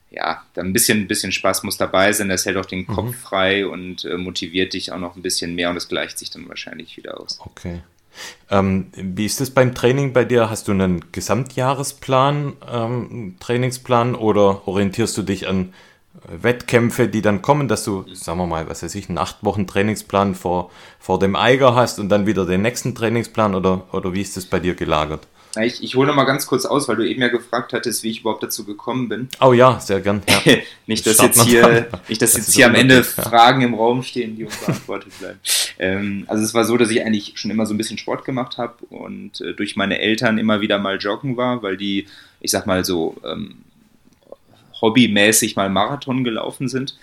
ja, 0.09 0.43
da 0.53 0.61
ein 0.61 0.73
bisschen, 0.73 0.99
ein 0.99 1.07
bisschen 1.07 1.31
Spaß 1.31 1.63
muss 1.63 1.77
dabei 1.77 2.13
sein, 2.13 2.29
das 2.29 2.45
hält 2.45 2.57
auch 2.57 2.65
den 2.65 2.87
Kopf 2.87 3.07
mhm. 3.07 3.13
frei 3.13 3.67
und 3.67 4.05
äh, 4.05 4.17
motiviert 4.17 4.73
dich 4.73 4.91
auch 4.91 4.99
noch 4.99 5.15
ein 5.15 5.21
bisschen 5.21 5.55
mehr 5.55 5.69
und 5.69 5.75
das 5.75 5.89
gleicht 5.89 6.17
sich 6.17 6.29
dann 6.29 6.47
wahrscheinlich 6.47 6.95
wieder 6.97 7.19
aus. 7.19 7.39
Okay. 7.43 7.81
Ähm, 8.49 8.87
wie 8.95 9.25
ist 9.25 9.41
es 9.41 9.51
beim 9.51 9.75
Training 9.75 10.13
bei 10.13 10.25
dir? 10.25 10.49
Hast 10.49 10.67
du 10.67 10.71
einen 10.71 11.11
Gesamtjahresplan, 11.11 12.53
ähm, 12.71 13.35
Trainingsplan 13.39 14.15
oder 14.15 14.67
orientierst 14.67 15.17
du 15.17 15.23
dich 15.23 15.47
an 15.47 15.73
äh, 16.15 16.43
Wettkämpfe, 16.43 17.09
die 17.09 17.21
dann 17.21 17.41
kommen, 17.41 17.67
dass 17.67 17.83
du, 17.83 18.05
sagen 18.13 18.39
wir 18.39 18.47
mal, 18.47 18.69
was 18.69 18.81
weiß 18.81 18.95
ich, 18.95 19.09
einen 19.09 19.17
acht 19.17 19.43
Wochen 19.43 19.67
Trainingsplan 19.67 20.35
vor, 20.35 20.71
vor 20.99 21.19
dem 21.19 21.35
Eiger 21.35 21.75
hast 21.75 21.99
und 21.99 22.09
dann 22.09 22.25
wieder 22.25 22.45
den 22.45 22.61
nächsten 22.61 22.95
Trainingsplan 22.95 23.53
oder, 23.53 23.93
oder 23.93 24.13
wie 24.13 24.21
ist 24.21 24.37
das 24.37 24.45
bei 24.45 24.59
dir 24.59 24.73
gelagert? 24.73 25.27
Ich, 25.63 25.83
ich 25.83 25.95
hole 25.95 26.07
noch 26.07 26.15
mal 26.15 26.25
ganz 26.25 26.47
kurz 26.47 26.65
aus, 26.65 26.87
weil 26.87 26.95
du 26.97 27.07
eben 27.07 27.21
ja 27.21 27.27
gefragt 27.27 27.73
hattest, 27.73 28.03
wie 28.03 28.11
ich 28.11 28.21
überhaupt 28.21 28.43
dazu 28.43 28.65
gekommen 28.65 29.09
bin. 29.09 29.29
Oh 29.41 29.53
ja, 29.53 29.79
sehr 29.79 30.01
gern. 30.01 30.21
Ja. 30.27 30.53
nicht, 30.87 31.05
dass 31.05 31.21
jetzt 31.21 31.43
hier, 31.43 31.87
nicht, 32.07 32.21
dass 32.21 32.33
das 32.33 32.47
jetzt 32.47 32.55
hier 32.55 32.67
am 32.67 32.75
Ende 32.75 32.95
ja. 32.95 33.03
Fragen 33.03 33.61
im 33.61 33.73
Raum 33.73 34.03
stehen, 34.03 34.35
die 34.35 34.45
unbeantwortet 34.45 35.17
bleiben. 35.19 35.39
Ähm, 35.79 36.25
also 36.27 36.43
es 36.43 36.53
war 36.53 36.65
so, 36.65 36.77
dass 36.77 36.89
ich 36.89 37.03
eigentlich 37.03 37.33
schon 37.35 37.51
immer 37.51 37.65
so 37.65 37.73
ein 37.73 37.77
bisschen 37.77 37.97
Sport 37.97 38.25
gemacht 38.25 38.57
habe 38.57 38.73
und 38.89 39.41
äh, 39.41 39.53
durch 39.53 39.75
meine 39.75 39.99
Eltern 39.99 40.37
immer 40.37 40.61
wieder 40.61 40.79
mal 40.79 40.97
joggen 40.97 41.37
war, 41.37 41.63
weil 41.63 41.77
die, 41.77 42.07
ich 42.39 42.51
sag 42.51 42.65
mal 42.65 42.83
so, 42.85 43.15
ähm, 43.25 43.57
hobbymäßig 44.81 45.55
mal 45.55 45.69
Marathon 45.69 46.23
gelaufen 46.23 46.67
sind. 46.67 46.97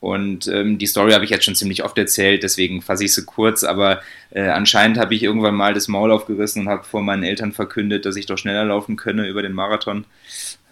Und 0.00 0.46
ähm, 0.46 0.78
die 0.78 0.86
Story 0.86 1.12
habe 1.12 1.24
ich 1.24 1.30
jetzt 1.30 1.44
schon 1.44 1.56
ziemlich 1.56 1.84
oft 1.84 1.98
erzählt, 1.98 2.42
deswegen 2.44 2.82
fasse 2.82 3.04
ich 3.04 3.14
sie 3.14 3.24
kurz. 3.24 3.64
Aber 3.64 4.00
äh, 4.30 4.48
anscheinend 4.48 4.98
habe 4.98 5.14
ich 5.14 5.22
irgendwann 5.22 5.54
mal 5.54 5.74
das 5.74 5.88
Maul 5.88 6.12
aufgerissen 6.12 6.62
und 6.62 6.68
habe 6.68 6.84
vor 6.84 7.02
meinen 7.02 7.24
Eltern 7.24 7.52
verkündet, 7.52 8.06
dass 8.06 8.16
ich 8.16 8.26
doch 8.26 8.38
schneller 8.38 8.64
laufen 8.64 8.96
könne 8.96 9.26
über 9.26 9.42
den 9.42 9.52
Marathon. 9.52 10.04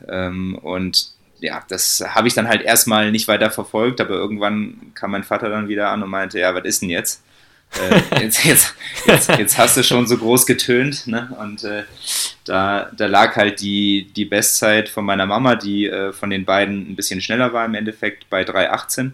Ähm, 0.09 0.57
und 0.57 1.11
ja, 1.41 1.63
das 1.69 2.05
habe 2.07 2.29
ich 2.29 2.35
dann 2.35 2.49
halt 2.49 2.63
erstmal 2.63 3.11
nicht 3.11 3.29
weiter 3.29 3.51
verfolgt, 3.51 4.01
aber 4.01 4.15
irgendwann 4.15 4.93
kam 4.95 5.11
mein 5.11 5.25
Vater 5.25 5.49
dann 5.49 5.69
wieder 5.69 5.91
an 5.91 6.03
und 6.03 6.11
meinte, 6.11 6.39
ja, 6.39 6.55
was 6.55 6.65
ist 6.65 6.83
denn 6.83 6.91
jetzt? 6.91 7.23
Äh, 7.75 8.23
jetzt, 8.23 8.45
jetzt, 8.45 8.75
jetzt, 9.07 9.29
jetzt, 9.29 9.59
hast 9.59 9.77
du 9.77 9.83
schon 9.83 10.07
so 10.07 10.17
groß 10.17 10.47
getönt. 10.47 11.07
Ne? 11.07 11.31
Und 11.41 11.65
äh, 11.65 11.85
da, 12.45 12.91
da 12.97 13.07
lag 13.07 13.37
halt 13.37 13.61
die, 13.61 14.11
die 14.15 14.25
Bestzeit 14.25 14.89
von 14.89 15.05
meiner 15.05 15.27
Mama, 15.27 15.57
die 15.57 15.87
äh, 15.87 16.13
von 16.13 16.31
den 16.31 16.45
beiden 16.45 16.91
ein 16.91 16.97
bisschen 16.97 17.21
schneller 17.21 17.53
war 17.53 17.65
im 17.65 17.75
Endeffekt, 17.75 18.31
bei 18.31 18.43
3,18. 18.43 19.13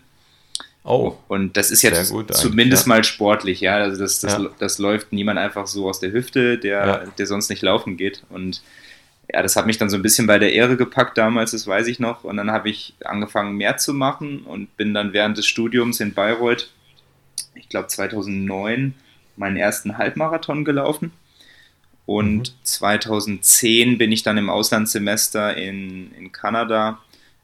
Oh. 0.85 1.17
Und 1.29 1.57
das 1.57 1.71
ist 1.71 1.83
jetzt 1.83 2.13
zumindest 2.33 2.87
ja. 2.87 2.89
mal 2.89 3.05
sportlich, 3.05 3.61
ja. 3.61 3.77
Also 3.77 4.03
das, 4.03 4.21
das, 4.21 4.33
ja. 4.35 4.51
das 4.59 4.79
läuft 4.79 5.13
niemand 5.13 5.39
einfach 5.39 5.67
so 5.67 5.89
aus 5.89 6.01
der 6.01 6.13
Hüfte, 6.13 6.59
der, 6.59 6.87
ja. 6.87 6.97
der 7.19 7.27
sonst 7.27 7.51
nicht 7.51 7.63
laufen 7.63 7.97
geht. 7.97 8.23
Und 8.31 8.63
ja, 9.33 9.43
das 9.43 9.55
hat 9.55 9.67
mich 9.67 9.79
dann 9.79 9.91
so 9.91 9.97
ein 9.97 10.03
bisschen 10.03 10.27
bei 10.27 10.39
der 10.39 10.53
Ehre 10.53 10.77
gepackt 10.77 11.17
damals, 11.17 11.53
das 11.53 11.67
weiß 11.67 11.87
ich 11.87 12.01
noch. 12.01 12.25
Und 12.25 12.37
dann 12.37 12.51
habe 12.51 12.69
ich 12.69 12.95
angefangen 13.05 13.57
mehr 13.57 13.77
zu 13.77 13.95
machen 13.95 14.41
und 14.41 14.77
bin 14.77 14.93
dann 14.93 15.13
während 15.13 15.39
des 15.39 15.47
Studiums 15.47 16.01
in 16.01 16.15
Bayreuth, 16.15 16.69
ich 17.55 17.69
glaube 17.69 17.89
2009, 17.89 18.95
meinen 19.37 19.57
ersten 19.57 19.99
Halbmarathon 19.99 20.65
gelaufen. 20.65 21.13
Und 22.05 22.51
mhm. 22.51 22.65
2010 22.65 23.99
bin 23.99 24.13
ich 24.13 24.23
dann 24.23 24.37
im 24.39 24.51
Auslandssemester 24.51 25.57
in, 25.57 26.13
in 26.13 26.33
Kanada, 26.33 26.99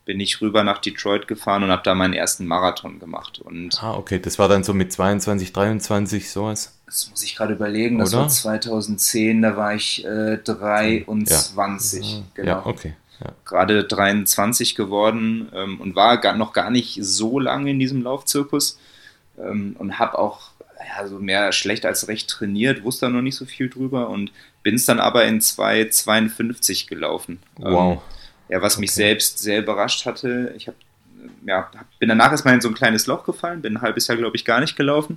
bin 0.04 0.20
ich 0.20 0.40
rüber 0.40 0.64
nach 0.64 0.78
Detroit 0.78 1.28
gefahren 1.28 1.62
und 1.62 1.70
habe 1.70 1.82
da 1.84 1.94
meinen 1.94 2.14
ersten 2.14 2.46
Marathon 2.46 2.98
gemacht. 2.98 3.38
Und 3.38 3.82
ah, 3.82 3.94
okay, 3.94 4.18
das 4.18 4.38
war 4.38 4.48
dann 4.48 4.64
so 4.64 4.74
mit 4.74 4.92
22, 4.92 5.52
23 5.52 6.30
sowas? 6.30 6.74
Das 6.86 7.10
muss 7.10 7.22
ich 7.22 7.36
gerade 7.36 7.52
überlegen, 7.52 7.96
Oder? 7.96 8.04
das 8.04 8.14
war 8.14 8.28
2010, 8.28 9.42
da 9.42 9.56
war 9.56 9.74
ich 9.74 10.04
äh, 10.06 10.38
23, 10.38 12.12
ja. 12.12 12.22
genau. 12.32 12.48
Ja, 12.48 12.66
okay. 12.66 12.94
ja. 13.20 13.32
gerade 13.44 13.84
23 13.84 14.74
geworden 14.74 15.50
ähm, 15.54 15.78
und 15.78 15.94
war 15.94 16.16
gar, 16.16 16.34
noch 16.34 16.54
gar 16.54 16.70
nicht 16.70 16.98
so 17.02 17.38
lange 17.38 17.70
in 17.70 17.78
diesem 17.78 18.02
Laufzirkus 18.02 18.78
ähm, 19.42 19.76
und 19.78 19.98
habe 19.98 20.18
auch 20.18 20.50
ja, 20.96 21.06
so 21.06 21.18
mehr 21.18 21.52
schlecht 21.52 21.84
als 21.84 22.08
recht 22.08 22.28
trainiert, 22.28 22.84
wusste 22.84 23.06
da 23.06 23.10
noch 23.10 23.22
nicht 23.22 23.36
so 23.36 23.44
viel 23.44 23.68
drüber 23.68 24.08
und 24.08 24.32
bin 24.62 24.76
es 24.76 24.86
dann 24.86 25.00
aber 25.00 25.24
in 25.24 25.40
2,52 25.40 26.88
gelaufen. 26.88 27.40
Wow. 27.56 27.94
Ähm, 27.94 27.98
ja, 28.50 28.62
was 28.62 28.74
okay. 28.74 28.82
mich 28.82 28.92
selbst 28.92 29.38
sehr 29.38 29.60
überrascht 29.60 30.06
hatte. 30.06 30.54
Ich 30.56 30.68
habe 30.68 30.76
ja, 31.44 31.70
bin 31.98 32.08
danach 32.08 32.30
erstmal 32.30 32.54
in 32.54 32.60
so 32.60 32.68
ein 32.68 32.74
kleines 32.74 33.06
Loch 33.06 33.24
gefallen, 33.24 33.62
bin 33.62 33.76
ein 33.76 33.82
halbes 33.82 34.06
Jahr, 34.06 34.16
glaube 34.16 34.36
ich, 34.36 34.44
gar 34.44 34.60
nicht 34.60 34.76
gelaufen, 34.76 35.16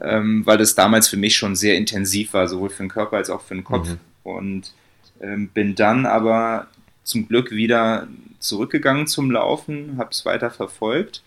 ähm, 0.00 0.46
weil 0.46 0.58
das 0.58 0.74
damals 0.74 1.08
für 1.08 1.16
mich 1.16 1.36
schon 1.36 1.56
sehr 1.56 1.76
intensiv 1.76 2.32
war, 2.32 2.48
sowohl 2.48 2.70
für 2.70 2.82
den 2.82 2.88
Körper 2.88 3.16
als 3.16 3.30
auch 3.30 3.42
für 3.42 3.54
den 3.54 3.64
Kopf. 3.64 3.88
Mhm. 3.88 3.98
Und 4.22 4.72
ähm, 5.20 5.48
bin 5.48 5.74
dann 5.74 6.06
aber 6.06 6.68
zum 7.04 7.26
Glück 7.26 7.50
wieder 7.50 8.06
zurückgegangen 8.38 9.06
zum 9.06 9.30
Laufen, 9.30 9.96
habe 9.98 10.10
es 10.10 10.24
weiter 10.24 10.50
verfolgt. 10.50 11.22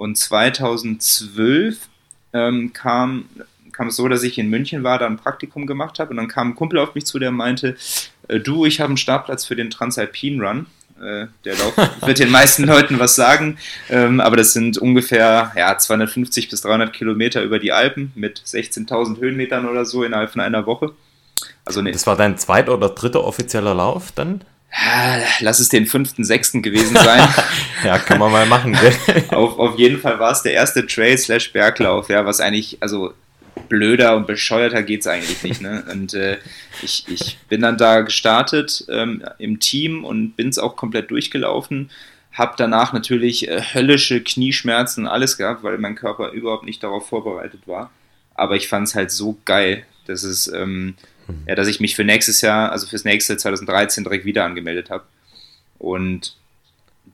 Und 0.00 0.16
2012 0.16 1.76
ähm, 2.32 2.72
kam, 2.72 3.26
kam 3.70 3.88
es 3.88 3.96
so, 3.96 4.08
dass 4.08 4.22
ich 4.22 4.38
in 4.38 4.48
München 4.48 4.82
war, 4.82 4.98
da 4.98 5.04
ein 5.04 5.18
Praktikum 5.18 5.66
gemacht 5.66 5.98
habe 5.98 6.12
und 6.12 6.16
dann 6.16 6.26
kam 6.26 6.48
ein 6.48 6.54
Kumpel 6.54 6.78
auf 6.78 6.94
mich 6.94 7.04
zu, 7.04 7.18
der 7.18 7.32
meinte, 7.32 7.76
äh, 8.28 8.40
du, 8.40 8.64
ich 8.64 8.80
habe 8.80 8.88
einen 8.88 8.96
Startplatz 8.96 9.44
für 9.44 9.56
den 9.56 9.68
Transalpine 9.68 10.42
Run. 10.42 10.66
Äh, 11.02 11.26
der 11.44 11.54
Lauf 11.58 11.74
wird 12.00 12.18
den 12.18 12.30
meisten 12.30 12.64
Leuten 12.64 12.98
was 12.98 13.14
sagen, 13.14 13.58
ähm, 13.90 14.20
aber 14.20 14.36
das 14.36 14.54
sind 14.54 14.78
ungefähr 14.78 15.52
ja, 15.54 15.76
250 15.76 16.48
bis 16.48 16.62
300 16.62 16.94
Kilometer 16.94 17.42
über 17.42 17.58
die 17.58 17.72
Alpen 17.72 18.10
mit 18.14 18.40
16.000 18.40 19.20
Höhenmetern 19.20 19.68
oder 19.68 19.84
so 19.84 20.02
innerhalb 20.02 20.30
von 20.30 20.40
einer 20.40 20.64
Woche. 20.64 20.94
Also 21.66 21.82
ne, 21.82 21.92
das 21.92 22.06
war 22.06 22.16
dein 22.16 22.38
zweiter 22.38 22.72
oder 22.72 22.88
dritter 22.88 23.22
offizieller 23.22 23.74
Lauf 23.74 24.12
dann? 24.12 24.40
Lass 25.40 25.58
es 25.58 25.68
den 25.68 25.86
fünften, 25.86 26.24
sechsten 26.24 26.62
gewesen 26.62 26.96
sein. 26.96 27.28
ja, 27.84 27.98
kann 27.98 28.18
man 28.18 28.30
mal 28.30 28.46
machen. 28.46 28.76
auf, 29.30 29.58
auf 29.58 29.78
jeden 29.78 29.98
Fall 29.98 30.18
war 30.18 30.32
es 30.32 30.42
der 30.42 30.52
erste 30.52 30.86
Trail 30.86 31.18
slash 31.18 31.52
Berglauf, 31.52 32.08
ja, 32.08 32.24
was 32.24 32.40
eigentlich, 32.40 32.78
also 32.80 33.12
blöder 33.68 34.16
und 34.16 34.26
bescheuerter 34.26 34.82
geht 34.82 35.00
es 35.00 35.06
eigentlich 35.06 35.42
nicht. 35.42 35.60
Ne? 35.60 35.84
Und 35.90 36.14
äh, 36.14 36.38
ich, 36.82 37.04
ich 37.08 37.38
bin 37.48 37.62
dann 37.62 37.78
da 37.78 38.00
gestartet 38.02 38.84
ähm, 38.88 39.24
im 39.38 39.60
Team 39.60 40.04
und 40.04 40.32
bin 40.36 40.48
es 40.48 40.58
auch 40.58 40.76
komplett 40.76 41.10
durchgelaufen. 41.10 41.90
Hab 42.32 42.56
danach 42.56 42.92
natürlich 42.92 43.48
äh, 43.48 43.60
höllische 43.74 44.22
Knieschmerzen 44.22 45.04
und 45.04 45.10
alles 45.10 45.36
gehabt, 45.36 45.62
weil 45.62 45.78
mein 45.78 45.96
Körper 45.96 46.30
überhaupt 46.30 46.64
nicht 46.64 46.82
darauf 46.82 47.08
vorbereitet 47.08 47.62
war. 47.66 47.90
Aber 48.34 48.56
ich 48.56 48.68
fand 48.68 48.88
es 48.88 48.94
halt 48.94 49.10
so 49.10 49.38
geil, 49.44 49.84
dass 50.06 50.22
es 50.22 50.48
ähm, 50.48 50.94
Mhm. 51.30 51.44
ja, 51.46 51.54
dass 51.54 51.68
ich 51.68 51.80
mich 51.80 51.96
für 51.96 52.04
nächstes 52.04 52.40
Jahr, 52.40 52.72
also 52.72 52.86
fürs 52.86 53.04
nächste 53.04 53.36
2013 53.36 54.04
direkt 54.04 54.24
wieder 54.24 54.44
angemeldet 54.44 54.90
habe. 54.90 55.04
Und 55.78 56.36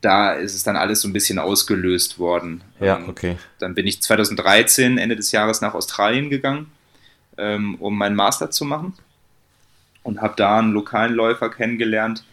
da 0.00 0.32
ist 0.32 0.54
es 0.54 0.62
dann 0.62 0.76
alles 0.76 1.00
so 1.00 1.08
ein 1.08 1.12
bisschen 1.12 1.38
ausgelöst 1.38 2.18
worden. 2.18 2.62
Ja, 2.80 2.98
ähm, 2.98 3.08
okay. 3.08 3.36
Dann 3.58 3.74
bin 3.74 3.86
ich 3.86 4.02
2013, 4.02 4.98
Ende 4.98 5.16
des 5.16 5.32
Jahres, 5.32 5.60
nach 5.60 5.74
Australien 5.74 6.30
gegangen, 6.30 6.70
ähm, 7.38 7.76
um 7.76 7.96
meinen 7.96 8.16
Master 8.16 8.50
zu 8.50 8.64
machen. 8.64 8.94
Und 10.02 10.20
habe 10.20 10.34
da 10.36 10.58
einen 10.58 10.72
lokalen 10.72 11.14
Läufer 11.14 11.50
kennengelernt, 11.50 12.24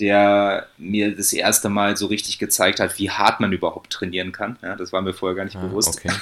der 0.00 0.68
mir 0.78 1.14
das 1.14 1.32
erste 1.32 1.68
Mal 1.68 1.96
so 1.96 2.06
richtig 2.06 2.38
gezeigt 2.38 2.78
hat, 2.78 2.98
wie 2.98 3.10
hart 3.10 3.40
man 3.40 3.52
überhaupt 3.52 3.92
trainieren 3.92 4.32
kann. 4.32 4.56
Ja, 4.62 4.76
das 4.76 4.92
war 4.92 5.02
mir 5.02 5.12
vorher 5.12 5.36
gar 5.36 5.44
nicht 5.44 5.56
ah, 5.56 5.66
bewusst. 5.66 5.98
Okay, 5.98 6.08
ja. 6.08 6.14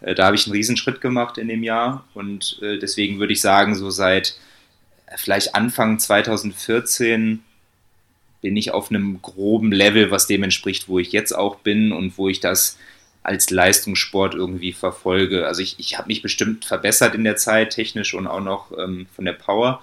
Äh, 0.08 0.14
da 0.14 0.26
habe 0.26 0.36
ich 0.36 0.46
einen 0.46 0.54
Riesenschritt 0.54 1.00
gemacht 1.00 1.38
in 1.38 1.46
dem 1.46 1.62
Jahr 1.62 2.04
und 2.14 2.58
äh, 2.60 2.78
deswegen 2.78 3.20
würde 3.20 3.32
ich 3.32 3.40
sagen, 3.40 3.76
so 3.76 3.90
seit 3.90 4.36
äh, 5.06 5.16
vielleicht 5.16 5.54
Anfang 5.54 5.98
2014 5.98 7.42
bin 8.40 8.56
ich 8.56 8.72
auf 8.72 8.90
einem 8.90 9.22
groben 9.22 9.70
Level, 9.70 10.10
was 10.10 10.26
dem 10.26 10.42
entspricht, 10.42 10.88
wo 10.88 10.98
ich 10.98 11.12
jetzt 11.12 11.32
auch 11.32 11.56
bin 11.56 11.92
und 11.92 12.18
wo 12.18 12.28
ich 12.28 12.40
das 12.40 12.76
als 13.22 13.50
Leistungssport 13.50 14.34
irgendwie 14.34 14.72
verfolge. 14.72 15.46
Also 15.46 15.62
ich, 15.62 15.78
ich 15.78 15.96
habe 15.96 16.08
mich 16.08 16.22
bestimmt 16.22 16.64
verbessert 16.64 17.14
in 17.14 17.22
der 17.22 17.36
Zeit, 17.36 17.70
technisch 17.70 18.14
und 18.14 18.26
auch 18.26 18.40
noch 18.40 18.76
ähm, 18.76 19.06
von 19.14 19.24
der 19.24 19.34
Power 19.34 19.80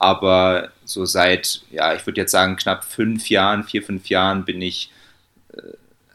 aber 0.00 0.70
so 0.84 1.04
seit, 1.04 1.62
ja, 1.70 1.94
ich 1.94 2.04
würde 2.04 2.20
jetzt 2.20 2.32
sagen, 2.32 2.56
knapp 2.56 2.84
fünf 2.84 3.30
Jahren, 3.30 3.62
vier, 3.62 3.84
fünf 3.84 4.08
Jahren 4.08 4.44
bin 4.44 4.60
ich, 4.60 4.90
äh, 5.52 5.60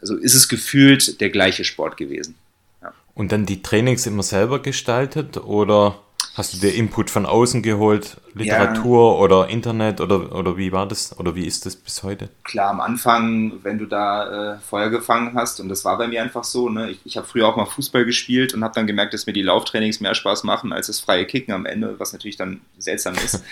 also 0.00 0.16
ist 0.16 0.34
es 0.34 0.48
gefühlt 0.48 1.20
der 1.22 1.30
gleiche 1.30 1.64
Sport 1.64 1.96
gewesen. 1.96 2.34
Ja. 2.82 2.92
Und 3.14 3.32
dann 3.32 3.46
die 3.46 3.62
Trainings 3.62 4.06
immer 4.06 4.22
selber 4.22 4.60
gestaltet 4.60 5.38
oder 5.38 5.98
Hast 6.36 6.52
du 6.52 6.58
dir 6.58 6.74
Input 6.74 7.08
von 7.08 7.24
außen 7.24 7.62
geholt, 7.62 8.18
Literatur 8.36 9.14
ja. 9.14 9.18
oder 9.18 9.48
Internet 9.48 10.00
oder, 10.00 10.34
oder 10.34 10.58
wie 10.58 10.70
war 10.70 10.86
das 10.86 11.18
oder 11.18 11.34
wie 11.34 11.46
ist 11.46 11.64
das 11.64 11.74
bis 11.74 12.02
heute? 12.02 12.28
Klar, 12.44 12.70
am 12.70 12.80
Anfang, 12.80 13.52
wenn 13.62 13.78
du 13.78 13.86
da 13.86 14.56
äh, 14.56 14.58
Feuer 14.58 14.90
gefangen 14.90 15.32
hast 15.34 15.58
und 15.58 15.70
das 15.70 15.86
war 15.86 15.96
bei 15.96 16.06
mir 16.06 16.22
einfach 16.22 16.44
so, 16.44 16.68
ne? 16.68 16.90
ich, 16.90 17.00
ich 17.04 17.16
habe 17.16 17.26
früher 17.26 17.48
auch 17.48 17.56
mal 17.56 17.64
Fußball 17.64 18.04
gespielt 18.04 18.52
und 18.52 18.62
habe 18.62 18.74
dann 18.74 18.86
gemerkt, 18.86 19.14
dass 19.14 19.26
mir 19.26 19.32
die 19.32 19.42
Lauftrainings 19.42 20.00
mehr 20.00 20.14
Spaß 20.14 20.44
machen 20.44 20.72
als 20.74 20.88
das 20.88 21.00
freie 21.00 21.24
Kicken 21.24 21.54
am 21.54 21.64
Ende, 21.64 21.94
was 21.98 22.12
natürlich 22.12 22.36
dann 22.36 22.60
seltsam 22.76 23.14
ist. 23.14 23.42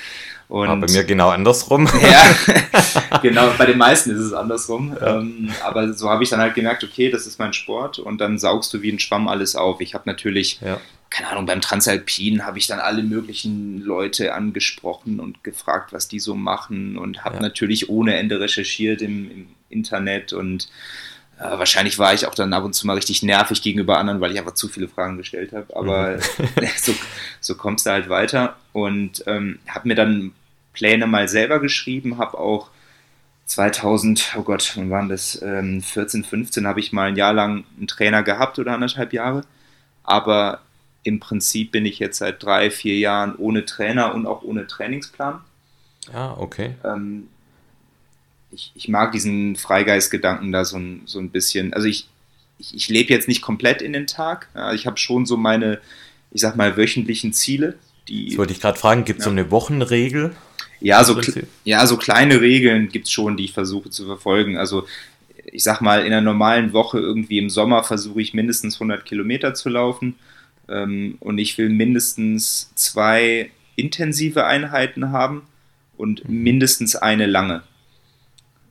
Und 0.49 0.69
aber 0.69 0.87
bei 0.87 0.93
mir 0.93 1.05
genau 1.05 1.31
andersrum. 1.31 1.89
ja, 2.03 3.19
genau, 3.23 3.49
bei 3.57 3.65
den 3.65 3.79
meisten 3.79 4.11
ist 4.11 4.21
es 4.21 4.35
andersrum. 4.35 4.95
Ja. 5.01 5.19
Ähm, 5.19 5.51
aber 5.65 5.95
so 5.95 6.11
habe 6.11 6.25
ich 6.25 6.29
dann 6.29 6.41
halt 6.41 6.55
gemerkt, 6.55 6.85
okay, 6.85 7.11
das 7.11 7.27
ist 7.27 7.39
mein 7.39 7.55
Sport 7.55 7.99
und 7.99 8.21
dann 8.21 8.39
saugst 8.39 8.75
du 8.75 8.83
wie 8.83 8.93
ein 8.93 8.99
Schwamm 8.99 9.29
alles 9.29 9.57
auf. 9.57 9.81
Ich 9.81 9.95
habe 9.95 10.05
natürlich 10.07 10.61
ja 10.61 10.79
keine 11.15 11.29
Ahnung, 11.29 11.47
beim 11.47 11.61
Transalpin 11.61 12.45
habe 12.45 12.59
ich 12.59 12.67
dann 12.67 12.81
alle 12.81 13.05
möglichen 13.05 13.81
Leute 13.81 14.35
angesprochen 14.35 15.21
und 15.21 15.45
gefragt, 15.45 15.93
was 15.93 16.09
die 16.09 16.19
so 16.19 16.35
machen 16.35 16.99
und 16.99 17.25
habe 17.25 17.37
ja. 17.37 17.43
natürlich 17.43 17.89
ohne 17.89 18.17
Ende 18.17 18.41
recherchiert 18.41 19.01
im, 19.01 19.31
im 19.31 19.47
Internet 19.69 20.33
und 20.33 20.69
äh, 21.39 21.45
wahrscheinlich 21.45 22.01
war 22.01 22.15
ich 22.15 22.27
auch 22.27 22.35
dann 22.35 22.53
ab 22.53 22.65
und 22.65 22.75
zu 22.75 22.89
mal 22.89 22.95
richtig 22.95 23.23
nervig 23.23 23.63
gegenüber 23.63 23.97
anderen, 23.99 24.21
weil 24.21 24.33
ich 24.33 24.41
einfach 24.41 24.55
zu 24.55 24.67
viele 24.67 24.89
Fragen 24.89 25.17
gestellt 25.17 25.53
habe. 25.53 25.77
Aber 25.77 26.17
mhm. 26.17 26.67
so, 26.77 26.93
so 27.41 27.55
kommst 27.55 27.87
du 27.87 27.91
halt 27.91 28.09
weiter 28.09 28.57
und 28.73 29.23
ähm, 29.29 29.61
habe 29.69 29.87
mir 29.87 29.95
dann 29.95 30.33
Pläne 30.73 31.07
mal 31.07 31.29
selber 31.29 31.61
geschrieben, 31.61 32.19
habe 32.19 32.39
auch 32.39 32.71
2000, 33.47 34.35
oh 34.37 34.43
Gott, 34.43 34.73
wann 34.75 34.91
waren 34.91 35.09
das? 35.09 35.41
Ähm, 35.43 35.81
14, 35.81 36.25
15 36.25 36.67
habe 36.67 36.81
ich 36.81 36.93
mal 36.93 37.07
ein 37.07 37.17
Jahr 37.17 37.35
lang 37.35 37.63
einen 37.77 37.87
Trainer 37.87 38.25
gehabt 38.25 38.59
oder 38.59 38.73
anderthalb 38.73 39.13
Jahre. 39.13 39.45
Aber 40.03 40.61
im 41.05 41.21
Prinzip 41.21 41.71
bin 41.71 41.87
ich 41.87 41.99
jetzt 41.99 42.19
seit 42.19 42.43
drei, 42.43 42.71
vier 42.71 42.99
Jahren 42.99 43.37
ohne 43.37 43.65
Trainer 43.65 44.15
und 44.15 44.27
auch 44.27 44.43
ohne 44.43 44.67
Trainingsplan. 44.67 45.41
Ah, 46.13 46.35
okay. 46.39 46.75
Ähm, 46.85 47.29
ich, 48.51 48.73
ich, 48.75 48.89
mag 48.89 49.13
diesen 49.13 49.57
Freigeistgedanken 49.57 50.51
da 50.51 50.65
so 50.65 50.79
ein, 50.79 51.03
so 51.05 51.19
ein 51.19 51.31
bisschen. 51.31 51.73
Also 51.73 51.87
ich, 51.87 52.09
ich, 52.59 52.75
ich 52.75 52.89
lebe 52.89 53.13
jetzt 53.13 53.29
nicht 53.29 53.43
komplett 53.43 53.83
in 53.83 53.93
den 53.93 54.07
Tag. 54.07 54.49
Ich 54.75 54.87
habe 54.87 54.97
schon 54.97 55.27
so 55.27 55.37
meine, 55.37 55.81
ich 56.31 56.41
sag 56.41 56.57
mal, 56.57 56.77
wöchentlichen 56.77 57.33
Ziele. 57.33 57.79
Die, 58.09 58.29
das 58.29 58.39
wollte 58.39 58.53
ich 58.53 58.61
gerade 58.61 58.79
fragen, 58.79 59.05
gibt 59.05 59.21
es 59.21 59.25
ja. 59.25 59.31
so 59.31 59.33
eine 59.33 59.51
Wochenregel? 59.51 60.35
Ja, 60.81 61.03
so, 61.05 61.19
ja, 61.65 61.87
so 61.87 61.97
kleine 61.97 62.41
Regeln 62.41 62.89
gibt 62.89 63.07
es 63.07 63.13
schon, 63.13 63.37
die 63.37 63.45
ich 63.45 63.53
versuche 63.53 63.91
zu 63.91 64.05
verfolgen. 64.05 64.57
Also 64.57 64.87
ich 65.47 65.63
sag 65.63 65.81
mal, 65.81 66.01
in 66.01 66.13
einer 66.13 66.21
normalen 66.21 66.73
Woche 66.73 66.99
irgendwie 66.99 67.39
im 67.39 67.51
Sommer 67.51 67.85
versuche 67.85 68.21
ich 68.21 68.35
mindestens 68.35 68.75
100 68.77 69.05
Kilometer 69.05 69.55
zu 69.55 69.69
laufen. 69.69 70.17
Ähm, 70.69 71.17
und 71.21 71.39
ich 71.39 71.59
will 71.59 71.69
mindestens 71.69 72.71
zwei 72.75 73.51
intensive 73.77 74.45
Einheiten 74.45 75.11
haben 75.13 75.43
und 75.97 76.29
mhm. 76.29 76.43
mindestens 76.43 76.97
eine 76.97 77.27
lange. 77.27 77.63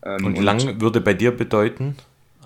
Ähm, 0.03 0.25
und, 0.25 0.37
und 0.37 0.43
lang 0.43 0.81
würde 0.81 1.01
bei 1.01 1.13
dir 1.13 1.31
bedeuten? 1.31 1.97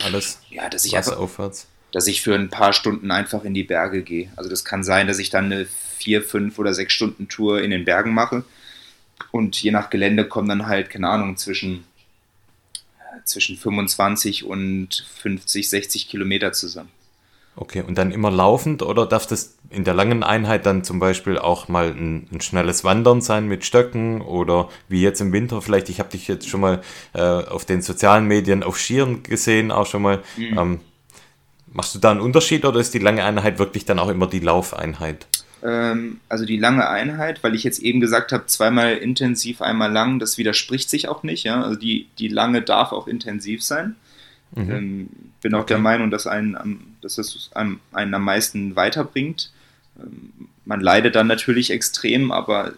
Alles 0.04 0.42
ja, 0.50 0.70
dass 0.70 0.86
ich 0.86 0.96
einfach, 0.96 1.18
aufwärts? 1.18 1.68
Dass 1.92 2.08
ich 2.08 2.22
für 2.22 2.36
ein 2.36 2.50
paar 2.50 2.74
Stunden 2.74 3.12
einfach 3.12 3.44
in 3.44 3.54
die 3.54 3.64
Berge 3.64 4.04
gehe. 4.04 4.32
Also 4.36 4.50
das 4.50 4.64
kann 4.66 4.84
sein, 4.84 5.08
dass 5.08 5.20
ich 5.20 5.30
dann 5.30 5.46
eine 5.46 5.66
vier, 5.98 6.22
fünf 6.22 6.60
oder 6.60 6.74
sechs 6.74 6.94
Stunden 6.94 7.28
Tour 7.28 7.62
in 7.62 7.72
den 7.72 7.86
Bergen 7.86 8.14
mache. 8.14 8.44
Und 9.32 9.62
je 9.62 9.72
nach 9.72 9.90
Gelände 9.90 10.26
kommen 10.26 10.48
dann 10.48 10.68
halt, 10.68 10.90
keine 10.90 11.10
Ahnung, 11.10 11.38
zwischen, 11.38 11.86
zwischen 13.24 13.58
25 13.58 14.46
und 14.46 15.06
50, 15.18 15.70
60 15.70 16.08
Kilometer 16.08 16.54
zusammen. 16.54 16.92
Okay, 17.60 17.82
und 17.82 17.98
dann 17.98 18.12
immer 18.12 18.30
laufend 18.30 18.84
oder 18.84 19.08
darf 19.08 19.26
das 19.26 19.58
in 19.72 19.84
der 19.84 19.96
langen 19.96 20.22
Einheit 20.24 20.68
dann 20.68 20.84
zum 20.84 21.00
Beispiel 21.00 21.40
auch 21.40 21.68
mal 21.68 21.88
ein, 21.88 22.28
ein 22.32 22.40
schnelles 22.40 22.84
Wandern 22.84 23.20
sein 23.20 23.48
mit 23.48 23.66
Stöcken 23.66 24.22
oder 24.22 24.70
wie 24.90 25.02
jetzt 25.02 25.22
im 25.22 25.34
Winter 25.34 25.60
vielleicht? 25.64 25.90
Ich 25.90 26.00
habe 26.00 26.10
dich 26.10 26.28
jetzt 26.28 26.48
schon 26.48 26.62
mal 26.62 26.82
äh, 27.14 27.20
auf 27.20 27.66
den 27.66 27.82
sozialen 27.82 28.28
Medien 28.28 28.62
auf 28.62 28.78
Skiern 28.78 29.24
gesehen, 29.24 29.72
auch 29.72 29.88
schon 29.88 30.04
mal. 30.04 30.22
Mhm. 30.38 30.58
Ähm, 30.58 30.80
machst 31.74 31.96
du 31.96 32.00
da 32.00 32.12
einen 32.12 32.22
Unterschied 32.22 32.64
oder 32.64 32.80
ist 32.80 32.94
die 32.94 33.00
lange 33.00 33.24
Einheit 33.24 33.58
wirklich 33.58 33.86
dann 33.86 33.98
auch 33.98 34.10
immer 34.10 34.28
die 34.28 34.40
Laufeinheit? 34.40 35.26
Ähm, 35.64 36.20
also 36.30 36.46
die 36.46 36.58
lange 36.58 36.88
Einheit, 36.88 37.44
weil 37.44 37.56
ich 37.56 37.64
jetzt 37.64 37.80
eben 37.80 38.00
gesagt 38.02 38.34
habe, 38.34 38.46
zweimal 38.46 38.98
intensiv, 38.98 39.64
einmal 39.64 39.92
lang, 39.92 40.20
das 40.20 40.38
widerspricht 40.38 40.92
sich 40.92 41.08
auch 41.08 41.24
nicht. 41.24 41.44
Ja? 41.44 41.64
Also 41.64 41.80
die, 41.80 42.08
die 42.20 42.28
lange 42.28 42.62
darf 42.62 42.92
auch 42.92 43.08
intensiv 43.08 43.64
sein. 43.64 43.96
Mhm. 44.56 44.72
Ähm, 44.72 45.10
bin 45.42 45.54
auch 45.54 45.62
okay. 45.62 45.74
der 45.74 45.80
Meinung, 45.80 46.12
dass, 46.12 46.28
einen, 46.28 46.98
dass 47.02 47.52
einen, 47.54 47.80
einen 47.92 48.14
am 48.14 48.24
meisten 48.24 48.76
weiterbringt. 48.76 49.52
Ähm, 50.00 50.50
man 50.66 50.82
leidet 50.82 51.16
dann 51.16 51.28
natürlich 51.28 51.72
extrem, 51.72 52.32
aber 52.32 52.74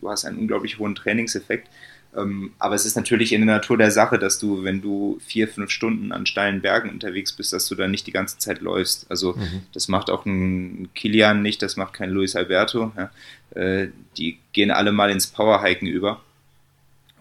du 0.00 0.10
hast 0.10 0.24
einen 0.24 0.38
unglaublich 0.38 0.78
hohen 0.78 0.94
Trainingseffekt. 0.94 1.68
Ähm, 2.16 2.52
aber 2.58 2.74
es 2.74 2.86
ist 2.86 2.96
natürlich 2.96 3.32
in 3.32 3.46
der 3.46 3.56
Natur 3.56 3.78
der 3.78 3.92
Sache, 3.92 4.18
dass 4.18 4.38
du, 4.38 4.64
wenn 4.64 4.82
du 4.82 5.20
vier, 5.24 5.46
fünf 5.46 5.70
Stunden 5.70 6.10
an 6.10 6.26
steilen 6.26 6.60
Bergen 6.60 6.90
unterwegs 6.90 7.32
bist, 7.32 7.52
dass 7.52 7.68
du 7.68 7.76
dann 7.76 7.92
nicht 7.92 8.06
die 8.06 8.12
ganze 8.12 8.38
Zeit 8.38 8.60
läufst. 8.60 9.08
Also 9.10 9.34
mhm. 9.34 9.62
das 9.72 9.88
macht 9.88 10.10
auch 10.10 10.26
ein 10.26 10.88
Kilian 10.94 11.42
nicht, 11.42 11.62
das 11.62 11.76
macht 11.76 11.94
kein 11.94 12.10
Luis 12.10 12.34
Alberto. 12.34 12.92
Ja. 12.96 13.10
Äh, 13.60 13.88
die 14.16 14.38
gehen 14.52 14.70
alle 14.70 14.90
mal 14.92 15.10
ins 15.10 15.28
Powerhiken 15.28 15.86
über. 15.86 16.20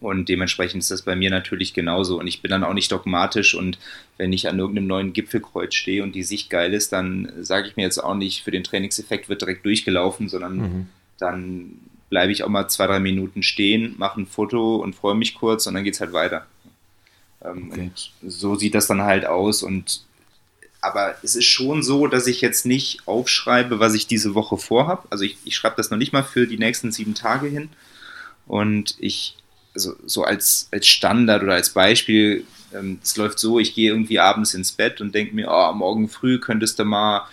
Und 0.02 0.30
dementsprechend 0.30 0.82
ist 0.82 0.92
das 0.92 1.02
bei 1.02 1.16
mir 1.16 1.30
natürlich 1.30 1.74
genauso. 1.74 2.20
Und 2.20 2.28
ich 2.28 2.42
bin 2.42 2.52
dann 2.52 2.64
auch 2.64 2.74
nicht 2.74 2.92
dogmatisch. 2.92 3.54
Und 3.54 3.78
wenn 4.18 4.32
ich 4.32 4.48
an 4.48 4.58
irgendeinem 4.58 4.88
neuen 4.88 5.14
Gipfelkreuz 5.14 5.74
stehe 5.74 6.04
und 6.04 6.14
die 6.14 6.24
Sicht 6.24 6.50
geil 6.50 6.74
ist, 6.74 6.94
dann 6.94 7.32
sage 7.42 7.68
ich 7.68 7.76
mir 7.76 7.84
jetzt 7.84 7.98
auch 7.98 8.16
nicht, 8.16 8.44
für 8.44 8.52
den 8.52 8.64
Trainingseffekt 8.64 9.28
wird 9.28 9.42
direkt 9.42 9.66
durchgelaufen, 9.66 10.30
sondern 10.30 10.56
mhm. 10.56 10.88
dann 11.18 11.80
bleibe 12.10 12.32
ich 12.32 12.44
auch 12.44 12.50
mal 12.50 12.68
zwei, 12.70 12.88
drei 12.88 13.00
Minuten 13.00 13.44
stehen, 13.44 13.96
mache 13.98 14.22
ein 14.22 14.26
Foto 14.26 14.78
und 14.78 14.96
freue 14.96 15.16
mich 15.16 15.36
kurz 15.36 15.68
und 15.68 15.76
dann 15.76 15.84
geht 15.84 15.94
es 15.94 16.02
halt 16.02 16.14
weiter. 16.14 16.48
Ähm, 17.44 17.70
okay. 17.72 17.82
Und 17.82 18.12
so 18.32 18.56
sieht 18.56 18.76
das 18.76 18.88
dann 18.88 19.04
halt 19.04 19.26
aus. 19.26 19.64
Und 19.64 20.04
aber 20.82 21.16
es 21.24 21.36
ist 21.36 21.46
schon 21.46 21.84
so, 21.84 22.08
dass 22.08 22.26
ich 22.26 22.42
jetzt 22.42 22.66
nicht 22.66 23.06
aufschreibe, 23.06 23.80
was 23.80 23.94
ich 23.94 24.08
diese 24.08 24.34
Woche 24.34 24.58
vorhabe. 24.58 25.08
Also 25.10 25.26
ich, 25.26 25.38
ich 25.44 25.56
schreibe 25.56 25.76
das 25.76 25.90
noch 25.90 25.98
nicht 25.98 26.14
mal 26.14 26.24
für 26.24 26.48
die 26.48 26.58
nächsten 26.58 26.92
sieben 26.92 27.16
Tage 27.16 27.48
hin. 27.48 27.70
Und 28.48 28.96
ich, 29.00 29.36
also 29.80 29.96
so 30.06 30.24
als, 30.24 30.68
als 30.72 30.88
Standard 30.88 31.42
oder 31.42 31.54
als 31.54 31.70
Beispiel, 31.70 32.46
ähm, 32.74 33.00
es 33.02 33.16
läuft 33.16 33.40
so, 33.40 33.60
ich 33.60 33.74
gehe 33.74 33.92
irgendwie 33.92 34.20
abends 34.20 34.54
ins 34.54 34.74
Bett 34.74 35.00
und 35.00 35.16
denke 35.16 35.34
mir, 35.34 35.48
oh, 35.50 35.72
morgen 35.74 36.10
früh 36.10 36.40
könntest 36.40 36.80
du 36.80 36.86
mal 36.86 37.26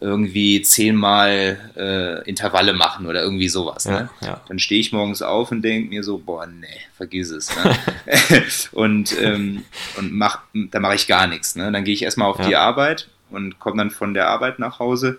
irgendwie 0.00 0.60
zehnmal 0.60 1.70
äh, 1.76 2.28
Intervalle 2.28 2.74
machen 2.74 3.06
oder 3.06 3.22
irgendwie 3.22 3.48
sowas. 3.48 3.84
Ja, 3.84 4.00
ne? 4.00 4.10
ja. 4.20 4.40
Dann 4.48 4.58
stehe 4.58 4.80
ich 4.80 4.92
morgens 4.92 5.22
auf 5.22 5.52
und 5.52 5.62
denke 5.62 5.88
mir 5.88 6.02
so, 6.02 6.18
boah, 6.18 6.46
nee, 6.46 6.80
vergiss 6.96 7.30
es. 7.30 7.50
Ne? 7.56 7.78
und 8.72 9.16
ähm, 9.18 9.64
und 9.96 10.12
mach, 10.12 10.40
da 10.52 10.80
mache 10.80 10.96
ich 10.96 11.06
gar 11.06 11.26
nichts. 11.28 11.54
Ne? 11.54 11.72
Dann 11.72 11.84
gehe 11.84 11.94
ich 11.94 12.02
erstmal 12.02 12.28
auf 12.28 12.40
ja. 12.40 12.48
die 12.48 12.56
Arbeit 12.56 13.08
und 13.30 13.58
komme 13.58 13.78
dann 13.78 13.90
von 13.90 14.12
der 14.12 14.28
Arbeit 14.28 14.58
nach 14.58 14.80
Hause 14.80 15.18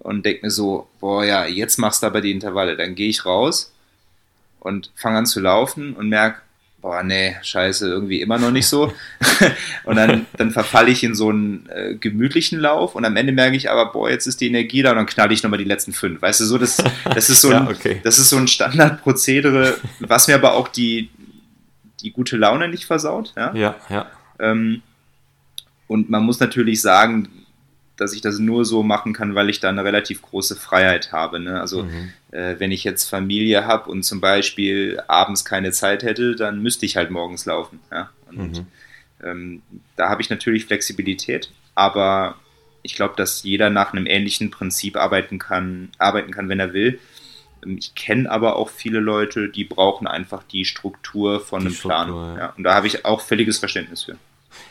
und 0.00 0.26
denke 0.26 0.44
mir 0.46 0.50
so, 0.50 0.88
boah, 1.00 1.24
ja, 1.24 1.46
jetzt 1.46 1.78
machst 1.78 2.02
du 2.02 2.06
aber 2.08 2.20
die 2.20 2.32
Intervalle. 2.32 2.76
Dann 2.76 2.94
gehe 2.94 3.08
ich 3.08 3.24
raus 3.24 3.72
und 4.60 4.92
fange 4.94 5.18
an 5.18 5.26
zu 5.26 5.40
laufen 5.40 5.94
und 5.94 6.08
merke, 6.08 6.40
boah, 6.80 7.02
nee, 7.02 7.36
scheiße, 7.42 7.88
irgendwie 7.88 8.20
immer 8.20 8.38
noch 8.38 8.50
nicht 8.50 8.66
so. 8.66 8.92
und 9.84 9.96
dann, 9.96 10.26
dann 10.36 10.50
verfalle 10.50 10.90
ich 10.90 11.04
in 11.04 11.14
so 11.14 11.28
einen 11.28 11.68
äh, 11.68 11.94
gemütlichen 11.94 12.58
Lauf 12.58 12.94
und 12.94 13.04
am 13.04 13.16
Ende 13.16 13.32
merke 13.32 13.56
ich 13.56 13.70
aber, 13.70 13.92
boah, 13.92 14.08
jetzt 14.08 14.26
ist 14.26 14.40
die 14.40 14.48
Energie 14.48 14.82
da 14.82 14.90
und 14.90 14.96
dann 14.96 15.06
knalle 15.06 15.34
ich 15.34 15.42
nochmal 15.42 15.58
die 15.58 15.64
letzten 15.64 15.92
fünf. 15.92 16.22
Weißt 16.22 16.40
du, 16.40 16.44
so, 16.44 16.58
das, 16.58 16.82
das 17.04 17.28
ist 17.28 17.42
so 17.42 17.48
ein, 17.50 17.64
ja, 17.64 17.70
okay. 17.70 18.00
das 18.02 18.18
ist 18.18 18.30
so 18.30 18.36
ein 18.36 18.48
Standardprozedere, 18.48 19.78
was 20.00 20.28
mir 20.28 20.34
aber 20.34 20.54
auch 20.54 20.68
die, 20.68 21.10
die 22.00 22.12
gute 22.12 22.36
Laune 22.36 22.68
nicht 22.68 22.86
versaut. 22.86 23.32
Ja, 23.36 23.54
ja. 23.54 23.76
ja. 23.88 24.06
Ähm, 24.38 24.82
und 25.86 26.08
man 26.08 26.22
muss 26.22 26.40
natürlich 26.40 26.80
sagen, 26.80 27.28
dass 28.00 28.14
ich 28.14 28.22
das 28.22 28.38
nur 28.38 28.64
so 28.64 28.82
machen 28.82 29.12
kann, 29.12 29.34
weil 29.34 29.50
ich 29.50 29.60
da 29.60 29.68
eine 29.68 29.84
relativ 29.84 30.22
große 30.22 30.56
Freiheit 30.56 31.12
habe. 31.12 31.38
Ne? 31.38 31.60
Also 31.60 31.84
mhm. 31.84 32.12
äh, 32.30 32.54
wenn 32.58 32.72
ich 32.72 32.82
jetzt 32.82 33.04
Familie 33.04 33.66
habe 33.66 33.90
und 33.90 34.04
zum 34.04 34.20
Beispiel 34.20 35.00
abends 35.06 35.44
keine 35.44 35.70
Zeit 35.72 36.02
hätte, 36.02 36.34
dann 36.34 36.62
müsste 36.62 36.86
ich 36.86 36.96
halt 36.96 37.10
morgens 37.10 37.44
laufen. 37.44 37.80
Ja? 37.92 38.10
Und 38.30 38.58
mhm. 38.58 38.66
ähm, 39.22 39.62
da 39.96 40.08
habe 40.08 40.22
ich 40.22 40.30
natürlich 40.30 40.64
Flexibilität, 40.64 41.50
aber 41.74 42.36
ich 42.82 42.94
glaube, 42.94 43.14
dass 43.16 43.42
jeder 43.42 43.68
nach 43.68 43.92
einem 43.92 44.06
ähnlichen 44.06 44.50
Prinzip 44.50 44.96
arbeiten 44.96 45.38
kann, 45.38 45.90
arbeiten 45.98 46.32
kann, 46.32 46.48
wenn 46.48 46.60
er 46.60 46.72
will. 46.72 46.98
Ähm, 47.64 47.76
ich 47.78 47.94
kenne 47.94 48.30
aber 48.30 48.56
auch 48.56 48.70
viele 48.70 49.00
Leute, 49.00 49.50
die 49.50 49.64
brauchen 49.64 50.06
einfach 50.06 50.42
die 50.42 50.64
Struktur 50.64 51.40
von 51.40 51.60
die 51.60 51.66
einem 51.66 51.74
Struktur, 51.74 52.04
Plan. 52.04 52.36
Ja. 52.36 52.38
Ja, 52.38 52.54
und 52.56 52.64
da 52.64 52.74
habe 52.74 52.86
ich 52.86 53.04
auch 53.04 53.20
völliges 53.20 53.58
Verständnis 53.58 54.04
für 54.04 54.16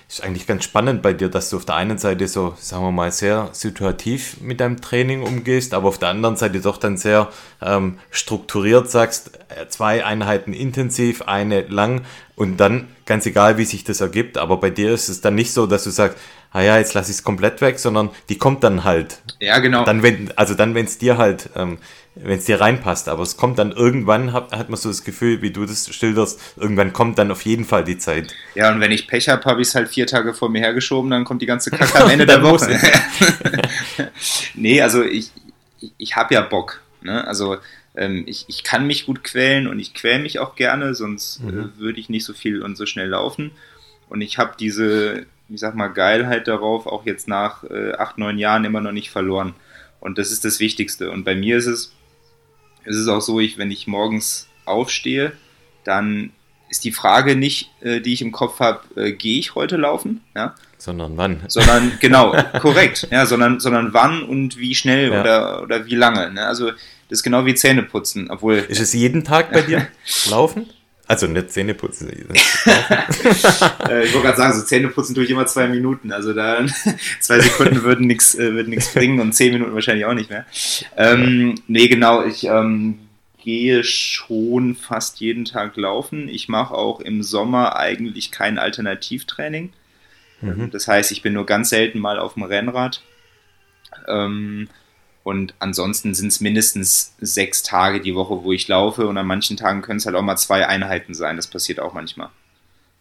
ist 0.08 0.24
eigentlich 0.24 0.48
ganz 0.48 0.64
spannend 0.64 1.02
bei 1.02 1.14
dir, 1.14 1.30
dass 1.30 1.50
du 1.50 1.58
auf 1.58 1.66
der 1.66 1.76
einen 1.76 1.98
Seite 1.98 2.28
so, 2.28 2.56
sagen 2.60 2.84
wir 2.84 2.92
mal, 2.92 3.12
sehr 3.12 3.50
situativ 3.52 4.42
mit 4.42 4.60
deinem 4.60 4.82
Training 4.82 5.22
umgehst, 5.22 5.74
aber 5.74 5.88
auf 5.88 6.00
der 6.00 6.10
anderen 6.10 6.36
Seite 6.36 6.62
doch 6.62 6.78
dann 6.78 6.98
sehr 6.98 7.30
ähm, 7.62 8.00
strukturiert 8.10 8.90
sagst, 8.90 9.40
äh, 9.50 9.68
zwei 9.68 10.06
Einheiten 10.06 10.54
intensiv, 10.54 11.22
eine 11.24 11.62
lang 11.62 12.02
und 12.36 12.58
dann 12.58 12.88
ganz 13.06 13.26
egal, 13.26 13.58
wie 13.58 13.66
sich 13.66 13.84
das 13.84 14.02
ergibt, 14.02 14.38
aber 14.38 14.58
bei 14.58 14.70
dir 14.70 14.92
ist 14.94 15.10
es 15.10 15.22
dann 15.22 15.36
nicht 15.36 15.54
so, 15.54 15.68
dass 15.68 15.84
du 15.84 15.90
sagst, 15.90 16.18
ah 16.52 16.62
ja, 16.62 16.78
jetzt 16.78 16.94
lasse 16.94 17.12
ich 17.12 17.18
es 17.18 17.24
komplett 17.24 17.62
weg, 17.62 17.80
sondern 17.80 18.10
die 18.30 18.38
kommt 18.38 18.64
dann 18.64 18.84
halt. 18.84 19.22
Ja, 19.40 19.60
genau. 19.60 19.84
Dann, 19.84 20.04
wenn, 20.04 20.32
also 20.36 20.56
dann, 20.56 20.76
wenn 20.76 20.86
es 20.86 20.98
dir 20.98 21.18
halt, 21.18 21.50
ähm, 21.56 21.78
wenn 22.22 22.38
es 22.38 22.46
dir 22.46 22.60
reinpasst, 22.60 23.08
aber 23.08 23.24
es 23.24 23.38
kommt 23.38 23.60
dann 23.60 23.72
irgendwann, 23.72 24.34
hat, 24.34 24.52
hat 24.52 24.70
man 24.70 24.78
so 24.78 24.90
das 24.90 25.04
Gefühl, 25.04 25.42
wie 25.42 25.52
du 25.52 25.66
das 25.66 25.94
schilderst, 25.94 26.40
irgendwann 26.58 26.92
kommt 26.92 27.18
dann 27.18 27.32
auf 27.32 27.44
jeden 27.44 27.66
Fall 27.66 27.84
die 27.84 27.98
Zeit. 27.98 28.34
Ja, 28.56 28.72
und 28.72 28.82
wenn 28.82 28.92
ich 28.92 29.08
Pech 29.08 29.30
habe, 29.30 29.44
habe 29.46 29.62
ich 29.62 29.70
es 29.70 29.76
halt 29.76 29.88
vier 29.88 30.06
Tage 30.06 30.34
vor 30.34 30.50
mir 30.50 30.60
hergeschoben, 30.60 31.10
dann 31.10 31.24
kommt 31.24 31.42
die 31.42 31.46
ganze 31.46 31.72
Kacke 31.72 32.00
am 32.04 32.10
Ende 32.10 32.26
der 32.26 32.44
Woche. 32.44 32.78
nee, 34.54 34.82
also 34.82 35.04
ich, 35.04 35.32
ich, 35.80 35.94
ich 35.98 36.16
habe 36.16 36.34
ja 36.34 36.42
Bock. 36.42 36.82
Ne? 37.02 37.26
Also 37.26 37.58
ähm, 37.96 38.24
ich, 38.28 38.46
ich 38.48 38.64
kann 38.64 38.86
mich 38.86 39.06
gut 39.06 39.24
quälen 39.24 39.68
und 39.68 39.80
ich 39.80 39.94
quäle 39.94 40.20
mich 40.20 40.40
auch 40.40 40.56
gerne, 40.56 40.96
sonst 40.96 41.42
mhm. 41.42 41.60
äh, 41.60 41.80
würde 41.80 42.00
ich 42.00 42.10
nicht 42.10 42.26
so 42.26 42.34
viel 42.34 42.62
und 42.62 42.76
so 42.76 42.86
schnell 42.86 43.10
laufen. 43.10 43.52
Und 44.10 44.22
ich 44.22 44.38
habe 44.38 44.56
diese, 44.60 45.26
ich 45.48 45.60
sag 45.60 45.76
mal, 45.76 45.88
Geilheit 45.88 46.48
darauf 46.48 46.88
auch 46.88 47.06
jetzt 47.06 47.28
nach 47.28 47.64
äh, 47.64 47.94
acht, 47.94 48.18
neun 48.18 48.38
Jahren 48.38 48.66
immer 48.66 48.82
noch 48.82 48.92
nicht 48.92 49.10
verloren. 49.10 49.54
Und 50.00 50.18
das 50.18 50.32
ist 50.32 50.46
das 50.46 50.60
Wichtigste. 50.60 51.12
Und 51.12 51.24
bei 51.24 51.36
mir 51.36 51.58
ist 51.58 51.68
es, 51.68 51.94
ist 52.86 52.98
es 52.98 53.08
auch 53.08 53.22
so, 53.22 53.40
ich, 53.40 53.58
wenn 53.58 53.72
ich 53.72 53.88
morgens 53.88 54.48
aufstehe, 54.66 55.34
dann 55.84 56.32
ist 56.70 56.84
die 56.84 56.92
Frage 56.92 57.36
nicht, 57.36 57.72
äh, 57.82 58.00
die 58.00 58.14
ich 58.14 58.22
im 58.22 58.32
Kopf 58.32 58.60
habe, 58.60 58.82
äh, 58.96 59.12
gehe 59.12 59.40
ich 59.40 59.56
heute 59.56 59.78
laufen? 59.78 60.22
Ja? 60.36 60.56
Sondern 60.78 61.18
wann? 61.18 61.42
Sondern, 61.48 61.94
genau, 62.00 62.36
korrekt. 62.60 63.08
Ja, 63.12 63.26
sondern, 63.26 63.60
sondern 63.60 63.94
wann 63.94 64.24
und 64.24 64.58
wie 64.58 64.76
schnell 64.76 65.12
ja. 65.12 65.22
oder, 65.22 65.64
oder 65.64 65.86
wie 65.86 65.96
lange. 65.96 66.32
Ne? 66.32 66.46
Also 66.46 66.72
das 66.72 67.20
ist 67.20 67.24
genau 67.24 67.46
wie 67.46 67.56
Zähneputzen. 67.56 68.30
Obwohl, 68.30 68.58
ist 68.58 68.80
es 68.80 68.94
jeden 68.94 69.24
Tag 69.24 69.52
bei 69.52 69.62
dir 69.64 69.88
laufen? 70.30 70.68
Also 71.10 71.26
nicht 71.26 71.50
Zähneputzen. 71.50 72.08
äh, 72.10 72.22
ich 72.22 74.14
wollte 74.14 74.22
gerade 74.22 74.38
sagen, 74.38 74.54
so 74.54 74.64
Zähneputzen 74.64 75.16
tue 75.16 75.24
ich 75.24 75.32
immer 75.32 75.48
zwei 75.48 75.68
Minuten. 75.68 76.12
Also 76.12 76.34
da 76.34 76.64
zwei 77.20 77.40
Sekunden 77.40 77.82
würden 77.82 78.06
nichts 78.06 78.36
äh, 78.36 78.54
würden 78.54 78.78
bringen 78.94 79.20
und 79.20 79.34
zehn 79.34 79.54
Minuten 79.54 79.74
wahrscheinlich 79.74 80.06
auch 80.06 80.14
nicht 80.14 80.30
mehr. 80.30 80.46
Ähm, 80.96 81.56
nee, 81.68 81.88
genau, 81.88 82.24
ich 82.24 82.44
ähm, 82.44 83.00
gehe 83.44 83.84
schon 83.84 84.76
fast 84.76 85.20
jeden 85.20 85.46
Tag 85.46 85.78
laufen. 85.78 86.30
Ich 86.30 86.48
mache 86.48 86.76
auch 86.76 87.00
im 87.00 87.24
Sommer 87.24 87.76
eigentlich 87.76 88.30
kein 88.30 88.60
Alternativtraining. 88.60 89.74
Mhm. 90.42 90.70
Das 90.70 90.88
heißt, 90.88 91.12
ich 91.12 91.24
bin 91.24 91.34
nur 91.34 91.48
ganz 91.48 91.72
selten 91.72 91.98
mal 91.98 92.20
auf 92.20 92.36
dem 92.36 92.44
Rennrad. 92.44 93.02
Ähm, 94.08 94.70
und 95.24 95.54
ansonsten 95.60 96.14
sind 96.14 96.28
es 96.28 96.40
mindestens 96.40 97.14
sechs 97.20 97.62
Tage 97.62 98.02
die 98.02 98.16
Woche, 98.16 98.44
wo 98.44 98.52
ich 98.54 98.68
laufe. 98.68 99.08
Und 99.08 99.18
an 99.18 99.28
manchen 99.28 99.58
Tagen 99.58 99.82
können 99.82 99.98
es 99.98 100.06
halt 100.06 100.16
auch 100.16 100.22
mal 100.22 100.38
zwei 100.38 100.66
Einheiten 100.68 101.14
sein. 101.14 101.36
Das 101.36 101.48
passiert 101.48 101.80
auch 101.80 101.94
manchmal. 101.94 102.30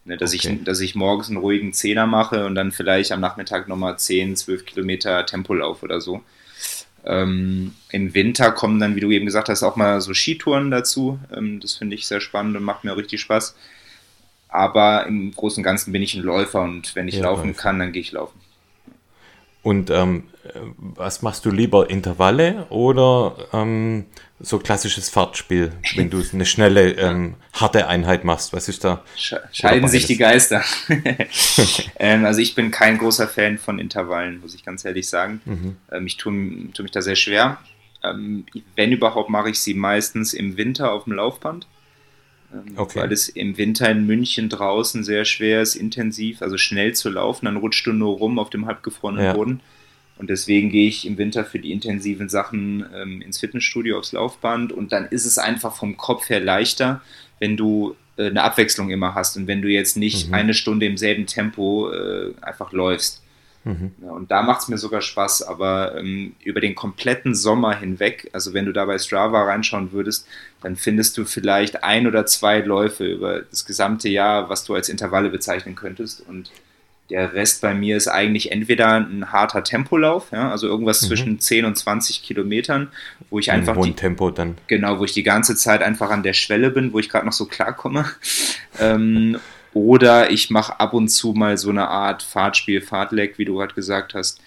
Ne, 0.04 0.16
dass, 0.16 0.34
okay. 0.34 0.58
ich, 0.58 0.64
dass 0.64 0.80
ich 0.80 0.94
morgens 0.94 1.28
einen 1.28 1.36
ruhigen 1.36 1.72
Zehner 1.72 2.06
mache 2.06 2.46
und 2.46 2.54
dann 2.54 2.72
vielleicht 2.72 3.12
am 3.12 3.20
Nachmittag 3.20 3.68
nochmal 3.68 3.98
10, 3.98 4.36
12 4.36 4.64
Kilometer 4.64 5.26
Tempolauf 5.26 5.82
oder 5.82 6.00
so. 6.00 6.22
Ähm, 7.04 7.74
Im 7.90 8.14
Winter 8.14 8.50
kommen 8.50 8.80
dann, 8.80 8.96
wie 8.96 9.00
du 9.00 9.10
eben 9.10 9.26
gesagt 9.26 9.48
hast, 9.48 9.62
auch 9.62 9.76
mal 9.76 10.00
so 10.00 10.12
Skitouren 10.12 10.70
dazu. 10.70 11.18
Ähm, 11.34 11.60
das 11.60 11.74
finde 11.74 11.94
ich 11.94 12.06
sehr 12.06 12.20
spannend 12.20 12.56
und 12.56 12.64
macht 12.64 12.84
mir 12.84 12.96
richtig 12.96 13.20
Spaß. 13.20 13.54
Aber 14.48 15.06
im 15.06 15.30
Großen 15.34 15.60
und 15.60 15.64
Ganzen 15.64 15.92
bin 15.92 16.02
ich 16.02 16.14
ein 16.14 16.22
Läufer 16.22 16.62
und 16.62 16.96
wenn 16.96 17.06
ich 17.06 17.16
ja, 17.16 17.22
laufen 17.22 17.54
kann, 17.54 17.78
dann 17.78 17.92
gehe 17.92 18.02
ich 18.02 18.12
laufen. 18.12 18.40
Und 19.62 19.90
ähm, 19.90 20.24
was 20.76 21.22
machst 21.22 21.44
du 21.44 21.50
lieber, 21.50 21.90
Intervalle 21.90 22.66
oder 22.70 23.36
ähm, 23.52 24.06
so 24.40 24.58
klassisches 24.58 25.10
Fahrtspiel, 25.10 25.72
wenn 25.96 26.10
du 26.10 26.22
eine 26.32 26.46
schnelle, 26.46 26.92
ähm, 26.92 27.34
harte 27.52 27.88
Einheit 27.88 28.24
machst? 28.24 28.52
Was 28.52 28.68
ist 28.68 28.84
da? 28.84 29.02
Scheiden 29.16 29.88
sich 29.88 30.06
die 30.06 30.16
Geister. 30.16 30.62
ähm, 31.98 32.24
also 32.24 32.40
ich 32.40 32.54
bin 32.54 32.70
kein 32.70 32.98
großer 32.98 33.28
Fan 33.28 33.58
von 33.58 33.78
Intervallen, 33.78 34.40
muss 34.40 34.54
ich 34.54 34.64
ganz 34.64 34.84
ehrlich 34.84 35.08
sagen. 35.08 35.40
Mhm. 35.44 35.76
Ähm, 35.90 36.06
ich 36.06 36.16
tue, 36.16 36.32
tue, 36.72 36.84
mich 36.84 36.92
da 36.92 37.02
sehr 37.02 37.16
schwer. 37.16 37.58
Ähm, 38.04 38.46
wenn 38.76 38.92
überhaupt, 38.92 39.28
mache 39.28 39.50
ich 39.50 39.60
sie 39.60 39.74
meistens 39.74 40.34
im 40.34 40.56
Winter 40.56 40.92
auf 40.92 41.04
dem 41.04 41.14
Laufband. 41.14 41.66
Ähm, 42.52 42.74
okay. 42.76 43.00
Weil 43.00 43.12
es 43.12 43.28
im 43.28 43.56
Winter 43.58 43.90
in 43.90 44.06
München 44.06 44.48
draußen 44.48 45.04
sehr 45.04 45.24
schwer 45.24 45.62
ist, 45.62 45.74
intensiv, 45.74 46.42
also 46.42 46.56
schnell 46.56 46.94
zu 46.94 47.10
laufen. 47.10 47.46
Dann 47.46 47.56
rutscht 47.56 47.86
du 47.86 47.92
nur 47.92 48.16
rum 48.16 48.38
auf 48.38 48.50
dem 48.50 48.66
halbgefrorenen 48.66 49.24
ja. 49.24 49.32
Boden. 49.32 49.60
Und 50.16 50.30
deswegen 50.30 50.70
gehe 50.70 50.88
ich 50.88 51.06
im 51.06 51.16
Winter 51.16 51.44
für 51.44 51.60
die 51.60 51.70
intensiven 51.70 52.28
Sachen 52.28 52.84
ähm, 52.94 53.22
ins 53.22 53.38
Fitnessstudio 53.38 53.98
aufs 53.98 54.12
Laufband. 54.12 54.72
Und 54.72 54.92
dann 54.92 55.06
ist 55.06 55.26
es 55.26 55.38
einfach 55.38 55.76
vom 55.76 55.96
Kopf 55.96 56.28
her 56.28 56.40
leichter, 56.40 57.02
wenn 57.38 57.56
du 57.56 57.94
äh, 58.16 58.26
eine 58.26 58.42
Abwechslung 58.42 58.90
immer 58.90 59.14
hast 59.14 59.36
und 59.36 59.46
wenn 59.46 59.62
du 59.62 59.68
jetzt 59.68 59.96
nicht 59.96 60.28
mhm. 60.28 60.34
eine 60.34 60.54
Stunde 60.54 60.86
im 60.86 60.96
selben 60.96 61.26
Tempo 61.26 61.90
äh, 61.92 62.32
einfach 62.40 62.72
läufst. 62.72 63.22
Mhm. 63.68 63.92
Und 64.08 64.30
da 64.30 64.42
macht 64.42 64.62
es 64.62 64.68
mir 64.68 64.78
sogar 64.78 65.02
Spaß, 65.02 65.42
aber 65.42 65.98
ähm, 65.98 66.34
über 66.42 66.60
den 66.60 66.74
kompletten 66.74 67.34
Sommer 67.34 67.78
hinweg, 67.78 68.30
also 68.32 68.54
wenn 68.54 68.64
du 68.64 68.72
da 68.72 68.86
bei 68.86 68.98
Strava 68.98 69.42
reinschauen 69.44 69.92
würdest, 69.92 70.26
dann 70.62 70.76
findest 70.76 71.18
du 71.18 71.26
vielleicht 71.26 71.84
ein 71.84 72.06
oder 72.06 72.24
zwei 72.24 72.60
Läufe 72.60 73.04
über 73.04 73.42
das 73.42 73.66
gesamte 73.66 74.08
Jahr, 74.08 74.48
was 74.48 74.64
du 74.64 74.74
als 74.74 74.88
Intervalle 74.88 75.28
bezeichnen 75.28 75.74
könntest. 75.74 76.24
Und 76.26 76.50
der 77.10 77.34
Rest 77.34 77.60
bei 77.60 77.74
mir 77.74 77.96
ist 77.96 78.08
eigentlich 78.08 78.52
entweder 78.52 78.94
ein 78.94 79.32
harter 79.32 79.64
Tempolauf, 79.64 80.30
ja, 80.32 80.50
also 80.50 80.66
irgendwas 80.66 81.02
mhm. 81.02 81.06
zwischen 81.06 81.40
10 81.40 81.64
und 81.66 81.76
20 81.76 82.22
Kilometern, 82.22 82.88
wo 83.28 83.38
ich 83.38 83.52
einfach. 83.52 83.78
die, 83.82 83.92
Tempo 83.92 84.30
dann. 84.30 84.56
Genau, 84.66 84.98
wo 84.98 85.04
ich 85.04 85.12
die 85.12 85.22
ganze 85.22 85.56
Zeit 85.56 85.82
einfach 85.82 86.10
an 86.10 86.22
der 86.22 86.32
Schwelle 86.32 86.70
bin, 86.70 86.94
wo 86.94 86.98
ich 86.98 87.10
gerade 87.10 87.26
noch 87.26 87.32
so 87.34 87.44
klarkomme. 87.44 88.06
ähm, 88.80 89.38
oder 89.74 90.30
ich 90.30 90.50
mache 90.50 90.78
ab 90.80 90.94
und 90.94 91.08
zu 91.08 91.32
mal 91.32 91.58
so 91.58 91.70
eine 91.70 91.88
Art 91.88 92.22
Fahrtspiel, 92.22 92.80
Fahrtleck, 92.80 93.38
wie 93.38 93.44
du 93.44 93.56
gerade 93.56 93.74
gesagt 93.74 94.14
hast, 94.14 94.40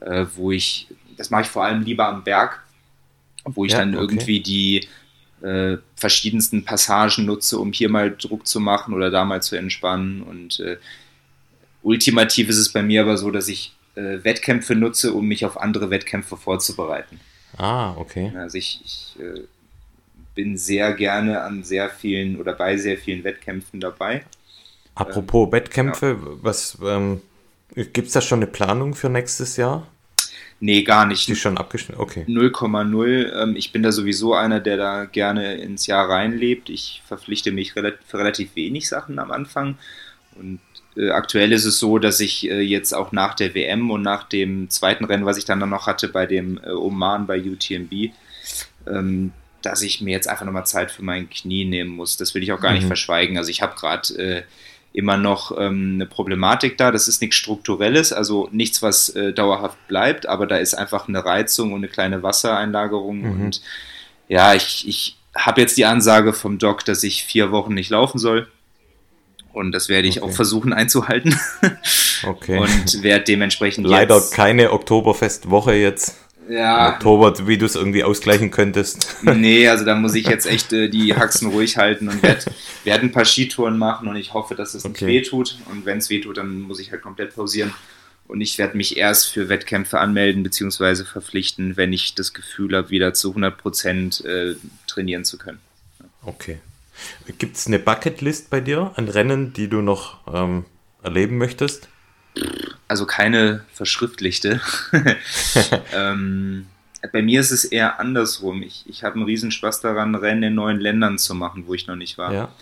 äh, 0.00 0.26
wo 0.34 0.52
ich, 0.52 0.88
das 1.16 1.30
mache 1.30 1.42
ich 1.42 1.48
vor 1.48 1.64
allem 1.64 1.82
lieber 1.82 2.06
am 2.06 2.24
Berg, 2.24 2.62
wo 3.44 3.64
ich 3.64 3.72
ja, 3.72 3.78
dann 3.78 3.94
okay. 3.94 4.02
irgendwie 4.02 4.40
die 4.40 4.88
äh, 5.42 5.78
verschiedensten 5.94 6.64
Passagen 6.64 7.24
nutze, 7.24 7.58
um 7.58 7.72
hier 7.72 7.88
mal 7.88 8.14
Druck 8.16 8.46
zu 8.46 8.60
machen 8.60 8.94
oder 8.94 9.10
da 9.10 9.24
mal 9.24 9.42
zu 9.42 9.56
entspannen. 9.56 10.22
Und 10.22 10.60
äh, 10.60 10.76
ultimativ 11.82 12.48
ist 12.48 12.58
es 12.58 12.72
bei 12.72 12.82
mir 12.82 13.02
aber 13.02 13.16
so, 13.16 13.30
dass 13.30 13.48
ich 13.48 13.74
äh, 13.94 14.22
Wettkämpfe 14.24 14.74
nutze, 14.74 15.12
um 15.12 15.26
mich 15.26 15.44
auf 15.44 15.60
andere 15.60 15.90
Wettkämpfe 15.90 16.36
vorzubereiten. 16.36 17.20
Ah, 17.56 17.94
okay. 17.96 18.32
Also 18.36 18.58
ich, 18.58 18.80
ich 18.84 19.16
äh, 19.20 19.40
bin 20.34 20.56
sehr 20.58 20.92
gerne 20.92 21.40
an 21.42 21.64
sehr 21.64 21.88
vielen 21.88 22.38
oder 22.38 22.52
bei 22.52 22.76
sehr 22.76 22.98
vielen 22.98 23.24
Wettkämpfen 23.24 23.80
dabei. 23.80 24.24
Apropos 24.96 25.46
ähm, 25.46 25.52
Wettkämpfe, 25.52 26.18
ja. 26.20 26.38
was 26.42 26.78
ähm, 26.82 27.20
gibt 27.74 28.08
es 28.08 28.12
da 28.12 28.20
schon 28.20 28.40
eine 28.40 28.46
Planung 28.46 28.94
für 28.94 29.08
nächstes 29.08 29.56
Jahr? 29.56 29.86
Nee, 30.58 30.82
gar 30.82 31.04
nicht. 31.04 31.28
Die 31.28 31.36
schon 31.36 31.58
abgeschnitten, 31.58 32.00
okay. 32.00 32.24
0,0. 32.26 33.42
Ähm, 33.42 33.56
ich 33.56 33.72
bin 33.72 33.82
da 33.82 33.92
sowieso 33.92 34.34
einer, 34.34 34.58
der 34.58 34.78
da 34.78 35.04
gerne 35.04 35.56
ins 35.56 35.86
Jahr 35.86 36.08
reinlebt. 36.08 36.70
Ich 36.70 37.02
verpflichte 37.06 37.52
mich 37.52 37.74
für 37.74 37.84
relativ 38.14 38.56
wenig 38.56 38.88
Sachen 38.88 39.18
am 39.18 39.30
Anfang. 39.30 39.76
Und 40.34 40.60
äh, 40.96 41.10
aktuell 41.10 41.52
ist 41.52 41.66
es 41.66 41.78
so, 41.78 41.98
dass 41.98 42.20
ich 42.20 42.50
äh, 42.50 42.60
jetzt 42.60 42.94
auch 42.94 43.12
nach 43.12 43.34
der 43.34 43.54
WM 43.54 43.90
und 43.90 44.00
nach 44.00 44.24
dem 44.24 44.70
zweiten 44.70 45.04
Rennen, 45.04 45.26
was 45.26 45.36
ich 45.36 45.44
dann 45.44 45.58
noch 45.58 45.86
hatte 45.86 46.08
bei 46.08 46.24
dem 46.24 46.58
äh, 46.64 46.70
Oman 46.70 47.26
bei 47.26 47.38
UTMB, 47.38 48.14
ähm, 48.86 49.32
dass 49.60 49.82
ich 49.82 50.00
mir 50.00 50.12
jetzt 50.12 50.28
einfach 50.28 50.46
nochmal 50.46 50.66
Zeit 50.66 50.90
für 50.90 51.04
mein 51.04 51.28
Knie 51.28 51.66
nehmen 51.66 51.90
muss. 51.90 52.16
Das 52.16 52.34
will 52.34 52.42
ich 52.42 52.52
auch 52.52 52.60
gar 52.60 52.70
mhm. 52.70 52.78
nicht 52.78 52.86
verschweigen. 52.86 53.36
Also 53.36 53.50
ich 53.50 53.60
habe 53.60 53.76
gerade 53.76 54.14
äh, 54.14 54.42
immer 54.92 55.16
noch 55.16 55.56
ähm, 55.58 55.92
eine 55.94 56.06
Problematik 56.06 56.78
da. 56.78 56.90
Das 56.90 57.08
ist 57.08 57.20
nichts 57.20 57.36
Strukturelles, 57.36 58.12
also 58.12 58.48
nichts, 58.50 58.82
was 58.82 59.10
äh, 59.10 59.32
dauerhaft 59.32 59.76
bleibt, 59.88 60.26
aber 60.26 60.46
da 60.46 60.56
ist 60.56 60.74
einfach 60.74 61.08
eine 61.08 61.24
Reizung 61.24 61.72
und 61.72 61.80
eine 61.80 61.88
kleine 61.88 62.22
Wassereinlagerung. 62.22 63.20
Mhm. 63.20 63.44
Und 63.44 63.62
ja, 64.28 64.54
ich, 64.54 64.88
ich 64.88 65.18
habe 65.34 65.60
jetzt 65.60 65.76
die 65.76 65.84
Ansage 65.84 66.32
vom 66.32 66.58
Doc, 66.58 66.84
dass 66.84 67.02
ich 67.02 67.24
vier 67.24 67.50
Wochen 67.50 67.74
nicht 67.74 67.90
laufen 67.90 68.18
soll. 68.18 68.48
Und 69.52 69.72
das 69.72 69.88
werde 69.88 70.06
ich 70.06 70.22
okay. 70.22 70.30
auch 70.30 70.34
versuchen 70.34 70.72
einzuhalten. 70.74 71.38
okay. 72.26 72.58
Und 72.58 73.02
werde 73.02 73.24
dementsprechend. 73.24 73.86
Leider 73.86 74.20
keine 74.32 74.70
Oktoberfestwoche 74.70 75.72
jetzt 75.72 76.16
ja. 76.48 76.94
Oktober, 76.94 77.46
wie 77.46 77.58
du 77.58 77.66
es 77.66 77.74
irgendwie 77.74 78.04
ausgleichen 78.04 78.50
könntest. 78.50 79.16
Nee, 79.22 79.68
also 79.68 79.84
da 79.84 79.94
muss 79.94 80.14
ich 80.14 80.26
jetzt 80.26 80.46
echt 80.46 80.72
äh, 80.72 80.88
die 80.88 81.14
Haxen 81.14 81.50
ruhig 81.50 81.76
halten 81.76 82.08
und 82.08 82.22
werde 82.22 82.44
werd 82.84 83.02
ein 83.02 83.12
paar 83.12 83.24
Skitouren 83.24 83.76
machen 83.78 84.08
und 84.08 84.16
ich 84.16 84.34
hoffe, 84.34 84.54
dass 84.54 84.74
es 84.74 84.84
okay. 84.84 85.04
nicht 85.04 85.14
wehtut. 85.14 85.58
Und 85.70 85.84
wenn 85.84 85.98
es 85.98 86.10
wehtut, 86.10 86.36
dann 86.36 86.60
muss 86.60 86.78
ich 86.78 86.92
halt 86.92 87.02
komplett 87.02 87.34
pausieren. 87.34 87.72
Und 88.28 88.40
ich 88.40 88.58
werde 88.58 88.76
mich 88.76 88.96
erst 88.96 89.32
für 89.32 89.48
Wettkämpfe 89.48 90.00
anmelden 90.00 90.42
bzw. 90.42 91.04
verpflichten, 91.04 91.76
wenn 91.76 91.92
ich 91.92 92.14
das 92.14 92.34
Gefühl 92.34 92.76
habe, 92.76 92.90
wieder 92.90 93.14
zu 93.14 93.30
100 93.30 93.56
Prozent 93.56 94.24
äh, 94.24 94.56
trainieren 94.86 95.24
zu 95.24 95.38
können. 95.38 95.58
Okay. 96.22 96.58
Gibt 97.38 97.56
es 97.56 97.66
eine 97.66 97.78
Bucketlist 97.78 98.50
bei 98.50 98.60
dir 98.60 98.92
an 98.96 99.08
Rennen, 99.08 99.52
die 99.52 99.68
du 99.68 99.82
noch 99.82 100.26
ähm, 100.32 100.64
erleben 101.02 101.38
möchtest? 101.38 101.88
Also 102.88 103.06
keine 103.06 103.64
verschriftlichte. 103.72 104.60
ähm, 105.92 106.66
bei 107.12 107.22
mir 107.22 107.40
ist 107.40 107.50
es 107.50 107.64
eher 107.64 108.00
andersrum. 108.00 108.62
Ich, 108.62 108.84
ich 108.86 109.04
habe 109.04 109.16
einen 109.16 109.24
Riesenspaß 109.24 109.80
daran, 109.80 110.14
Rennen 110.14 110.42
in 110.42 110.54
neuen 110.54 110.80
Ländern 110.80 111.18
zu 111.18 111.34
machen, 111.34 111.66
wo 111.66 111.74
ich 111.74 111.86
noch 111.86 111.96
nicht 111.96 112.18
war. 112.18 112.32
Ja. 112.32 112.52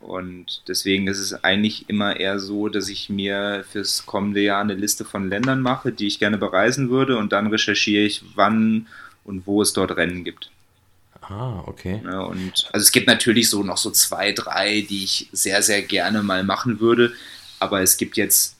Und 0.00 0.62
deswegen 0.68 1.08
ist 1.08 1.18
es 1.18 1.44
eigentlich 1.44 1.88
immer 1.88 2.18
eher 2.18 2.38
so, 2.38 2.68
dass 2.68 2.88
ich 2.88 3.10
mir 3.10 3.64
fürs 3.68 4.06
kommende 4.06 4.40
Jahr 4.40 4.60
eine 4.60 4.74
Liste 4.74 5.04
von 5.04 5.28
Ländern 5.28 5.60
mache, 5.60 5.92
die 5.92 6.06
ich 6.06 6.18
gerne 6.18 6.38
bereisen 6.38 6.88
würde 6.88 7.18
und 7.18 7.32
dann 7.32 7.48
recherchiere 7.48 8.04
ich, 8.04 8.22
wann 8.34 8.86
und 9.24 9.46
wo 9.46 9.60
es 9.60 9.72
dort 9.72 9.96
Rennen 9.96 10.22
gibt. 10.22 10.50
Ah, 11.20 11.62
okay. 11.66 12.00
Ja, 12.04 12.20
und 12.20 12.68
also 12.72 12.82
es 12.82 12.92
gibt 12.92 13.06
natürlich 13.06 13.50
so 13.50 13.62
noch 13.62 13.76
so 13.76 13.90
zwei, 13.90 14.32
drei, 14.32 14.86
die 14.88 15.04
ich 15.04 15.28
sehr, 15.32 15.62
sehr 15.62 15.82
gerne 15.82 16.22
mal 16.22 16.44
machen 16.44 16.80
würde, 16.80 17.12
aber 17.58 17.82
es 17.82 17.96
gibt 17.96 18.16
jetzt 18.16 18.56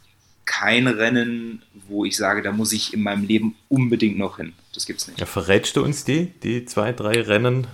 kein 0.49 0.89
Rennen, 0.89 1.63
wo 1.89 2.07
ich 2.07 2.17
sage, 2.17 2.41
da 2.41 2.53
muss 2.53 2.73
ich 2.73 2.95
in 2.95 3.03
meinem 3.03 3.25
Leben 3.25 3.55
unbedingt 3.69 4.17
noch 4.17 4.39
hin. 4.39 4.55
Das 4.73 4.87
gibt's 4.87 5.07
nicht. 5.07 5.21
Ja, 5.21 5.27
verrätst 5.27 5.77
du 5.77 5.85
uns 5.85 6.05
die, 6.05 6.33
die 6.43 6.65
zwei, 6.65 6.93
drei 6.93 7.21
Rennen? 7.21 7.67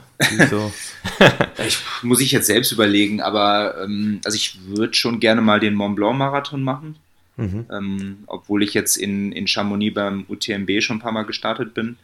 So 0.50 0.72
ich, 1.64 1.78
muss 2.02 2.20
ich 2.20 2.32
jetzt 2.32 2.46
selbst 2.46 2.72
überlegen, 2.72 3.20
aber 3.20 3.80
ähm, 3.82 4.20
also 4.24 4.34
ich 4.34 4.58
würde 4.66 4.94
schon 4.94 5.20
gerne 5.20 5.40
mal 5.40 5.60
den 5.60 5.74
Mont 5.74 5.94
Blanc 5.94 6.18
Marathon 6.18 6.62
machen. 6.62 6.96
Mhm. 7.36 7.66
Ähm, 7.70 8.18
obwohl 8.26 8.62
ich 8.64 8.74
jetzt 8.74 8.96
in, 8.96 9.30
in 9.30 9.46
Chamonix 9.46 9.94
beim 9.94 10.24
UTMB 10.28 10.82
schon 10.82 10.96
ein 10.96 11.00
paar 11.00 11.12
Mal 11.12 11.24
gestartet 11.24 11.74
bin. 11.74 11.96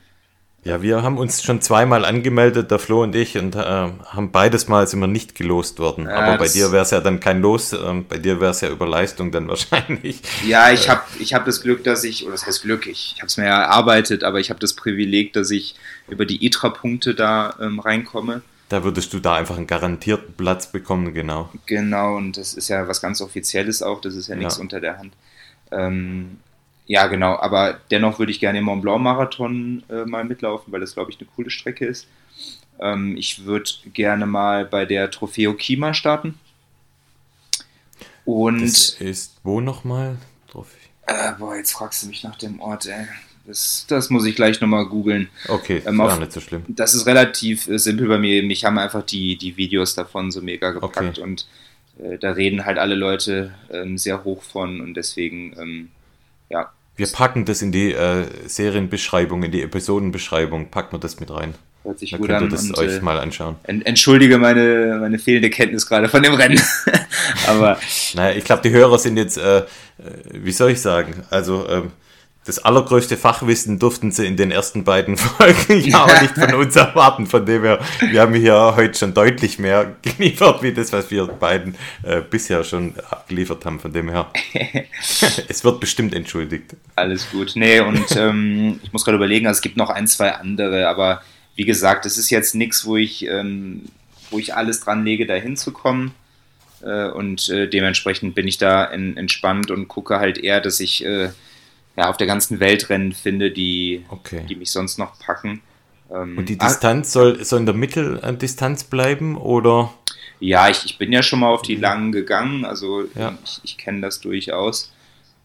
Ja, 0.63 0.83
wir 0.83 1.03
haben 1.03 1.17
uns 1.17 1.43
schon 1.43 1.63
zweimal 1.63 2.05
angemeldet, 2.05 2.71
der 2.71 2.79
Flo 2.79 3.03
und 3.03 3.15
ich, 3.15 3.39
und 3.39 3.55
äh, 3.55 3.61
haben 3.61 4.31
beides 4.31 4.69
Mal 4.69 4.87
sind 4.87 5.01
wir 5.01 5.07
nicht 5.07 5.35
gelost 5.35 5.79
worden. 5.79 6.05
Ja, 6.05 6.17
Aber 6.17 6.37
bei 6.37 6.49
dir 6.49 6.71
wäre 6.71 6.83
es 6.83 6.91
ja 6.91 7.01
dann 7.01 7.19
kein 7.19 7.41
Los, 7.41 7.73
äh, 7.73 7.95
bei 8.07 8.19
dir 8.19 8.41
wäre 8.43 8.51
es 8.51 8.61
ja 8.61 8.69
über 8.69 8.87
Leistung 8.87 9.33
dann 9.33 9.49
wahrscheinlich. 9.49 10.21
Ja, 10.47 10.71
ich 10.71 10.91
habe 10.91 11.01
ich 11.19 11.33
hab 11.33 11.47
das 11.47 11.63
Glück, 11.63 11.83
dass 11.85 12.05
ich, 12.05 12.25
oder 12.25 12.33
das 12.33 12.47
heißt 12.47 12.63
Glück, 12.63 12.87
ich, 12.87 13.15
ich 13.15 13.21
habe 13.21 13.29
es 13.29 13.39
mir 13.39 13.47
ja 13.47 13.63
erarbeitet, 13.63 14.23
aber 14.23 14.39
ich 14.39 14.51
habe 14.51 14.61
das 14.61 14.75
Privileg, 14.75 15.33
dass 15.33 15.51
ich 15.51 15.77
über 16.09 16.27
die 16.27 16.45
ITRA-Punkte 16.45 17.15
da 17.15 17.55
ähm, 17.59 17.81
reinkomme. 17.81 18.43
Da 18.69 18.85
würdest 18.85 19.15
du 19.15 19.19
da 19.19 19.37
einfach 19.37 19.57
einen 19.57 19.67
garantierten 19.67 20.35
Platz 20.35 20.71
bekommen, 20.71 21.15
genau. 21.15 21.51
Genau, 21.65 22.17
und 22.17 22.37
das 22.37 22.53
ist 22.53 22.69
ja 22.69 22.87
was 22.87 23.01
ganz 23.01 23.23
Offizielles 23.23 23.83
auch, 23.83 24.03
das 24.03 24.15
ist 24.15 24.29
ja 24.29 24.37
nichts 24.37 24.57
ja. 24.57 24.61
unter 24.61 24.81
der 24.81 24.99
Hand. 24.99 25.15
Ähm, 25.73 26.39
ja, 26.91 27.07
genau, 27.07 27.37
aber 27.37 27.79
dennoch 27.93 28.19
würde 28.19 28.33
ich 28.33 28.41
gerne 28.41 28.59
den 28.59 28.65
Mont 28.65 28.83
Blanc 28.83 29.01
Marathon 29.01 29.85
äh, 29.89 30.05
mal 30.07 30.25
mitlaufen, 30.25 30.73
weil 30.73 30.81
das, 30.81 30.95
glaube 30.95 31.13
ich, 31.13 31.21
eine 31.21 31.29
coole 31.37 31.49
Strecke 31.49 31.87
ist. 31.87 32.09
Ähm, 32.81 33.17
ich 33.17 33.45
würde 33.45 33.71
gerne 33.93 34.27
mal 34.27 34.65
bei 34.65 34.87
der 34.87 35.09
Trofeo 35.09 35.55
Kima 35.55 35.95
starten. 35.95 36.37
Und. 38.25 38.63
Das 38.63 39.01
ist 39.01 39.37
wo 39.45 39.61
nochmal? 39.61 40.17
Äh, 41.07 41.33
boah, 41.39 41.55
jetzt 41.55 41.75
fragst 41.75 42.03
du 42.03 42.09
mich 42.09 42.25
nach 42.25 42.35
dem 42.35 42.61
Ort, 42.61 42.87
ey. 42.87 43.07
Das, 43.47 43.85
das 43.87 44.11
muss 44.11 44.27
ich 44.27 44.35
gleich 44.35 44.61
nochmal 44.61 44.87
googeln. 44.87 45.29
Okay, 45.47 45.83
ähm, 45.87 46.01
auf, 46.01 46.19
nicht 46.19 46.33
so 46.33 46.41
schlimm. 46.41 46.65
Das 46.67 46.95
ist 46.95 47.07
relativ 47.07 47.69
äh, 47.69 47.79
simpel 47.79 48.09
bei 48.09 48.19
mir. 48.19 48.43
Mich 48.43 48.65
haben 48.65 48.79
einfach 48.79 49.05
die, 49.05 49.39
die 49.39 49.57
Videos 49.57 49.95
davon 49.95 50.33
so 50.33 50.43
mega 50.43 50.73
gepackt 50.73 51.19
okay. 51.19 51.23
und 51.23 51.47
äh, 52.03 52.19
da 52.19 52.33
reden 52.33 52.65
halt 52.65 52.79
alle 52.79 52.97
Leute 52.97 53.55
ähm, 53.71 53.97
sehr 53.97 54.25
hoch 54.25 54.43
von 54.43 54.81
und 54.81 54.95
deswegen, 54.95 55.55
ähm, 55.57 55.89
ja, 56.49 56.73
wir 56.97 57.07
packen 57.07 57.45
das 57.45 57.63
in 57.63 57.73
die 57.73 57.93
äh, 57.93 58.27
Serienbeschreibung, 58.47 59.43
in 59.43 59.53
die 59.53 59.63
Episodenbeschreibung, 59.63 60.71
packen 60.71 60.93
wir 60.93 61.01
das 61.01 61.21
mit 61.21 61.31
rein. 61.31 61.55
Hört 61.83 61.99
sich 61.99 62.11
Dann 62.11 62.21
gut 62.21 62.29
könnt. 62.29 62.43
Ihr 62.43 62.49
das 62.51 62.65
und, 62.65 62.79
euch 62.79 62.97
äh, 62.97 63.01
mal 63.01 63.19
anschauen. 63.19 63.57
Entschuldige 63.65 64.37
meine, 64.37 64.99
meine 65.01 65.19
fehlende 65.19 65.49
Kenntnis 65.49 65.87
gerade 65.87 66.09
von 66.09 66.23
dem 66.23 66.35
Rennen. 66.35 66.61
Aber. 67.47 67.79
naja, 68.15 68.37
ich 68.37 68.45
glaube, 68.45 68.63
die 68.63 68.71
Hörer 68.71 68.99
sind 68.99 69.17
jetzt, 69.17 69.39
äh, 69.39 69.61
äh, 69.61 69.65
wie 70.33 70.53
soll 70.53 70.73
ich 70.73 70.81
sagen, 70.81 71.23
also 71.31 71.67
ähm, 71.69 71.93
das 72.45 72.59
allergrößte 72.59 73.19
Fachwissen 73.19 73.79
durften 73.79 74.13
sie 74.13 74.27
in 74.27 74.37
den 74.37 74.51
ersten 74.51 74.83
beiden 74.83 75.17
Folgen 75.19 75.81
ja 75.81 76.05
auch 76.05 76.23
nicht 76.23 76.35
von 76.35 76.55
uns 76.55 76.75
erwarten. 76.75 77.27
Von 77.27 77.45
dem 77.45 77.63
her, 77.63 77.81
wir 78.01 78.21
haben 78.23 78.35
hier 78.35 78.75
heute 78.77 78.99
schon 78.99 79.13
deutlich 79.13 79.59
mehr 79.59 79.95
geliefert, 80.03 80.63
wie 80.63 80.73
das, 80.73 80.93
was 80.93 81.11
wir 81.11 81.27
beiden 81.27 81.75
äh, 82.03 82.23
bisher 82.23 82.65
schon 82.65 82.95
abgeliefert 83.11 83.65
haben. 83.67 83.79
Von 83.79 83.93
dem 83.93 84.09
her, 84.09 84.31
es 85.49 85.65
wird 85.65 85.81
bestimmt 85.81 86.15
entschuldigt. 86.15 86.77
Alles 86.97 87.31
gut. 87.31 87.53
Nee, 87.57 87.81
und 87.81 88.17
ähm, 88.17 88.81
ich 88.83 88.93
muss 88.93 89.05
gerade 89.05 89.17
überlegen, 89.17 89.47
also 89.47 89.59
es 89.59 89.63
gibt 89.63 89.77
noch 89.77 89.91
ein, 89.91 90.07
zwei 90.07 90.33
andere, 90.33 90.89
aber 90.89 91.23
wie 91.57 91.67
gesagt, 91.67 92.07
es 92.07 92.17
ist 92.17 92.31
jetzt 92.31 92.55
nichts, 92.55 92.87
wo 92.87 92.97
ich, 92.97 93.27
ähm, 93.27 93.85
wo 94.31 94.39
ich 94.39 94.55
alles 94.55 94.81
dran 94.81 95.05
lege, 95.05 95.27
da 95.27 95.35
hinzukommen. 95.35 96.13
Äh, 96.83 97.09
und 97.11 97.51
äh, 97.51 97.69
dementsprechend 97.69 98.35
bin 98.35 98.49
ich 98.49 98.57
da 98.57 98.85
in, 98.85 99.19
entspannt 99.19 99.71
und 99.71 99.89
gucke 99.89 100.19
halt 100.19 100.39
eher, 100.39 100.63
dass 100.63 100.81
ich 100.81 101.05
äh, 101.05 101.29
ja, 101.97 102.09
auf 102.09 102.17
der 102.17 102.27
ganzen 102.27 102.61
Welt 102.61 102.89
Rennen 102.89 103.13
finde, 103.13 103.51
die, 103.51 104.05
okay. 104.09 104.45
die 104.49 104.57
mich 104.57 104.71
sonst 104.71 104.99
noch 104.99 105.19
packen. 105.19 105.61
Ähm, 106.11 106.39
Und 106.39 106.49
die 106.49 106.57
Distanz 106.57 107.13
soll, 107.13 107.45
soll 107.45 107.61
in 107.61 107.67
der 107.67 107.75
Mitteldistanz 107.75 108.85
bleiben 108.85 109.37
oder? 109.37 109.93
Ja, 110.39 110.69
ich, 110.69 110.85
ich 110.87 110.99
bin 110.99 111.13
ja 111.13 111.23
schon 111.23 111.41
mal 111.41 111.49
auf 111.49 111.63
die 111.63 111.77
langen 111.77 112.13
gegangen, 112.13 112.65
also 112.65 113.05
ja. 113.15 113.37
ich, 113.45 113.61
ich 113.63 113.79
kenne 113.79 114.01
das 114.01 114.21
durchaus. 114.21 114.93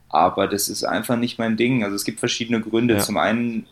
Aber 0.10 0.48
das 0.48 0.70
ist 0.70 0.86
einfach 0.86 1.18
nicht 1.18 1.38
mein 1.40 1.58
Ding. 1.58 1.84
Also 1.84 1.96
es 1.96 2.06
gibt 2.06 2.20
verschiedene 2.20 2.62
Gründe. 2.62 2.94
Ja. 2.94 3.00
Zum 3.02 3.18
einen 3.18 3.66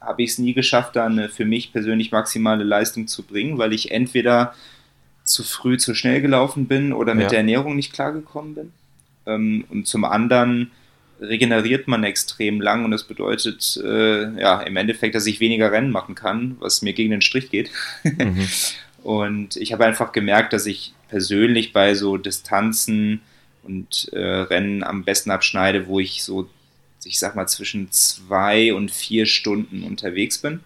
habe 0.00 0.22
ich 0.22 0.30
es 0.30 0.38
nie 0.38 0.54
geschafft, 0.54 0.94
da 0.94 1.06
eine 1.06 1.28
für 1.28 1.44
mich 1.44 1.72
persönlich 1.72 2.12
maximale 2.12 2.62
Leistung 2.62 3.08
zu 3.08 3.24
bringen, 3.24 3.58
weil 3.58 3.72
ich 3.72 3.90
entweder 3.90 4.54
zu 5.24 5.42
früh 5.42 5.76
zu 5.76 5.94
schnell 5.94 6.20
gelaufen 6.20 6.66
bin 6.66 6.92
oder 6.92 7.14
mit 7.14 7.24
ja. 7.24 7.30
der 7.30 7.38
Ernährung 7.38 7.74
nicht 7.74 7.92
klargekommen 7.92 8.54
bin. 8.54 8.72
Ähm, 9.26 9.64
und 9.68 9.88
zum 9.88 10.04
anderen 10.04 10.70
regeneriert 11.20 11.88
man 11.88 12.04
extrem 12.04 12.60
lang 12.60 12.84
und 12.84 12.90
das 12.90 13.04
bedeutet 13.04 13.80
äh, 13.82 14.40
ja 14.40 14.60
im 14.60 14.76
Endeffekt, 14.76 15.14
dass 15.14 15.26
ich 15.26 15.40
weniger 15.40 15.72
Rennen 15.72 15.90
machen 15.90 16.14
kann, 16.14 16.56
was 16.60 16.82
mir 16.82 16.92
gegen 16.92 17.10
den 17.10 17.22
Strich 17.22 17.50
geht. 17.50 17.70
Mhm. 18.04 18.46
und 19.02 19.56
ich 19.56 19.72
habe 19.72 19.84
einfach 19.84 20.12
gemerkt, 20.12 20.52
dass 20.52 20.66
ich 20.66 20.92
persönlich 21.08 21.72
bei 21.72 21.94
so 21.94 22.16
Distanzen 22.16 23.20
und 23.62 24.08
äh, 24.12 24.18
Rennen 24.18 24.82
am 24.82 25.04
besten 25.04 25.30
abschneide, 25.30 25.88
wo 25.88 26.00
ich 26.00 26.22
so, 26.22 26.48
ich 27.04 27.18
sag 27.18 27.34
mal, 27.34 27.46
zwischen 27.46 27.90
zwei 27.90 28.72
und 28.72 28.90
vier 28.90 29.26
Stunden 29.26 29.82
unterwegs 29.82 30.38
bin. 30.38 30.60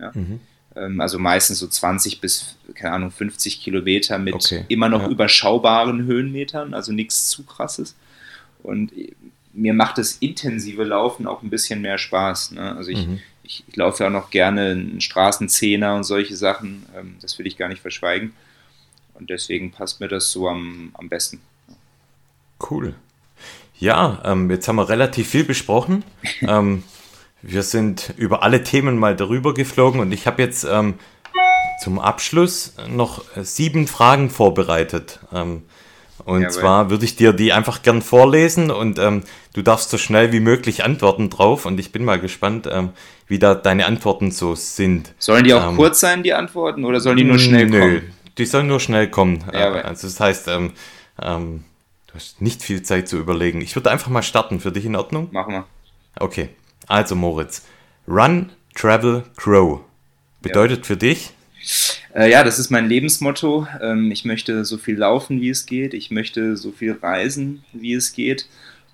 Ja. 0.00 0.12
Mhm. 0.14 0.40
Ähm, 0.74 1.00
also 1.00 1.18
meistens 1.18 1.58
so 1.58 1.66
20 1.66 2.20
bis, 2.20 2.56
keine 2.74 2.94
Ahnung, 2.94 3.10
50 3.10 3.60
Kilometer 3.60 4.18
mit 4.18 4.34
okay. 4.34 4.64
immer 4.68 4.88
noch 4.88 5.02
ja. 5.02 5.08
überschaubaren 5.08 6.04
Höhenmetern, 6.04 6.74
also 6.74 6.92
nichts 6.92 7.28
zu 7.28 7.44
krasses. 7.44 7.94
Und 8.66 8.92
mir 9.52 9.74
macht 9.74 9.98
das 9.98 10.16
intensive 10.16 10.82
Laufen 10.82 11.26
auch 11.26 11.42
ein 11.42 11.50
bisschen 11.50 11.80
mehr 11.80 11.98
Spaß. 11.98 12.52
Ne? 12.52 12.76
Also 12.76 12.90
ich, 12.90 13.06
mhm. 13.06 13.20
ich, 13.44 13.64
ich, 13.66 13.76
laufe 13.76 14.02
ja 14.02 14.08
auch 14.08 14.12
noch 14.12 14.30
gerne 14.30 14.72
einen 14.72 15.00
Straßenzehner 15.00 15.94
und 15.94 16.04
solche 16.04 16.36
Sachen. 16.36 16.84
Ähm, 16.96 17.16
das 17.20 17.38
will 17.38 17.46
ich 17.46 17.56
gar 17.56 17.68
nicht 17.68 17.80
verschweigen. 17.80 18.32
Und 19.14 19.30
deswegen 19.30 19.70
passt 19.70 20.00
mir 20.00 20.08
das 20.08 20.30
so 20.30 20.48
am, 20.48 20.90
am 20.94 21.08
besten. 21.08 21.40
Cool. 22.70 22.94
Ja, 23.78 24.20
ähm, 24.24 24.50
jetzt 24.50 24.66
haben 24.66 24.76
wir 24.76 24.88
relativ 24.88 25.28
viel 25.28 25.44
besprochen. 25.44 26.04
ähm, 26.42 26.82
wir 27.40 27.62
sind 27.62 28.14
über 28.16 28.42
alle 28.42 28.64
Themen 28.64 28.98
mal 28.98 29.14
darüber 29.14 29.54
geflogen 29.54 30.00
und 30.00 30.10
ich 30.10 30.26
habe 30.26 30.42
jetzt 30.42 30.64
ähm, 30.64 30.94
zum 31.82 32.00
Abschluss 32.00 32.74
noch 32.88 33.22
sieben 33.36 33.86
Fragen 33.86 34.28
vorbereitet. 34.30 35.20
Und 36.24 36.42
ja, 36.42 36.48
zwar 36.48 36.90
würde 36.90 37.04
ich 37.04 37.16
dir 37.16 37.32
die 37.32 37.52
einfach 37.52 37.82
gern 37.82 38.02
vorlesen 38.02 38.70
und 38.70 38.98
ähm, 38.98 39.22
du 39.52 39.62
darfst 39.62 39.90
so 39.90 39.98
schnell 39.98 40.32
wie 40.32 40.40
möglich 40.40 40.84
antworten 40.84 41.30
drauf. 41.30 41.66
Und 41.66 41.78
ich 41.78 41.92
bin 41.92 42.04
mal 42.04 42.18
gespannt, 42.18 42.68
ähm, 42.70 42.90
wie 43.28 43.38
da 43.38 43.54
deine 43.54 43.86
Antworten 43.86 44.30
so 44.30 44.54
sind. 44.54 45.12
Sollen 45.18 45.44
die 45.44 45.54
auch 45.54 45.68
ähm, 45.68 45.76
kurz 45.76 46.00
sein, 46.00 46.22
die 46.22 46.32
Antworten, 46.32 46.84
oder 46.84 47.00
sollen 47.00 47.16
die 47.16 47.24
nur 47.24 47.38
schnell 47.38 47.66
nö, 47.66 47.80
kommen? 47.80 48.12
Die 48.38 48.46
sollen 48.46 48.66
nur 48.66 48.80
schnell 48.80 49.08
kommen. 49.08 49.44
Ja, 49.52 49.72
also 49.72 50.06
das 50.06 50.20
heißt, 50.20 50.48
ähm, 50.48 50.72
ähm, 51.22 51.64
du 52.06 52.14
hast 52.14 52.40
nicht 52.40 52.62
viel 52.62 52.82
Zeit 52.82 53.08
zu 53.08 53.16
überlegen. 53.18 53.60
Ich 53.60 53.74
würde 53.76 53.90
einfach 53.90 54.10
mal 54.10 54.22
starten. 54.22 54.60
Für 54.60 54.72
dich 54.72 54.84
in 54.84 54.96
Ordnung? 54.96 55.28
Machen 55.32 55.54
wir. 55.54 55.64
Okay. 56.18 56.50
Also 56.86 57.14
Moritz. 57.14 57.62
Run, 58.08 58.50
Travel, 58.74 59.24
Grow. 59.36 59.80
Bedeutet 60.42 60.80
ja. 60.80 60.84
für 60.84 60.96
dich? 60.96 61.32
Äh, 62.16 62.30
ja, 62.30 62.42
das 62.42 62.58
ist 62.58 62.70
mein 62.70 62.88
Lebensmotto. 62.88 63.68
Ähm, 63.80 64.10
ich 64.10 64.24
möchte 64.24 64.64
so 64.64 64.78
viel 64.78 64.96
laufen, 64.96 65.42
wie 65.42 65.50
es 65.50 65.66
geht. 65.66 65.92
Ich 65.92 66.10
möchte 66.10 66.56
so 66.56 66.72
viel 66.72 66.92
reisen, 66.92 67.62
wie 67.74 67.92
es 67.92 68.14
geht. 68.14 68.48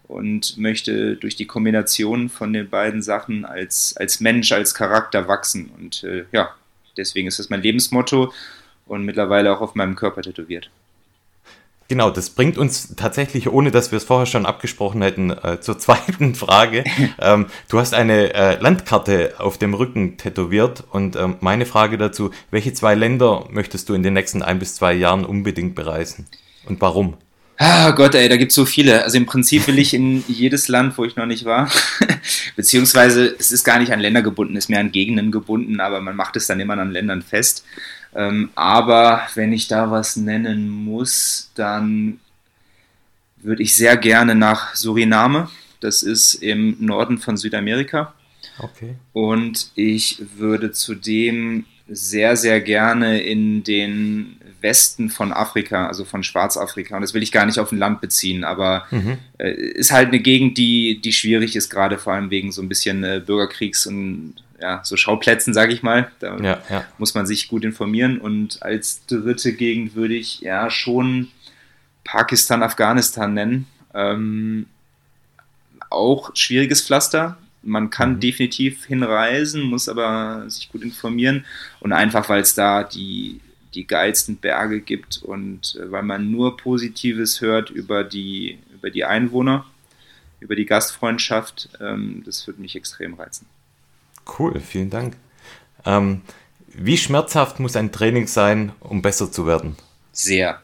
Und 0.08 0.58
möchte 0.58 1.16
durch 1.16 1.36
die 1.36 1.46
Kombination 1.46 2.28
von 2.28 2.52
den 2.52 2.68
beiden 2.68 3.00
Sachen 3.00 3.44
als, 3.44 3.96
als 3.96 4.20
Mensch, 4.20 4.50
als 4.50 4.74
Charakter 4.74 5.28
wachsen. 5.28 5.70
Und 5.78 6.02
äh, 6.02 6.24
ja, 6.32 6.50
deswegen 6.96 7.28
ist 7.28 7.38
das 7.38 7.48
mein 7.48 7.62
Lebensmotto 7.62 8.32
und 8.86 9.04
mittlerweile 9.04 9.56
auch 9.56 9.60
auf 9.60 9.76
meinem 9.76 9.94
Körper 9.94 10.22
tätowiert. 10.22 10.70
Genau, 11.92 12.10
das 12.10 12.30
bringt 12.30 12.56
uns 12.56 12.96
tatsächlich, 12.96 13.50
ohne 13.50 13.70
dass 13.70 13.92
wir 13.92 13.98
es 13.98 14.04
vorher 14.04 14.24
schon 14.24 14.46
abgesprochen 14.46 15.02
hätten, 15.02 15.28
äh, 15.28 15.60
zur 15.60 15.78
zweiten 15.78 16.34
Frage. 16.34 16.84
ähm, 17.20 17.48
du 17.68 17.78
hast 17.78 17.92
eine 17.92 18.32
äh, 18.32 18.58
Landkarte 18.58 19.34
auf 19.36 19.58
dem 19.58 19.74
Rücken 19.74 20.16
tätowiert 20.16 20.84
und 20.90 21.16
ähm, 21.16 21.36
meine 21.40 21.66
Frage 21.66 21.98
dazu, 21.98 22.30
welche 22.50 22.72
zwei 22.72 22.94
Länder 22.94 23.46
möchtest 23.50 23.90
du 23.90 23.94
in 23.94 24.02
den 24.02 24.14
nächsten 24.14 24.40
ein 24.40 24.58
bis 24.58 24.74
zwei 24.74 24.94
Jahren 24.94 25.26
unbedingt 25.26 25.74
bereisen 25.74 26.28
und 26.66 26.80
warum? 26.80 27.18
Ah 27.58 27.90
Gott, 27.90 28.14
ey, 28.14 28.26
da 28.30 28.38
gibt 28.38 28.52
es 28.52 28.56
so 28.56 28.64
viele. 28.64 29.04
Also 29.04 29.18
im 29.18 29.26
Prinzip 29.26 29.66
will 29.66 29.78
ich 29.78 29.92
in 29.92 30.24
jedes 30.28 30.68
Land, 30.68 30.96
wo 30.96 31.04
ich 31.04 31.16
noch 31.16 31.26
nicht 31.26 31.44
war. 31.44 31.70
Beziehungsweise 32.56 33.36
es 33.38 33.52
ist 33.52 33.64
gar 33.64 33.78
nicht 33.78 33.92
an 33.92 34.00
Länder 34.00 34.22
gebunden, 34.22 34.56
ist 34.56 34.70
mehr 34.70 34.80
an 34.80 34.92
Gegenden 34.92 35.30
gebunden, 35.30 35.78
aber 35.78 36.00
man 36.00 36.16
macht 36.16 36.36
es 36.36 36.46
dann 36.46 36.58
immer 36.58 36.78
an 36.78 36.90
Ländern 36.90 37.20
fest. 37.20 37.66
Ähm, 38.14 38.50
aber 38.54 39.22
wenn 39.34 39.52
ich 39.52 39.68
da 39.68 39.90
was 39.90 40.16
nennen 40.16 40.68
muss, 40.68 41.50
dann 41.54 42.20
würde 43.38 43.62
ich 43.62 43.74
sehr 43.74 43.96
gerne 43.96 44.34
nach 44.34 44.74
Suriname. 44.74 45.48
Das 45.80 46.02
ist 46.02 46.34
im 46.34 46.76
Norden 46.78 47.18
von 47.18 47.36
Südamerika. 47.36 48.14
Okay. 48.58 48.94
Und 49.12 49.70
ich 49.74 50.22
würde 50.36 50.72
zudem 50.72 51.64
sehr, 51.88 52.36
sehr 52.36 52.60
gerne 52.60 53.22
in 53.22 53.64
den 53.64 54.36
Westen 54.60 55.10
von 55.10 55.32
Afrika, 55.32 55.88
also 55.88 56.04
von 56.04 56.22
Schwarzafrika. 56.22 56.96
Und 56.96 57.02
das 57.02 57.14
will 57.14 57.22
ich 57.22 57.32
gar 57.32 57.46
nicht 57.46 57.58
auf 57.58 57.72
ein 57.72 57.78
Land 57.78 58.00
beziehen, 58.00 58.44
aber 58.44 58.86
mhm. 58.90 59.18
äh, 59.38 59.50
ist 59.50 59.90
halt 59.90 60.08
eine 60.08 60.20
Gegend, 60.20 60.56
die, 60.56 61.00
die 61.00 61.12
schwierig 61.12 61.56
ist, 61.56 61.68
gerade 61.68 61.98
vor 61.98 62.12
allem 62.12 62.30
wegen 62.30 62.52
so 62.52 62.62
ein 62.62 62.68
bisschen 62.68 63.02
äh, 63.02 63.20
Bürgerkriegs- 63.24 63.86
und 63.86 64.34
ja, 64.62 64.80
so 64.84 64.96
Schauplätzen, 64.96 65.52
sage 65.52 65.72
ich 65.72 65.82
mal. 65.82 66.10
Da 66.20 66.38
ja, 66.38 66.62
ja. 66.70 66.84
muss 66.96 67.14
man 67.14 67.26
sich 67.26 67.48
gut 67.48 67.64
informieren. 67.64 68.18
Und 68.18 68.62
als 68.62 69.04
dritte 69.06 69.52
Gegend 69.52 69.96
würde 69.96 70.14
ich 70.14 70.40
ja 70.40 70.70
schon 70.70 71.28
Pakistan, 72.04 72.62
Afghanistan 72.62 73.34
nennen. 73.34 73.66
Ähm, 73.92 74.66
auch 75.90 76.34
schwieriges 76.34 76.86
Pflaster. 76.86 77.36
Man 77.62 77.90
kann 77.90 78.14
mhm. 78.14 78.20
definitiv 78.20 78.86
hinreisen, 78.86 79.62
muss 79.62 79.88
aber 79.88 80.48
sich 80.48 80.70
gut 80.70 80.82
informieren. 80.82 81.44
Und 81.80 81.92
einfach, 81.92 82.28
weil 82.28 82.42
es 82.42 82.54
da 82.54 82.84
die, 82.84 83.40
die 83.74 83.86
geilsten 83.86 84.36
Berge 84.36 84.80
gibt 84.80 85.22
und 85.24 85.74
äh, 85.74 85.90
weil 85.90 86.04
man 86.04 86.30
nur 86.30 86.56
Positives 86.56 87.40
hört 87.40 87.70
über 87.70 88.04
die, 88.04 88.58
über 88.72 88.90
die 88.90 89.04
Einwohner, 89.04 89.66
über 90.38 90.54
die 90.54 90.66
Gastfreundschaft, 90.66 91.68
ähm, 91.80 92.22
das 92.24 92.46
würde 92.46 92.60
mich 92.60 92.76
extrem 92.76 93.14
reizen. 93.14 93.46
Cool, 94.38 94.60
vielen 94.60 94.90
Dank. 94.90 95.16
Ähm, 95.84 96.22
wie 96.68 96.96
schmerzhaft 96.96 97.60
muss 97.60 97.76
ein 97.76 97.92
Training 97.92 98.26
sein, 98.26 98.72
um 98.80 99.02
besser 99.02 99.30
zu 99.30 99.46
werden? 99.46 99.76
Sehr. 100.12 100.60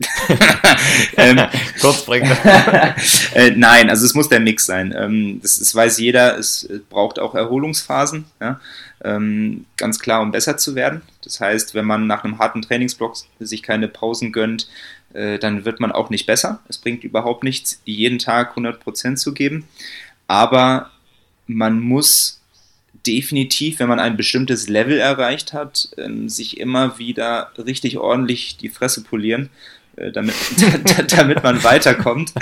ähm, 1.16 1.38
Kurz 1.80 2.08
äh, 3.34 3.50
nein, 3.50 3.90
also 3.90 4.06
es 4.06 4.14
muss 4.14 4.28
der 4.28 4.40
Mix 4.40 4.64
sein. 4.64 4.94
Ähm, 4.96 5.40
das, 5.42 5.58
das, 5.58 5.74
weiß 5.74 5.98
jeder, 5.98 6.38
es 6.38 6.68
braucht 6.88 7.18
auch 7.18 7.34
Erholungsphasen, 7.34 8.24
ja? 8.40 8.60
ähm, 9.04 9.66
ganz 9.76 9.98
klar, 9.98 10.22
um 10.22 10.30
besser 10.30 10.56
zu 10.56 10.74
werden. 10.74 11.02
Das 11.22 11.40
heißt, 11.40 11.74
wenn 11.74 11.84
man 11.84 12.06
nach 12.06 12.24
einem 12.24 12.38
harten 12.38 12.62
Trainingsblock 12.62 13.14
sich 13.40 13.62
keine 13.62 13.88
Pausen 13.88 14.32
gönnt, 14.32 14.68
äh, 15.12 15.38
dann 15.38 15.64
wird 15.64 15.80
man 15.80 15.92
auch 15.92 16.08
nicht 16.08 16.26
besser. 16.26 16.60
Es 16.68 16.78
bringt 16.78 17.04
überhaupt 17.04 17.44
nichts, 17.44 17.80
jeden 17.84 18.18
Tag 18.18 18.56
100% 18.56 19.16
zu 19.16 19.34
geben. 19.34 19.68
Aber 20.28 20.90
man 21.46 21.80
muss 21.80 22.39
definitiv, 23.06 23.78
wenn 23.78 23.88
man 23.88 24.00
ein 24.00 24.16
bestimmtes 24.16 24.68
Level 24.68 24.98
erreicht 24.98 25.52
hat, 25.52 25.88
ähm, 25.96 26.28
sich 26.28 26.58
immer 26.58 26.98
wieder 26.98 27.50
richtig 27.58 27.98
ordentlich 27.98 28.56
die 28.56 28.68
Fresse 28.68 29.02
polieren, 29.02 29.50
äh, 29.96 30.12
damit, 30.12 30.34
damit 31.08 31.42
man 31.42 31.62
weiterkommt. 31.64 32.32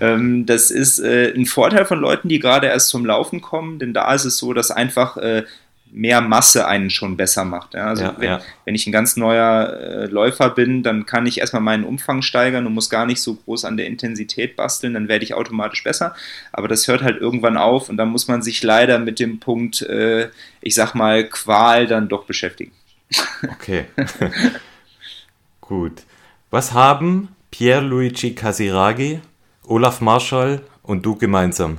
Ähm, 0.00 0.46
das 0.46 0.70
ist 0.70 0.98
äh, 0.98 1.32
ein 1.34 1.46
Vorteil 1.46 1.84
von 1.84 2.00
Leuten, 2.00 2.28
die 2.28 2.38
gerade 2.38 2.68
erst 2.68 2.88
zum 2.88 3.04
Laufen 3.04 3.40
kommen, 3.40 3.78
denn 3.78 3.92
da 3.92 4.12
ist 4.14 4.24
es 4.24 4.38
so, 4.38 4.52
dass 4.52 4.70
einfach 4.70 5.16
äh, 5.16 5.44
mehr 5.92 6.20
Masse 6.20 6.66
einen 6.66 6.90
schon 6.90 7.16
besser 7.16 7.44
macht. 7.44 7.74
Ja? 7.74 7.86
Also 7.86 8.04
ja, 8.04 8.14
wenn, 8.18 8.28
ja. 8.28 8.40
wenn, 8.64 8.74
ich 8.74 8.86
ein 8.86 8.92
ganz 8.92 9.16
neuer 9.16 9.72
äh, 9.72 10.06
Läufer 10.06 10.50
bin, 10.50 10.82
dann 10.82 11.06
kann 11.06 11.26
ich 11.26 11.38
erstmal 11.38 11.62
meinen 11.62 11.84
Umfang 11.84 12.22
steigern 12.22 12.66
und 12.66 12.74
muss 12.74 12.90
gar 12.90 13.06
nicht 13.06 13.20
so 13.20 13.34
groß 13.34 13.64
an 13.64 13.76
der 13.76 13.86
Intensität 13.86 14.56
basteln, 14.56 14.94
dann 14.94 15.08
werde 15.08 15.24
ich 15.24 15.34
automatisch 15.34 15.82
besser. 15.82 16.14
Aber 16.52 16.68
das 16.68 16.86
hört 16.88 17.02
halt 17.02 17.20
irgendwann 17.20 17.56
auf 17.56 17.88
und 17.88 17.96
dann 17.96 18.08
muss 18.08 18.28
man 18.28 18.42
sich 18.42 18.62
leider 18.62 18.98
mit 18.98 19.18
dem 19.18 19.40
Punkt, 19.40 19.82
äh, 19.82 20.28
ich 20.60 20.74
sag 20.74 20.94
mal, 20.94 21.24
Qual 21.24 21.86
dann 21.86 22.08
doch 22.08 22.24
beschäftigen. 22.24 22.72
Okay. 23.42 23.86
Gut. 25.60 26.02
Was 26.50 26.72
haben 26.72 27.28
Pierluigi 27.50 28.34
Casiraghi, 28.34 29.20
Olaf 29.64 30.00
Marschall 30.00 30.62
und 30.82 31.06
du 31.06 31.16
gemeinsam? 31.16 31.78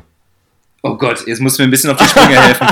Oh 0.83 0.97
Gott, 0.97 1.27
jetzt 1.27 1.39
musst 1.39 1.59
du 1.59 1.61
mir 1.61 1.67
ein 1.67 1.71
bisschen 1.71 1.91
auf 1.91 1.97
die 1.97 2.05
Sprünge 2.05 2.41
helfen. 2.41 2.67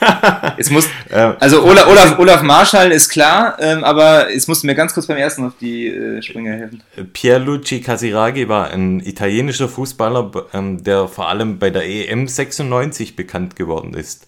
Jetzt 0.58 0.70
muss, 0.70 0.86
also 1.10 1.64
Olaf, 1.64 1.86
Olaf, 1.86 2.18
Olaf 2.18 2.42
Marschall 2.42 2.92
ist 2.92 3.08
klar, 3.08 3.56
ähm, 3.58 3.82
aber 3.82 4.30
jetzt 4.30 4.48
musst 4.48 4.62
du 4.62 4.66
mir 4.66 4.74
ganz 4.74 4.92
kurz 4.92 5.06
beim 5.06 5.16
ersten 5.16 5.46
auf 5.46 5.54
die 5.58 5.88
äh, 5.88 6.22
Sprünge 6.22 6.52
helfen. 6.52 6.82
Pierluigi 7.12 7.80
Casiraghi 7.80 8.48
war 8.48 8.70
ein 8.70 9.00
italienischer 9.00 9.68
Fußballer, 9.68 10.30
ähm, 10.52 10.84
der 10.84 11.08
vor 11.08 11.28
allem 11.28 11.58
bei 11.58 11.70
der 11.70 11.86
EM 11.86 12.28
96 12.28 13.16
bekannt 13.16 13.56
geworden 13.56 13.94
ist. 13.94 14.26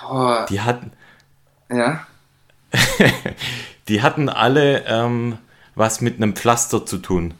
Boah. 0.00 0.46
Die 0.50 0.60
hatten. 0.60 0.92
Ja. 1.70 2.06
die 3.88 4.02
hatten 4.02 4.28
alle 4.28 4.84
ähm, 4.86 5.38
was 5.74 6.00
mit 6.00 6.16
einem 6.16 6.34
Pflaster 6.34 6.84
zu 6.84 6.98
tun. 6.98 7.34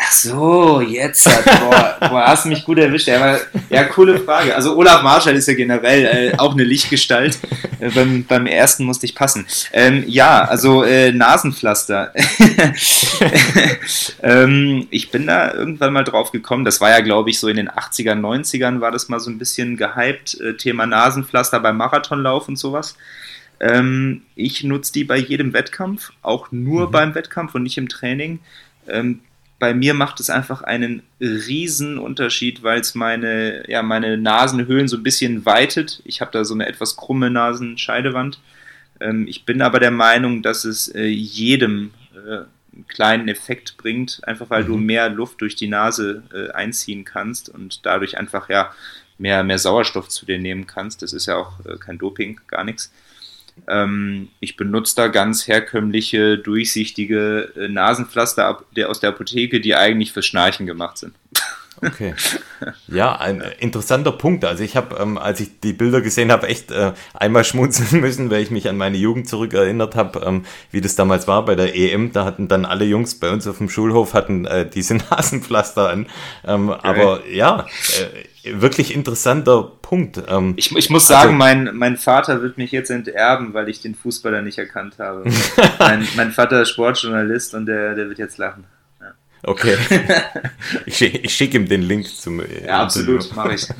Ach 0.00 0.12
so, 0.12 0.80
jetzt. 0.80 1.24
Boah, 1.24 1.96
boah, 2.00 2.26
hast 2.28 2.46
mich 2.46 2.64
gut 2.64 2.78
erwischt. 2.78 3.08
Ja, 3.08 3.36
ja, 3.68 3.84
coole 3.84 4.20
Frage. 4.20 4.54
Also 4.54 4.76
Olaf 4.76 5.02
Marschall 5.02 5.34
ist 5.34 5.48
ja 5.48 5.54
generell 5.54 6.04
äh, 6.04 6.38
auch 6.38 6.52
eine 6.52 6.62
Lichtgestalt. 6.62 7.38
Äh, 7.80 7.90
beim, 7.90 8.24
beim 8.24 8.46
ersten 8.46 8.84
musste 8.84 9.06
ich 9.06 9.16
passen. 9.16 9.44
Ähm, 9.72 10.04
ja, 10.06 10.44
also 10.44 10.84
äh, 10.84 11.10
Nasenpflaster. 11.10 12.12
ähm, 14.22 14.86
ich 14.90 15.10
bin 15.10 15.26
da 15.26 15.52
irgendwann 15.52 15.92
mal 15.92 16.04
drauf 16.04 16.30
gekommen. 16.30 16.64
Das 16.64 16.80
war 16.80 16.90
ja, 16.90 17.00
glaube 17.00 17.30
ich, 17.30 17.40
so 17.40 17.48
in 17.48 17.56
den 17.56 17.68
80ern, 17.68 18.20
90ern 18.20 18.80
war 18.80 18.92
das 18.92 19.08
mal 19.08 19.18
so 19.18 19.30
ein 19.30 19.38
bisschen 19.38 19.76
gehypt. 19.76 20.40
Äh, 20.40 20.56
Thema 20.56 20.86
Nasenpflaster 20.86 21.58
beim 21.58 21.76
Marathonlauf 21.76 22.46
und 22.46 22.56
sowas. 22.56 22.96
Ähm, 23.58 24.22
ich 24.36 24.62
nutze 24.62 24.92
die 24.92 25.02
bei 25.02 25.16
jedem 25.16 25.52
Wettkampf, 25.52 26.12
auch 26.22 26.52
nur 26.52 26.86
mhm. 26.86 26.92
beim 26.92 27.14
Wettkampf 27.16 27.56
und 27.56 27.64
nicht 27.64 27.78
im 27.78 27.88
Training. 27.88 28.38
Bei 29.58 29.74
mir 29.74 29.94
macht 29.94 30.20
es 30.20 30.30
einfach 30.30 30.62
einen 30.62 31.02
riesen 31.20 31.98
Unterschied, 31.98 32.62
weil 32.62 32.80
es 32.80 32.94
meine, 32.94 33.68
ja, 33.68 33.82
meine 33.82 34.16
Nasenhöhlen 34.16 34.86
so 34.86 34.96
ein 34.96 35.02
bisschen 35.02 35.44
weitet. 35.44 36.00
Ich 36.04 36.20
habe 36.20 36.30
da 36.30 36.44
so 36.44 36.54
eine 36.54 36.66
etwas 36.66 36.96
krumme 36.96 37.30
Nasenscheidewand. 37.30 38.38
Ähm, 39.00 39.26
ich 39.26 39.44
bin 39.44 39.62
aber 39.62 39.80
der 39.80 39.90
Meinung, 39.90 40.42
dass 40.42 40.64
es 40.64 40.88
äh, 40.88 41.06
jedem 41.06 41.92
äh, 42.14 42.44
einen 42.72 42.86
kleinen 42.86 43.28
Effekt 43.28 43.76
bringt, 43.76 44.20
einfach 44.24 44.50
weil 44.50 44.62
mhm. 44.62 44.68
du 44.68 44.76
mehr 44.76 45.08
Luft 45.08 45.40
durch 45.40 45.56
die 45.56 45.68
Nase 45.68 46.22
äh, 46.32 46.52
einziehen 46.52 47.04
kannst 47.04 47.48
und 47.48 47.84
dadurch 47.84 48.16
einfach 48.16 48.48
ja 48.48 48.72
mehr, 49.18 49.42
mehr 49.42 49.58
Sauerstoff 49.58 50.08
zu 50.08 50.26
dir 50.26 50.38
nehmen 50.38 50.66
kannst. 50.66 51.02
Das 51.02 51.12
ist 51.12 51.26
ja 51.26 51.36
auch 51.36 51.64
äh, 51.66 51.76
kein 51.78 51.98
Doping, 51.98 52.40
gar 52.46 52.64
nichts. 52.64 52.92
Ähm, 53.66 54.28
ich 54.40 54.56
benutze 54.56 54.94
da 54.96 55.08
ganz 55.08 55.48
herkömmliche, 55.48 56.38
durchsichtige 56.38 57.52
äh, 57.56 57.68
Nasenpflaster 57.68 58.60
aus 58.86 59.00
der 59.00 59.10
Apotheke, 59.10 59.60
die 59.60 59.74
eigentlich 59.74 60.12
fürs 60.12 60.26
Schnarchen 60.26 60.66
gemacht 60.66 60.98
sind. 60.98 61.14
Okay. 61.84 62.14
Ja, 62.88 63.16
ein 63.16 63.40
interessanter 63.60 64.10
Punkt. 64.10 64.44
Also 64.44 64.64
ich 64.64 64.74
habe, 64.74 64.96
ähm, 64.96 65.16
als 65.16 65.38
ich 65.38 65.60
die 65.60 65.72
Bilder 65.72 66.00
gesehen 66.00 66.32
habe, 66.32 66.48
echt 66.48 66.72
äh, 66.72 66.92
einmal 67.14 67.44
schmunzeln 67.44 68.00
müssen, 68.00 68.30
weil 68.30 68.42
ich 68.42 68.50
mich 68.50 68.68
an 68.68 68.76
meine 68.76 68.96
Jugend 68.96 69.28
zurückerinnert 69.28 69.94
habe, 69.94 70.20
ähm, 70.26 70.44
wie 70.72 70.80
das 70.80 70.96
damals 70.96 71.28
war 71.28 71.44
bei 71.44 71.54
der 71.54 71.76
EM. 71.76 72.12
Da 72.12 72.24
hatten 72.24 72.48
dann 72.48 72.64
alle 72.64 72.84
Jungs 72.84 73.20
bei 73.20 73.30
uns 73.30 73.46
auf 73.46 73.58
dem 73.58 73.68
Schulhof 73.68 74.14
hatten 74.14 74.44
äh, 74.44 74.68
diese 74.68 74.94
Nasenpflaster 75.10 75.90
an. 75.90 76.06
Ähm, 76.44 76.70
okay. 76.70 76.80
Aber 76.82 77.26
ja, 77.28 77.66
äh, 78.00 78.24
wirklich 78.54 78.94
interessanter 78.94 79.62
Punkt. 79.82 80.22
Ähm, 80.28 80.54
ich, 80.56 80.74
ich, 80.74 80.90
muss 80.90 81.06
sagen, 81.06 81.30
also, 81.30 81.38
mein, 81.38 81.76
mein 81.76 81.96
Vater 81.96 82.42
wird 82.42 82.58
mich 82.58 82.72
jetzt 82.72 82.90
enterben, 82.90 83.54
weil 83.54 83.68
ich 83.68 83.80
den 83.80 83.94
Fußballer 83.94 84.42
nicht 84.42 84.58
erkannt 84.58 84.96
habe. 84.98 85.24
mein, 85.78 86.06
mein 86.16 86.32
Vater 86.32 86.62
ist 86.62 86.70
Sportjournalist 86.70 87.54
und 87.54 87.66
der, 87.66 87.94
der 87.94 88.08
wird 88.08 88.18
jetzt 88.18 88.38
lachen. 88.38 88.64
Okay. 89.42 89.76
ich 90.86 90.96
schicke 90.96 91.28
schick 91.28 91.54
ihm 91.54 91.68
den 91.68 91.82
Link 91.82 92.08
zum. 92.08 92.40
Äh, 92.40 92.66
ja, 92.66 92.82
absolut, 92.82 93.34
mache 93.34 93.54
ich. 93.54 93.66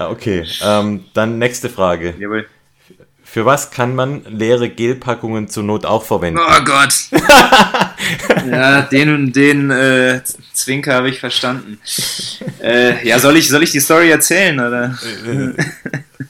Ah, 0.00 0.10
okay, 0.10 0.46
ähm, 0.62 1.06
dann 1.12 1.40
nächste 1.40 1.68
Frage. 1.68 2.14
Jawohl. 2.20 2.46
Für 3.24 3.44
was 3.46 3.72
kann 3.72 3.96
man 3.96 4.22
leere 4.26 4.70
Gelpackungen 4.70 5.48
zur 5.48 5.64
Not 5.64 5.84
auch 5.84 6.04
verwenden? 6.04 6.38
Oh 6.40 6.64
Gott! 6.64 6.94
Ja, 8.50 8.82
den, 8.82 9.32
den 9.32 9.70
äh, 9.70 10.20
Zwinker 10.52 10.94
habe 10.94 11.08
ich 11.10 11.20
verstanden. 11.20 11.78
Äh, 12.62 13.06
ja, 13.06 13.18
soll 13.18 13.36
ich, 13.36 13.48
soll 13.48 13.62
ich 13.62 13.70
die 13.70 13.80
Story 13.80 14.10
erzählen? 14.10 14.58
Oder? 14.58 14.98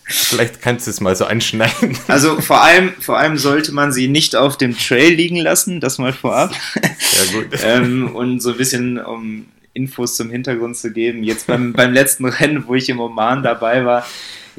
Vielleicht 0.05 0.63
kannst 0.63 0.87
du 0.87 0.91
es 0.91 1.01
mal 1.01 1.17
so 1.17 1.25
anschneiden. 1.25 1.97
Also 2.09 2.41
vor 2.41 2.63
allem, 2.63 2.93
vor 3.01 3.19
allem 3.19 3.37
sollte 3.37 3.73
man 3.73 3.93
sie 3.93 4.09
nicht 4.09 4.37
auf 4.37 4.57
dem 4.57 4.77
Trail 4.77 5.13
liegen 5.13 5.37
lassen, 5.37 5.81
das 5.81 5.99
mal 5.99 6.13
vorab. 6.13 6.53
Ja, 6.75 7.33
gut. 7.33 7.47
ähm, 7.63 8.15
und 8.15 8.41
so 8.41 8.53
ein 8.53 8.57
bisschen, 8.57 8.99
um 8.99 9.47
Infos 9.75 10.17
zum 10.17 10.31
Hintergrund 10.31 10.77
zu 10.77 10.93
geben. 10.93 11.23
Jetzt 11.23 11.47
beim, 11.47 11.73
beim 11.73 11.93
letzten 11.93 12.25
Rennen, 12.25 12.65
wo 12.67 12.75
ich 12.75 12.89
im 12.89 13.01
Oman 13.01 13.43
dabei 13.43 13.85
war, 13.85 14.07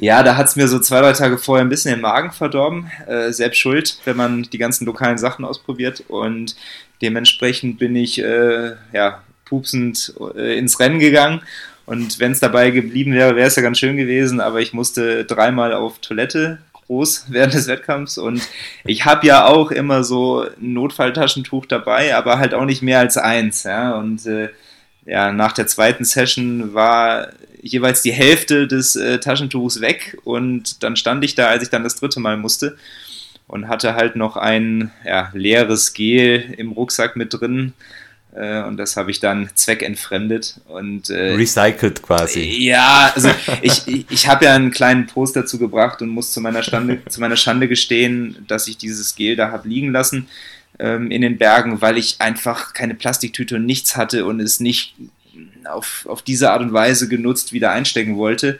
ja, 0.00 0.22
da 0.22 0.36
hat 0.36 0.46
es 0.46 0.56
mir 0.56 0.66
so 0.66 0.78
zwei, 0.78 1.00
drei 1.00 1.12
Tage 1.12 1.36
vorher 1.36 1.64
ein 1.64 1.68
bisschen 1.68 1.92
den 1.92 2.00
Magen 2.00 2.32
verdorben. 2.32 2.90
Äh, 3.06 3.32
selbst 3.32 3.58
schuld, 3.58 3.98
wenn 4.06 4.16
man 4.16 4.44
die 4.44 4.56
ganzen 4.56 4.86
lokalen 4.86 5.18
Sachen 5.18 5.44
ausprobiert. 5.44 6.04
Und 6.08 6.56
dementsprechend 7.02 7.78
bin 7.78 7.94
ich 7.94 8.18
äh, 8.18 8.72
ja, 8.94 9.22
pupsend 9.44 10.14
äh, 10.34 10.58
ins 10.58 10.80
Rennen 10.80 11.00
gegangen. 11.00 11.42
Und 11.84 12.18
wenn 12.18 12.32
es 12.32 12.40
dabei 12.40 12.70
geblieben 12.70 13.12
wäre, 13.12 13.36
wäre 13.36 13.48
es 13.48 13.56
ja 13.56 13.62
ganz 13.62 13.78
schön 13.78 13.98
gewesen. 13.98 14.40
Aber 14.40 14.60
ich 14.60 14.72
musste 14.72 15.26
dreimal 15.26 15.74
auf 15.74 15.98
Toilette 15.98 16.60
groß 16.86 17.26
während 17.28 17.52
des 17.52 17.68
Wettkampfs 17.68 18.16
und 18.16 18.42
ich 18.84 19.04
habe 19.04 19.26
ja 19.26 19.46
auch 19.46 19.70
immer 19.70 20.02
so 20.02 20.42
ein 20.42 20.72
Notfalltaschentuch 20.72 21.66
dabei, 21.66 22.16
aber 22.16 22.38
halt 22.38 22.54
auch 22.54 22.64
nicht 22.64 22.82
mehr 22.82 23.00
als 23.00 23.16
eins. 23.18 23.64
Ja? 23.64 23.96
Und 23.96 24.26
äh, 24.26 24.48
ja, 25.10 25.32
nach 25.32 25.50
der 25.50 25.66
zweiten 25.66 26.04
Session 26.04 26.72
war 26.72 27.30
jeweils 27.60 28.00
die 28.02 28.12
Hälfte 28.12 28.68
des 28.68 28.94
äh, 28.94 29.18
Taschentuchs 29.18 29.80
weg 29.80 30.16
und 30.22 30.84
dann 30.84 30.94
stand 30.94 31.24
ich 31.24 31.34
da, 31.34 31.48
als 31.48 31.64
ich 31.64 31.68
dann 31.68 31.82
das 31.82 31.96
dritte 31.96 32.20
Mal 32.20 32.36
musste 32.36 32.76
und 33.48 33.66
hatte 33.66 33.96
halt 33.96 34.14
noch 34.14 34.36
ein 34.36 34.92
ja, 35.04 35.30
leeres 35.34 35.94
Gel 35.94 36.54
im 36.56 36.70
Rucksack 36.70 37.16
mit 37.16 37.34
drin. 37.34 37.72
Äh, 38.36 38.62
und 38.62 38.76
das 38.76 38.96
habe 38.96 39.10
ich 39.10 39.18
dann 39.18 39.50
zweckentfremdet 39.52 40.60
und 40.68 41.10
äh, 41.10 41.34
recycelt 41.34 42.02
quasi. 42.02 42.42
Ja, 42.42 43.10
also 43.12 43.30
ich, 43.62 43.88
ich, 43.88 44.06
ich 44.08 44.28
habe 44.28 44.44
ja 44.44 44.54
einen 44.54 44.70
kleinen 44.70 45.08
Post 45.08 45.34
dazu 45.34 45.58
gebracht 45.58 46.02
und 46.02 46.10
muss 46.10 46.32
zu 46.32 46.40
meiner, 46.40 46.62
Stande, 46.62 47.02
zu 47.08 47.18
meiner 47.18 47.36
Schande 47.36 47.66
gestehen, 47.66 48.44
dass 48.46 48.68
ich 48.68 48.78
dieses 48.78 49.16
Gel 49.16 49.34
da 49.34 49.50
habe 49.50 49.68
liegen 49.68 49.90
lassen 49.90 50.28
ähm, 50.80 51.10
in 51.10 51.22
den 51.22 51.38
Bergen, 51.38 51.80
weil 51.80 51.98
ich 51.98 52.20
einfach 52.20 52.72
keine 52.72 52.94
Plastiktüte 52.94 53.56
und 53.56 53.66
nichts 53.66 53.96
hatte 53.96 54.24
und 54.24 54.40
es 54.40 54.60
nicht 54.60 54.94
auf, 55.64 56.06
auf 56.08 56.22
diese 56.22 56.50
Art 56.50 56.62
und 56.62 56.72
Weise 56.72 57.08
genutzt 57.08 57.52
wieder 57.52 57.70
einstecken 57.70 58.16
wollte. 58.16 58.58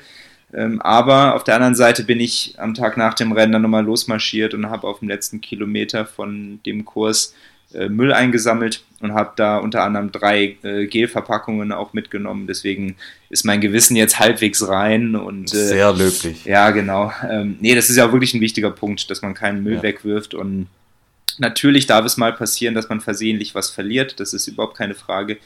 Ähm, 0.52 0.82
aber 0.82 1.36
auf 1.36 1.44
der 1.44 1.54
anderen 1.54 1.74
Seite 1.74 2.04
bin 2.04 2.20
ich 2.20 2.54
am 2.58 2.74
Tag 2.74 2.96
nach 2.96 3.14
dem 3.14 3.32
Rennen 3.32 3.52
dann 3.52 3.62
nochmal 3.62 3.84
losmarschiert 3.84 4.52
und 4.52 4.68
habe 4.68 4.86
auf 4.86 4.98
dem 4.98 5.08
letzten 5.08 5.40
Kilometer 5.40 6.04
von 6.04 6.60
dem 6.66 6.84
Kurs 6.84 7.34
äh, 7.72 7.88
Müll 7.88 8.12
eingesammelt 8.12 8.82
und 9.00 9.14
habe 9.14 9.32
da 9.36 9.58
unter 9.58 9.84
anderem 9.84 10.10
drei 10.10 10.56
äh, 10.64 10.86
Gelverpackungen 10.86 11.70
auch 11.70 11.92
mitgenommen. 11.92 12.48
Deswegen 12.48 12.96
ist 13.28 13.44
mein 13.44 13.60
Gewissen 13.60 13.94
jetzt 13.94 14.18
halbwegs 14.18 14.66
rein 14.66 15.14
und 15.14 15.54
äh, 15.54 15.66
sehr 15.68 15.92
löblich. 15.92 16.44
Ja, 16.44 16.70
genau. 16.70 17.12
Ähm, 17.30 17.56
nee, 17.60 17.76
das 17.76 17.88
ist 17.88 17.96
ja 17.96 18.08
auch 18.08 18.12
wirklich 18.12 18.34
ein 18.34 18.40
wichtiger 18.40 18.72
Punkt, 18.72 19.08
dass 19.08 19.22
man 19.22 19.34
keinen 19.34 19.62
Müll 19.62 19.76
ja. 19.76 19.82
wegwirft 19.84 20.34
und 20.34 20.66
Natürlich 21.40 21.86
darf 21.86 22.04
es 22.04 22.18
mal 22.18 22.34
passieren, 22.34 22.74
dass 22.74 22.90
man 22.90 23.00
versehentlich 23.00 23.54
was 23.54 23.70
verliert, 23.70 24.20
das 24.20 24.34
ist 24.34 24.46
überhaupt 24.46 24.76
keine 24.76 24.94
Frage. 24.94 25.38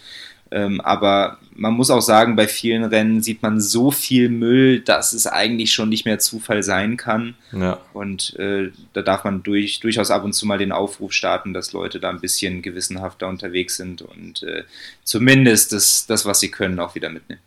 Ähm, 0.51 0.81
aber 0.81 1.39
man 1.55 1.73
muss 1.73 1.91
auch 1.91 2.01
sagen, 2.01 2.35
bei 2.37 2.49
vielen 2.49 2.85
Rennen 2.85 3.23
sieht 3.23 3.43
man 3.43 3.61
so 3.61 3.91
viel 3.91 4.29
Müll, 4.29 4.81
dass 4.81 5.13
es 5.13 5.27
eigentlich 5.27 5.73
schon 5.73 5.89
nicht 5.89 6.05
mehr 6.05 6.19
Zufall 6.19 6.63
sein 6.65 6.97
kann. 6.97 7.35
Ja. 7.53 7.81
Und 7.93 8.37
äh, 8.39 8.71
da 8.93 9.03
darf 9.03 9.25
man 9.25 9.43
durch, 9.45 9.81
durchaus 9.81 10.11
ab 10.11 10.25
und 10.25 10.33
zu 10.33 10.47
mal 10.47 10.59
den 10.59 10.73
Aufruf 10.73 11.13
starten, 11.13 11.55
dass 11.55 11.73
Leute 11.73 12.01
da 12.01 12.11
ein 12.11 12.21
bisschen 12.21 12.61
gewissenhafter 12.61 13.29
unterwegs 13.29 13.77
sind 13.77 14.03
und 14.03 14.43
äh, 14.43 14.65
zumindest 15.05 15.73
das, 15.73 16.07
das, 16.07 16.27
was 16.27 16.41
sie 16.41 16.51
können, 16.51 16.79
auch 16.81 16.95
wieder 16.95 17.09
mitnehmen. 17.09 17.41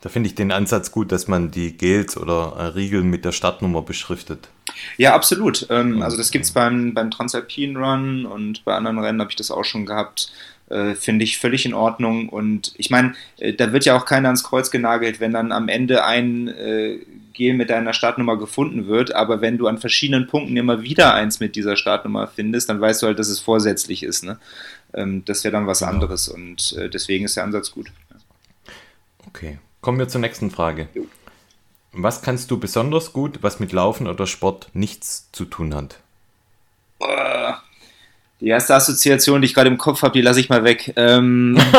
Da 0.00 0.08
finde 0.08 0.28
ich 0.28 0.34
den 0.36 0.52
Ansatz 0.52 0.92
gut, 0.92 1.10
dass 1.10 1.26
man 1.26 1.50
die 1.50 1.76
Gels 1.76 2.16
oder 2.16 2.54
äh, 2.56 2.62
Riegel 2.66 3.02
mit 3.02 3.24
der 3.24 3.32
Startnummer 3.32 3.82
beschriftet. 3.82 4.48
Ja, 4.96 5.14
absolut. 5.14 5.66
Ähm, 5.70 6.02
also 6.02 6.16
das 6.16 6.30
gibt 6.30 6.44
es 6.44 6.52
beim, 6.52 6.94
beim 6.94 7.10
Transalpine 7.10 7.78
Run 7.78 8.24
und 8.24 8.64
bei 8.64 8.74
anderen 8.74 8.98
Rennen 9.00 9.20
habe 9.20 9.30
ich 9.30 9.36
das 9.36 9.50
auch 9.50 9.64
schon 9.64 9.86
gehabt. 9.86 10.30
Äh, 10.70 10.94
finde 10.94 11.24
ich 11.24 11.38
völlig 11.38 11.64
in 11.64 11.74
Ordnung. 11.74 12.28
Und 12.28 12.74
ich 12.76 12.90
meine, 12.90 13.14
äh, 13.38 13.54
da 13.54 13.72
wird 13.72 13.86
ja 13.86 13.96
auch 13.96 14.04
keiner 14.04 14.28
ans 14.28 14.44
Kreuz 14.44 14.70
genagelt, 14.70 15.18
wenn 15.18 15.32
dann 15.32 15.50
am 15.50 15.68
Ende 15.68 16.04
ein 16.04 16.46
äh, 16.48 16.98
Gel 17.32 17.54
mit 17.54 17.70
deiner 17.70 17.94
Startnummer 17.94 18.36
gefunden 18.36 18.86
wird. 18.86 19.14
Aber 19.14 19.40
wenn 19.40 19.56
du 19.56 19.66
an 19.66 19.78
verschiedenen 19.78 20.26
Punkten 20.26 20.56
immer 20.56 20.82
wieder 20.82 21.14
eins 21.14 21.40
mit 21.40 21.56
dieser 21.56 21.76
Startnummer 21.76 22.26
findest, 22.26 22.68
dann 22.68 22.80
weißt 22.80 23.02
du 23.02 23.06
halt, 23.06 23.18
dass 23.18 23.28
es 23.28 23.40
vorsätzlich 23.40 24.02
ist. 24.02 24.24
Ne? 24.24 24.38
Ähm, 24.92 25.24
das 25.24 25.42
wäre 25.42 25.52
dann 25.52 25.66
was 25.66 25.80
genau. 25.80 25.92
anderes. 25.92 26.28
Und 26.28 26.76
äh, 26.76 26.90
deswegen 26.90 27.24
ist 27.24 27.36
der 27.36 27.44
Ansatz 27.44 27.70
gut. 27.70 27.90
Okay. 29.26 29.58
Kommen 29.80 29.98
wir 29.98 30.08
zur 30.08 30.20
nächsten 30.20 30.50
Frage. 30.50 30.88
Was 31.92 32.22
kannst 32.22 32.50
du 32.50 32.58
besonders 32.58 33.12
gut, 33.12 33.42
was 33.42 33.60
mit 33.60 33.72
Laufen 33.72 34.06
oder 34.06 34.26
Sport 34.26 34.70
nichts 34.72 35.30
zu 35.32 35.44
tun 35.44 35.74
hat? 35.74 36.00
Die 38.40 38.48
erste 38.48 38.74
Assoziation, 38.74 39.40
die 39.40 39.46
ich 39.46 39.54
gerade 39.54 39.68
im 39.68 39.78
Kopf 39.78 40.02
habe, 40.02 40.12
die 40.12 40.22
lasse 40.22 40.38
ich 40.40 40.48
mal 40.48 40.64
weg. 40.64 40.92
Ähm, 40.96 41.56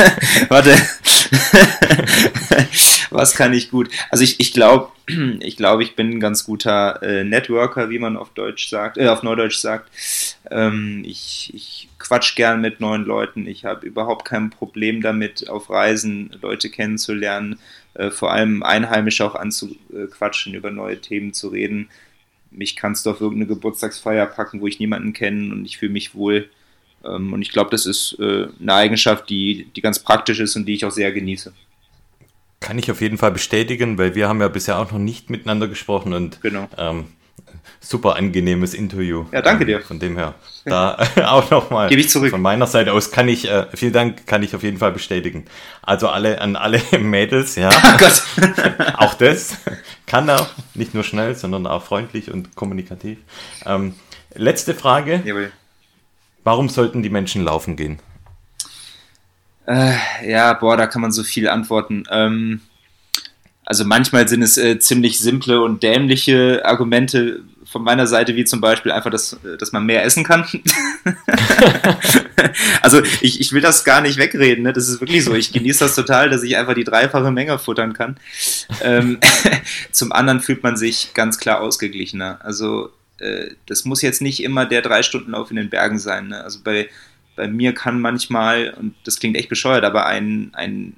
warte. 0.48 0.74
was 3.10 3.34
kann 3.34 3.52
ich 3.52 3.70
gut? 3.70 3.90
Also 4.10 4.24
ich, 4.24 4.40
ich 4.40 4.52
glaube, 4.52 4.90
ich, 5.40 5.56
glaub, 5.56 5.80
ich 5.80 5.94
bin 5.94 6.10
ein 6.10 6.20
ganz 6.20 6.44
guter 6.44 7.02
äh, 7.02 7.24
Networker, 7.24 7.90
wie 7.90 7.98
man 7.98 8.16
auf 8.16 8.30
Deutsch 8.30 8.68
sagt, 8.68 8.98
äh, 8.98 9.08
auf 9.08 9.22
Neudeutsch 9.22 9.58
sagt. 9.58 9.90
Ähm, 10.50 11.02
ich, 11.06 11.52
ich 11.54 11.88
quatsch 11.98 12.34
gern 12.34 12.60
mit 12.60 12.80
neuen 12.80 13.04
Leuten. 13.04 13.46
Ich 13.46 13.64
habe 13.64 13.86
überhaupt 13.86 14.24
kein 14.24 14.50
Problem 14.50 15.02
damit, 15.02 15.48
auf 15.48 15.70
Reisen 15.70 16.36
Leute 16.40 16.70
kennenzulernen, 16.70 17.58
äh, 17.94 18.10
vor 18.10 18.32
allem 18.32 18.62
Einheimische 18.62 19.24
auch 19.24 19.34
anzuquatschen, 19.34 20.54
über 20.54 20.70
neue 20.70 21.00
Themen 21.00 21.32
zu 21.32 21.48
reden. 21.48 21.88
Mich 22.52 22.76
kannst 22.76 23.06
du 23.06 23.10
auf 23.10 23.20
irgendeine 23.20 23.46
Geburtstagsfeier 23.46 24.26
packen, 24.26 24.60
wo 24.60 24.66
ich 24.66 24.78
niemanden 24.78 25.12
kenne 25.12 25.52
und 25.52 25.64
ich 25.64 25.78
fühle 25.78 25.92
mich 25.92 26.14
wohl. 26.14 26.50
Ähm, 27.04 27.32
und 27.32 27.42
ich 27.42 27.50
glaube, 27.50 27.70
das 27.70 27.86
ist 27.86 28.16
äh, 28.20 28.48
eine 28.60 28.74
Eigenschaft, 28.74 29.28
die, 29.30 29.68
die 29.74 29.80
ganz 29.80 29.98
praktisch 29.98 30.40
ist 30.40 30.56
und 30.56 30.66
die 30.66 30.74
ich 30.74 30.84
auch 30.84 30.90
sehr 30.90 31.12
genieße. 31.12 31.52
Kann 32.60 32.78
ich 32.78 32.90
auf 32.90 33.00
jeden 33.00 33.18
Fall 33.18 33.32
bestätigen, 33.32 33.98
weil 33.98 34.14
wir 34.14 34.28
haben 34.28 34.40
ja 34.40 34.48
bisher 34.48 34.78
auch 34.78 34.92
noch 34.92 34.98
nicht 34.98 35.30
miteinander 35.30 35.66
gesprochen 35.66 36.12
und 36.12 36.40
genau. 36.42 36.68
ähm, 36.78 37.06
super 37.80 38.16
angenehmes 38.16 38.74
Interview. 38.74 39.26
Ja, 39.32 39.42
danke 39.42 39.66
dir. 39.66 39.80
Von 39.80 39.98
dem 39.98 40.16
her. 40.16 40.34
Da 40.64 40.98
auch 41.26 41.50
nochmal. 41.50 41.88
Gebe 41.88 42.00
ich 42.00 42.08
zurück. 42.08 42.30
Von 42.30 42.42
meiner 42.42 42.66
Seite 42.66 42.92
aus 42.92 43.10
kann 43.10 43.28
ich, 43.28 43.48
äh, 43.48 43.66
vielen 43.74 43.92
Dank, 43.92 44.26
kann 44.26 44.42
ich 44.42 44.54
auf 44.54 44.62
jeden 44.62 44.78
Fall 44.78 44.92
bestätigen. 44.92 45.44
Also 45.82 46.08
alle, 46.08 46.40
an 46.40 46.56
alle 46.56 46.80
Mädels, 46.98 47.56
ja. 47.56 47.70
Oh 47.70 47.98
Gott. 47.98 48.22
auch 48.96 49.14
das 49.14 49.56
kann 50.06 50.28
er, 50.28 50.48
nicht 50.74 50.94
nur 50.94 51.04
schnell, 51.04 51.34
sondern 51.34 51.66
auch 51.66 51.82
freundlich 51.82 52.30
und 52.30 52.54
kommunikativ. 52.54 53.18
Ähm, 53.66 53.94
letzte 54.34 54.74
Frage. 54.74 55.22
Jawohl. 55.24 55.52
Warum 56.44 56.68
sollten 56.68 57.02
die 57.02 57.10
Menschen 57.10 57.44
laufen 57.44 57.76
gehen? 57.76 57.98
Äh, 59.66 59.94
ja, 60.28 60.54
boah, 60.54 60.76
da 60.76 60.86
kann 60.86 61.02
man 61.02 61.12
so 61.12 61.22
viel 61.22 61.48
antworten. 61.48 62.04
Ähm, 62.10 62.60
also 63.72 63.86
manchmal 63.86 64.28
sind 64.28 64.42
es 64.42 64.58
äh, 64.58 64.78
ziemlich 64.78 65.18
simple 65.18 65.62
und 65.62 65.82
dämliche 65.82 66.62
Argumente 66.62 67.40
von 67.64 67.82
meiner 67.82 68.06
Seite, 68.06 68.36
wie 68.36 68.44
zum 68.44 68.60
Beispiel 68.60 68.92
einfach, 68.92 69.10
dass, 69.10 69.32
äh, 69.44 69.56
dass 69.56 69.72
man 69.72 69.86
mehr 69.86 70.04
essen 70.04 70.24
kann. 70.24 70.44
also 72.82 73.00
ich, 73.22 73.40
ich 73.40 73.50
will 73.54 73.62
das 73.62 73.84
gar 73.84 74.02
nicht 74.02 74.18
wegreden, 74.18 74.64
ne? 74.64 74.74
das 74.74 74.90
ist 74.90 75.00
wirklich 75.00 75.24
so. 75.24 75.34
Ich 75.34 75.54
genieße 75.54 75.78
das 75.78 75.94
total, 75.94 76.28
dass 76.28 76.42
ich 76.42 76.58
einfach 76.58 76.74
die 76.74 76.84
dreifache 76.84 77.30
Menge 77.30 77.58
futtern 77.58 77.94
kann. 77.94 78.18
Ähm, 78.82 79.18
zum 79.90 80.12
anderen 80.12 80.40
fühlt 80.40 80.62
man 80.62 80.76
sich 80.76 81.14
ganz 81.14 81.38
klar 81.38 81.62
ausgeglichener. 81.62 82.40
Also 82.42 82.90
äh, 83.20 83.52
das 83.64 83.86
muss 83.86 84.02
jetzt 84.02 84.20
nicht 84.20 84.42
immer 84.42 84.66
der 84.66 84.82
drei 84.82 85.02
Stunden 85.02 85.30
Lauf 85.30 85.48
in 85.48 85.56
den 85.56 85.70
Bergen 85.70 85.98
sein. 85.98 86.28
Ne? 86.28 86.44
Also 86.44 86.58
bei 86.62 86.90
bei 87.36 87.48
mir 87.48 87.72
kann 87.72 87.98
manchmal, 87.98 88.74
und 88.78 88.94
das 89.04 89.18
klingt 89.18 89.38
echt 89.38 89.48
bescheuert, 89.48 89.84
aber 89.84 90.04
ein, 90.04 90.50
ein 90.52 90.96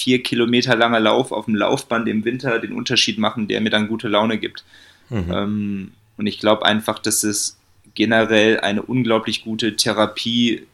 vier 0.00 0.22
Kilometer 0.22 0.76
langer 0.76 1.00
Lauf 1.00 1.30
auf 1.30 1.44
dem 1.44 1.54
Laufband 1.54 2.08
im 2.08 2.24
Winter 2.24 2.58
den 2.58 2.72
Unterschied 2.72 3.18
machen, 3.18 3.48
der 3.48 3.60
mir 3.60 3.70
dann 3.70 3.86
gute 3.86 4.08
Laune 4.08 4.38
gibt. 4.38 4.64
Mhm. 5.10 5.30
Ähm, 5.30 5.92
und 6.16 6.26
ich 6.26 6.38
glaube 6.38 6.64
einfach, 6.64 6.98
dass 6.98 7.22
es 7.22 7.58
generell 7.94 8.60
eine 8.60 8.82
unglaublich 8.82 9.44
gute 9.44 9.76
Therapie 9.76 10.66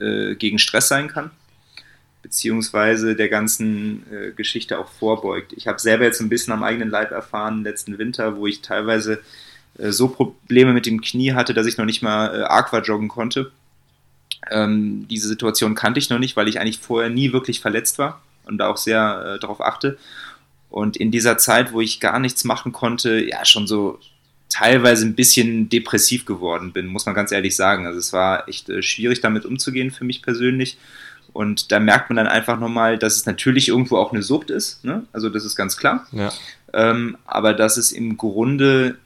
äh, 0.00 0.36
gegen 0.36 0.60
Stress 0.60 0.88
sein 0.88 1.08
kann, 1.08 1.30
beziehungsweise 2.22 3.16
der 3.16 3.28
ganzen 3.28 4.04
äh, 4.12 4.30
Geschichte 4.32 4.78
auch 4.78 4.88
vorbeugt. 4.88 5.52
Ich 5.56 5.66
habe 5.66 5.80
selber 5.80 6.04
jetzt 6.04 6.20
ein 6.20 6.28
bisschen 6.28 6.52
am 6.52 6.62
eigenen 6.62 6.90
Leib 6.90 7.10
erfahren 7.10 7.64
letzten 7.64 7.98
Winter, 7.98 8.36
wo 8.36 8.46
ich 8.46 8.62
teilweise 8.62 9.20
äh, 9.78 9.90
so 9.90 10.08
Probleme 10.08 10.72
mit 10.72 10.86
dem 10.86 11.00
Knie 11.00 11.32
hatte, 11.32 11.52
dass 11.52 11.66
ich 11.66 11.78
noch 11.78 11.84
nicht 11.84 12.02
mal 12.02 12.40
äh, 12.40 12.44
Aqua 12.44 12.80
joggen 12.80 13.08
konnte 13.08 13.50
ähm, 14.50 15.06
diese 15.08 15.26
Situation 15.28 15.74
kannte 15.74 15.98
ich 15.98 16.10
noch 16.10 16.20
nicht, 16.20 16.36
weil 16.36 16.48
ich 16.48 16.60
eigentlich 16.60 16.78
vorher 16.78 17.10
nie 17.10 17.32
wirklich 17.32 17.60
verletzt 17.60 17.98
war 17.98 18.22
und 18.48 18.58
da 18.58 18.68
auch 18.68 18.76
sehr 18.76 19.34
äh, 19.36 19.38
darauf 19.38 19.60
achte. 19.60 19.98
Und 20.70 20.96
in 20.96 21.10
dieser 21.10 21.38
Zeit, 21.38 21.72
wo 21.72 21.80
ich 21.80 22.00
gar 22.00 22.18
nichts 22.18 22.44
machen 22.44 22.72
konnte, 22.72 23.20
ja, 23.24 23.44
schon 23.44 23.66
so 23.66 23.98
teilweise 24.48 25.06
ein 25.06 25.14
bisschen 25.14 25.68
depressiv 25.68 26.24
geworden 26.24 26.72
bin, 26.72 26.86
muss 26.86 27.06
man 27.06 27.14
ganz 27.14 27.32
ehrlich 27.32 27.54
sagen. 27.54 27.86
Also 27.86 27.98
es 27.98 28.12
war 28.12 28.48
echt 28.48 28.68
äh, 28.68 28.82
schwierig 28.82 29.20
damit 29.20 29.44
umzugehen 29.44 29.90
für 29.90 30.04
mich 30.04 30.22
persönlich. 30.22 30.78
Und 31.32 31.70
da 31.70 31.78
merkt 31.78 32.10
man 32.10 32.16
dann 32.16 32.26
einfach 32.26 32.58
nochmal, 32.58 32.98
dass 32.98 33.16
es 33.16 33.26
natürlich 33.26 33.68
irgendwo 33.68 33.96
auch 33.96 34.12
eine 34.12 34.22
Sucht 34.22 34.50
ist. 34.50 34.84
Ne? 34.84 35.04
Also 35.12 35.28
das 35.28 35.44
ist 35.44 35.56
ganz 35.56 35.76
klar. 35.76 36.06
Ja. 36.12 36.32
Ähm, 36.72 37.16
aber 37.26 37.54
dass 37.54 37.76
es 37.76 37.92
im 37.92 38.16
Grunde 38.16 38.96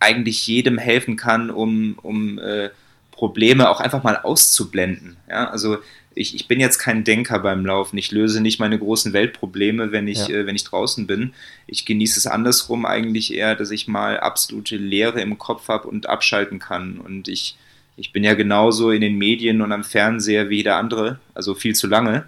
eigentlich 0.00 0.46
jedem 0.46 0.78
helfen 0.78 1.16
kann, 1.16 1.50
um, 1.50 1.98
um 2.02 2.38
äh, 2.38 2.70
Probleme 3.12 3.68
auch 3.68 3.80
einfach 3.80 4.02
mal 4.02 4.16
auszublenden. 4.16 5.16
Ja, 5.28 5.50
also 5.50 5.78
ich, 6.18 6.34
ich 6.34 6.48
bin 6.48 6.58
jetzt 6.58 6.78
kein 6.78 7.04
Denker 7.04 7.38
beim 7.38 7.64
Laufen. 7.64 7.96
Ich 7.96 8.10
löse 8.10 8.40
nicht 8.40 8.58
meine 8.58 8.78
großen 8.78 9.12
Weltprobleme, 9.12 9.92
wenn 9.92 10.08
ich, 10.08 10.26
ja. 10.26 10.36
äh, 10.36 10.46
wenn 10.46 10.56
ich 10.56 10.64
draußen 10.64 11.06
bin. 11.06 11.32
Ich 11.66 11.86
genieße 11.86 12.18
es 12.18 12.26
andersrum 12.26 12.86
eigentlich 12.86 13.32
eher, 13.32 13.54
dass 13.54 13.70
ich 13.70 13.86
mal 13.86 14.18
absolute 14.18 14.76
Leere 14.76 15.20
im 15.20 15.38
Kopf 15.38 15.68
habe 15.68 15.86
und 15.86 16.08
abschalten 16.08 16.58
kann. 16.58 16.98
Und 16.98 17.28
ich, 17.28 17.56
ich 17.96 18.12
bin 18.12 18.24
ja 18.24 18.34
genauso 18.34 18.90
in 18.90 19.00
den 19.00 19.16
Medien 19.16 19.62
und 19.62 19.70
am 19.70 19.84
Fernseher 19.84 20.50
wie 20.50 20.56
jeder 20.56 20.76
andere, 20.76 21.20
also 21.34 21.54
viel 21.54 21.76
zu 21.76 21.86
lange. 21.86 22.24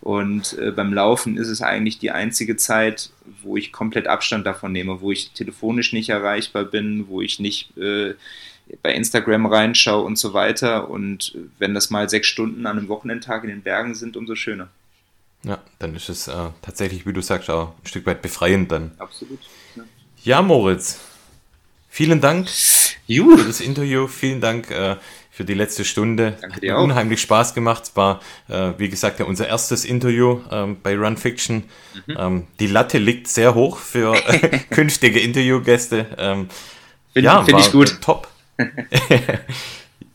Und 0.00 0.56
äh, 0.58 0.70
beim 0.70 0.94
Laufen 0.94 1.36
ist 1.36 1.48
es 1.48 1.62
eigentlich 1.62 1.98
die 1.98 2.12
einzige 2.12 2.56
Zeit, 2.56 3.10
wo 3.42 3.56
ich 3.56 3.72
komplett 3.72 4.06
Abstand 4.06 4.46
davon 4.46 4.70
nehme, 4.70 5.00
wo 5.00 5.10
ich 5.10 5.32
telefonisch 5.32 5.92
nicht 5.92 6.10
erreichbar 6.10 6.64
bin, 6.64 7.08
wo 7.08 7.20
ich 7.20 7.40
nicht 7.40 7.76
äh, 7.76 8.14
bei 8.82 8.94
Instagram 8.94 9.46
reinschaue 9.46 10.04
und 10.04 10.16
so 10.16 10.32
weiter. 10.32 10.88
Und 10.88 11.36
wenn 11.58 11.74
das 11.74 11.90
mal 11.90 12.08
sechs 12.08 12.28
Stunden 12.28 12.66
an 12.66 12.78
einem 12.78 12.88
Wochenendtag 12.88 13.44
in 13.44 13.50
den 13.50 13.62
Bergen 13.62 13.94
sind, 13.94 14.16
umso 14.16 14.34
schöner. 14.34 14.68
Ja, 15.44 15.58
dann 15.78 15.96
ist 15.96 16.08
es 16.08 16.28
äh, 16.28 16.50
tatsächlich, 16.62 17.04
wie 17.06 17.12
du 17.12 17.20
sagst, 17.20 17.50
auch 17.50 17.74
ein 17.82 17.86
Stück 17.86 18.06
weit 18.06 18.22
befreiend 18.22 18.70
dann. 18.70 18.92
Absolut. 18.98 19.40
Ja, 19.74 19.82
ja 20.22 20.42
Moritz, 20.42 21.00
vielen 21.88 22.20
Dank 22.20 22.48
Juh. 23.06 23.36
für 23.36 23.44
das 23.44 23.60
Interview. 23.60 24.06
Vielen 24.06 24.40
Dank 24.40 24.70
äh, 24.70 24.96
für 25.32 25.44
die 25.44 25.54
letzte 25.54 25.84
Stunde. 25.84 26.36
Danke 26.40 26.60
dir 26.60 26.72
Hat 26.72 26.78
auch. 26.78 26.84
unheimlich 26.84 27.20
Spaß 27.20 27.54
gemacht. 27.54 27.84
Es 27.84 27.96
war, 27.96 28.20
äh, 28.48 28.72
wie 28.78 28.88
gesagt, 28.88 29.18
ja, 29.18 29.24
unser 29.24 29.48
erstes 29.48 29.84
Interview 29.84 30.40
ähm, 30.50 30.76
bei 30.80 30.96
Run 30.96 31.16
Fiction. 31.16 31.64
Mhm. 32.06 32.16
Ähm, 32.18 32.46
die 32.60 32.68
Latte 32.68 32.98
liegt 32.98 33.26
sehr 33.26 33.54
hoch 33.54 33.78
für 33.78 34.14
künftige 34.70 35.18
Interviewgäste. 35.18 36.06
Ähm, 36.18 36.48
Finde 37.12 37.26
ja, 37.26 37.42
find 37.42 37.60
ich 37.60 37.72
gut. 37.72 38.00
Top. 38.00 38.28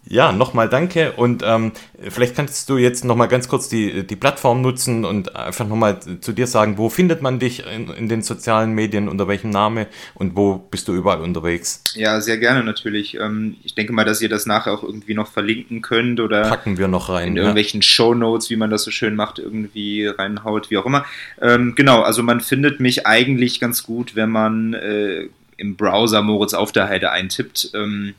ja, 0.09 0.31
nochmal 0.31 0.69
danke 0.69 1.13
und 1.13 1.43
ähm, 1.45 1.71
vielleicht 2.09 2.35
kannst 2.35 2.69
du 2.69 2.77
jetzt 2.77 3.03
nochmal 3.03 3.27
ganz 3.27 3.47
kurz 3.47 3.67
die, 3.67 4.05
die 4.05 4.15
Plattform 4.15 4.61
nutzen 4.61 5.05
und 5.05 5.35
einfach 5.35 5.67
nochmal 5.67 5.99
zu 6.21 6.31
dir 6.31 6.47
sagen, 6.47 6.77
wo 6.77 6.89
findet 6.89 7.21
man 7.21 7.39
dich 7.39 7.65
in, 7.65 7.89
in, 7.89 8.07
den 8.07 8.21
sozialen 8.21 8.73
Medien, 8.73 9.09
unter 9.09 9.27
welchem 9.27 9.49
Name 9.49 9.87
und 10.13 10.35
wo 10.35 10.57
bist 10.57 10.87
du 10.87 10.93
überall 10.93 11.21
unterwegs? 11.21 11.83
Ja, 11.95 12.21
sehr 12.21 12.37
gerne 12.37 12.63
natürlich. 12.63 13.15
Ähm, 13.15 13.57
ich 13.63 13.75
denke 13.75 13.93
mal, 13.93 14.05
dass 14.05 14.21
ihr 14.21 14.29
das 14.29 14.45
nachher 14.45 14.73
auch 14.73 14.83
irgendwie 14.83 15.13
noch 15.13 15.27
verlinken 15.27 15.81
könnt 15.81 16.19
oder 16.19 16.43
packen 16.49 16.77
wir 16.77 16.87
noch 16.87 17.09
rein. 17.09 17.29
In 17.29 17.35
ja. 17.35 17.41
irgendwelchen 17.43 17.81
Show 17.81 18.13
Notes, 18.13 18.49
wie 18.49 18.55
man 18.55 18.69
das 18.69 18.83
so 18.83 18.91
schön 18.91 19.15
macht, 19.15 19.39
irgendwie 19.39 20.07
reinhaut, 20.07 20.69
wie 20.69 20.77
auch 20.77 20.85
immer. 20.85 21.05
Ähm, 21.41 21.73
genau, 21.75 22.01
also 22.01 22.23
man 22.23 22.39
findet 22.41 22.79
mich 22.79 23.05
eigentlich 23.05 23.59
ganz 23.59 23.83
gut, 23.83 24.15
wenn 24.15 24.29
man 24.29 24.73
äh, 24.73 25.27
im 25.57 25.75
Browser 25.75 26.21
Moritz 26.21 26.53
auf 26.53 26.71
der 26.71 26.87
Heide 26.87 27.11
eintippt. 27.11 27.71
Ähm, 27.73 28.15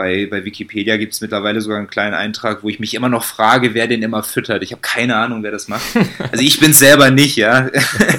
bei, 0.00 0.26
bei 0.30 0.46
Wikipedia 0.46 0.96
gibt 0.96 1.12
es 1.12 1.20
mittlerweile 1.20 1.60
sogar 1.60 1.76
einen 1.76 1.90
kleinen 1.90 2.14
Eintrag, 2.14 2.62
wo 2.62 2.70
ich 2.70 2.80
mich 2.80 2.94
immer 2.94 3.10
noch 3.10 3.22
frage, 3.22 3.74
wer 3.74 3.86
den 3.86 4.02
immer 4.02 4.22
füttert. 4.22 4.62
Ich 4.62 4.72
habe 4.72 4.80
keine 4.80 5.16
Ahnung, 5.16 5.42
wer 5.42 5.50
das 5.50 5.68
macht. 5.68 5.84
Also 6.32 6.42
ich 6.42 6.58
bin 6.58 6.70
es 6.70 6.78
selber 6.78 7.10
nicht, 7.10 7.36
ja. 7.36 7.68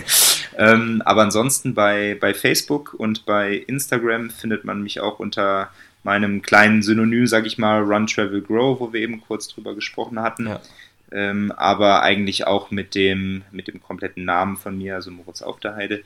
ähm, 0.58 1.02
aber 1.06 1.24
ansonsten 1.24 1.74
bei, 1.74 2.16
bei 2.20 2.36
Facebook 2.36 2.94
und 2.94 3.26
bei 3.26 3.56
Instagram 3.56 4.30
findet 4.30 4.64
man 4.64 4.84
mich 4.84 5.00
auch 5.00 5.18
unter 5.18 5.72
meinem 6.04 6.44
kleinen 6.44 6.84
Synonym, 6.84 7.26
sage 7.26 7.48
ich 7.48 7.58
mal, 7.58 7.82
Run 7.82 8.06
Travel 8.06 8.42
Grow, 8.42 8.80
wo 8.80 8.94
wir 8.94 9.02
eben 9.02 9.22
kurz 9.22 9.48
drüber 9.48 9.74
gesprochen 9.74 10.20
hatten. 10.20 10.48
Ja. 10.48 10.62
Ähm, 11.12 11.52
aber 11.58 12.04
eigentlich 12.04 12.48
auch 12.48 12.70
mit 12.70 12.94
dem, 12.96 13.42
mit 13.52 13.68
dem 13.68 13.82
kompletten 13.82 14.24
Namen 14.24 14.56
von 14.56 14.78
mir, 14.78 14.96
also 14.96 15.10
Moritz 15.10 15.42
auf 15.42 15.60
der 15.60 15.76
Heide. 15.76 16.04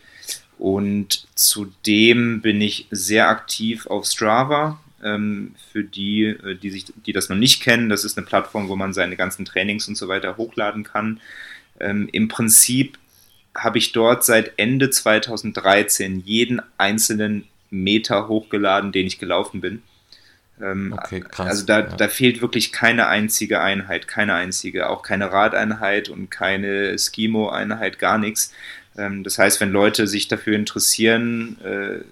Und 0.57 1.27
zudem 1.35 2.41
bin 2.41 2.61
ich 2.61 2.87
sehr 2.91 3.29
aktiv 3.29 3.87
auf 3.87 4.05
Strava. 4.05 4.79
Ähm, 5.03 5.53
für 5.71 5.83
die, 5.83 6.23
äh, 6.23 6.55
die, 6.55 6.71
sich, 6.71 6.85
die 7.05 7.13
das 7.13 7.29
noch 7.29 7.35
nicht 7.35 7.61
kennen, 7.61 7.89
das 7.89 8.05
ist 8.05 8.17
eine 8.17 8.25
Plattform, 8.25 8.69
wo 8.69 8.75
man 8.75 8.93
seine 8.93 9.15
ganzen 9.15 9.45
Trainings 9.45 9.87
und 9.87 9.95
so 9.95 10.07
weiter 10.07 10.37
hochladen 10.37 10.83
kann. 10.83 11.19
Ähm, 11.79 12.09
Im 12.11 12.27
Prinzip 12.27 12.97
habe 13.55 13.77
ich 13.77 13.91
dort 13.91 14.25
seit 14.25 14.53
Ende 14.57 14.89
2013 14.89 16.21
jeden 16.25 16.61
einzelnen 16.77 17.47
Meter 17.69 18.27
hochgeladen, 18.27 18.91
den 18.91 19.07
ich 19.07 19.19
gelaufen 19.19 19.61
bin. 19.61 19.81
Ähm, 20.61 20.95
okay, 20.97 21.19
krass. 21.19 21.47
Also 21.47 21.65
da, 21.65 21.79
ja. 21.79 21.85
da 21.85 22.07
fehlt 22.07 22.41
wirklich 22.41 22.71
keine 22.71 23.07
einzige 23.07 23.61
Einheit, 23.61 24.07
keine 24.07 24.33
einzige, 24.33 24.89
auch 24.89 25.03
keine 25.03 25.31
Radeinheit 25.31 26.09
und 26.09 26.29
keine 26.31 26.97
Skimo-Einheit, 26.97 27.99
gar 27.99 28.17
nichts. 28.17 28.53
Ähm, 28.97 29.23
das 29.23 29.37
heißt, 29.37 29.61
wenn 29.61 29.71
Leute 29.71 30.07
sich 30.07 30.27
dafür 30.27 30.55
interessieren, 30.55 31.57
äh, 31.63 32.03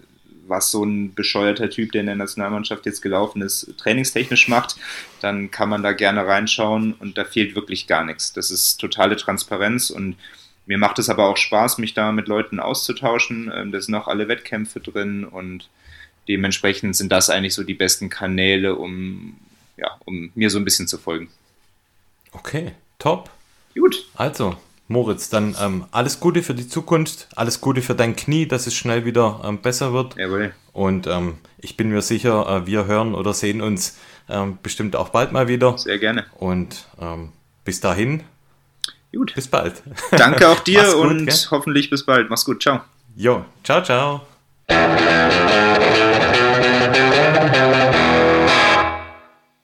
was 0.47 0.71
so 0.71 0.83
ein 0.83 1.13
bescheuerter 1.13 1.69
Typ, 1.69 1.91
der 1.91 2.01
in 2.01 2.07
der 2.07 2.15
Nationalmannschaft 2.15 2.85
jetzt 2.85 3.01
gelaufen 3.01 3.41
ist, 3.41 3.73
trainingstechnisch 3.77 4.47
macht, 4.47 4.75
dann 5.21 5.51
kann 5.51 5.69
man 5.69 5.83
da 5.83 5.93
gerne 5.93 6.25
reinschauen 6.25 6.93
und 6.93 7.17
da 7.17 7.25
fehlt 7.25 7.55
wirklich 7.55 7.87
gar 7.87 8.03
nichts. 8.03 8.33
Das 8.33 8.51
ist 8.51 8.77
totale 8.77 9.15
Transparenz 9.15 9.89
und 9.89 10.17
mir 10.65 10.77
macht 10.77 10.99
es 10.99 11.09
aber 11.09 11.27
auch 11.27 11.37
Spaß, 11.37 11.77
mich 11.77 11.93
da 11.93 12.11
mit 12.11 12.27
Leuten 12.27 12.59
auszutauschen. 12.59 13.51
Ähm, 13.53 13.71
da 13.71 13.81
sind 13.81 13.95
auch 13.95 14.07
alle 14.07 14.27
Wettkämpfe 14.27 14.79
drin 14.79 15.25
und 15.25 15.69
dementsprechend 16.27 16.95
sind 16.95 17.11
das 17.11 17.29
eigentlich 17.29 17.53
so 17.53 17.63
die 17.63 17.73
besten 17.73 18.09
Kanäle, 18.09 18.75
um, 18.75 19.37
ja, 19.77 19.97
um 20.05 20.31
mir 20.35 20.49
so 20.49 20.57
ein 20.57 20.65
bisschen 20.65 20.87
zu 20.87 20.97
folgen. 20.97 21.29
Okay, 22.31 22.73
top. 22.99 23.29
Gut. 23.75 24.05
Also, 24.15 24.57
Moritz, 24.87 25.29
dann 25.29 25.55
ähm, 25.61 25.85
alles 25.91 26.19
Gute 26.19 26.43
für 26.43 26.53
die 26.53 26.67
Zukunft, 26.67 27.27
alles 27.35 27.61
Gute 27.61 27.81
für 27.81 27.95
dein 27.95 28.15
Knie, 28.15 28.47
dass 28.47 28.67
es 28.67 28.75
schnell 28.75 29.05
wieder 29.05 29.41
ähm, 29.43 29.59
besser 29.59 29.93
wird. 29.93 30.15
Jawohl. 30.17 30.53
Und 30.73 31.07
ähm, 31.07 31.37
ich 31.59 31.77
bin 31.77 31.89
mir 31.89 32.01
sicher, 32.01 32.47
äh, 32.47 32.67
wir 32.67 32.85
hören 32.85 33.15
oder 33.15 33.33
sehen 33.33 33.61
uns 33.61 33.97
ähm, 34.29 34.57
bestimmt 34.61 34.95
auch 34.95 35.09
bald 35.09 35.31
mal 35.31 35.47
wieder. 35.47 35.77
Sehr 35.77 35.99
gerne. 35.99 36.25
Und 36.37 36.85
ähm, 36.99 37.29
bis 37.63 37.79
dahin. 37.79 38.23
Gut. 39.15 39.33
Bis 39.35 39.47
bald. 39.47 39.83
Danke 40.11 40.49
auch 40.49 40.59
dir 40.61 40.83
gut, 40.93 40.95
und 40.95 41.25
gell? 41.27 41.35
hoffentlich 41.51 41.89
bis 41.89 42.05
bald. 42.05 42.29
Mach's 42.29 42.45
gut. 42.45 42.61
Ciao. 42.61 42.81
Jo, 43.15 43.45
ciao, 43.63 43.83
ciao. 43.83 44.21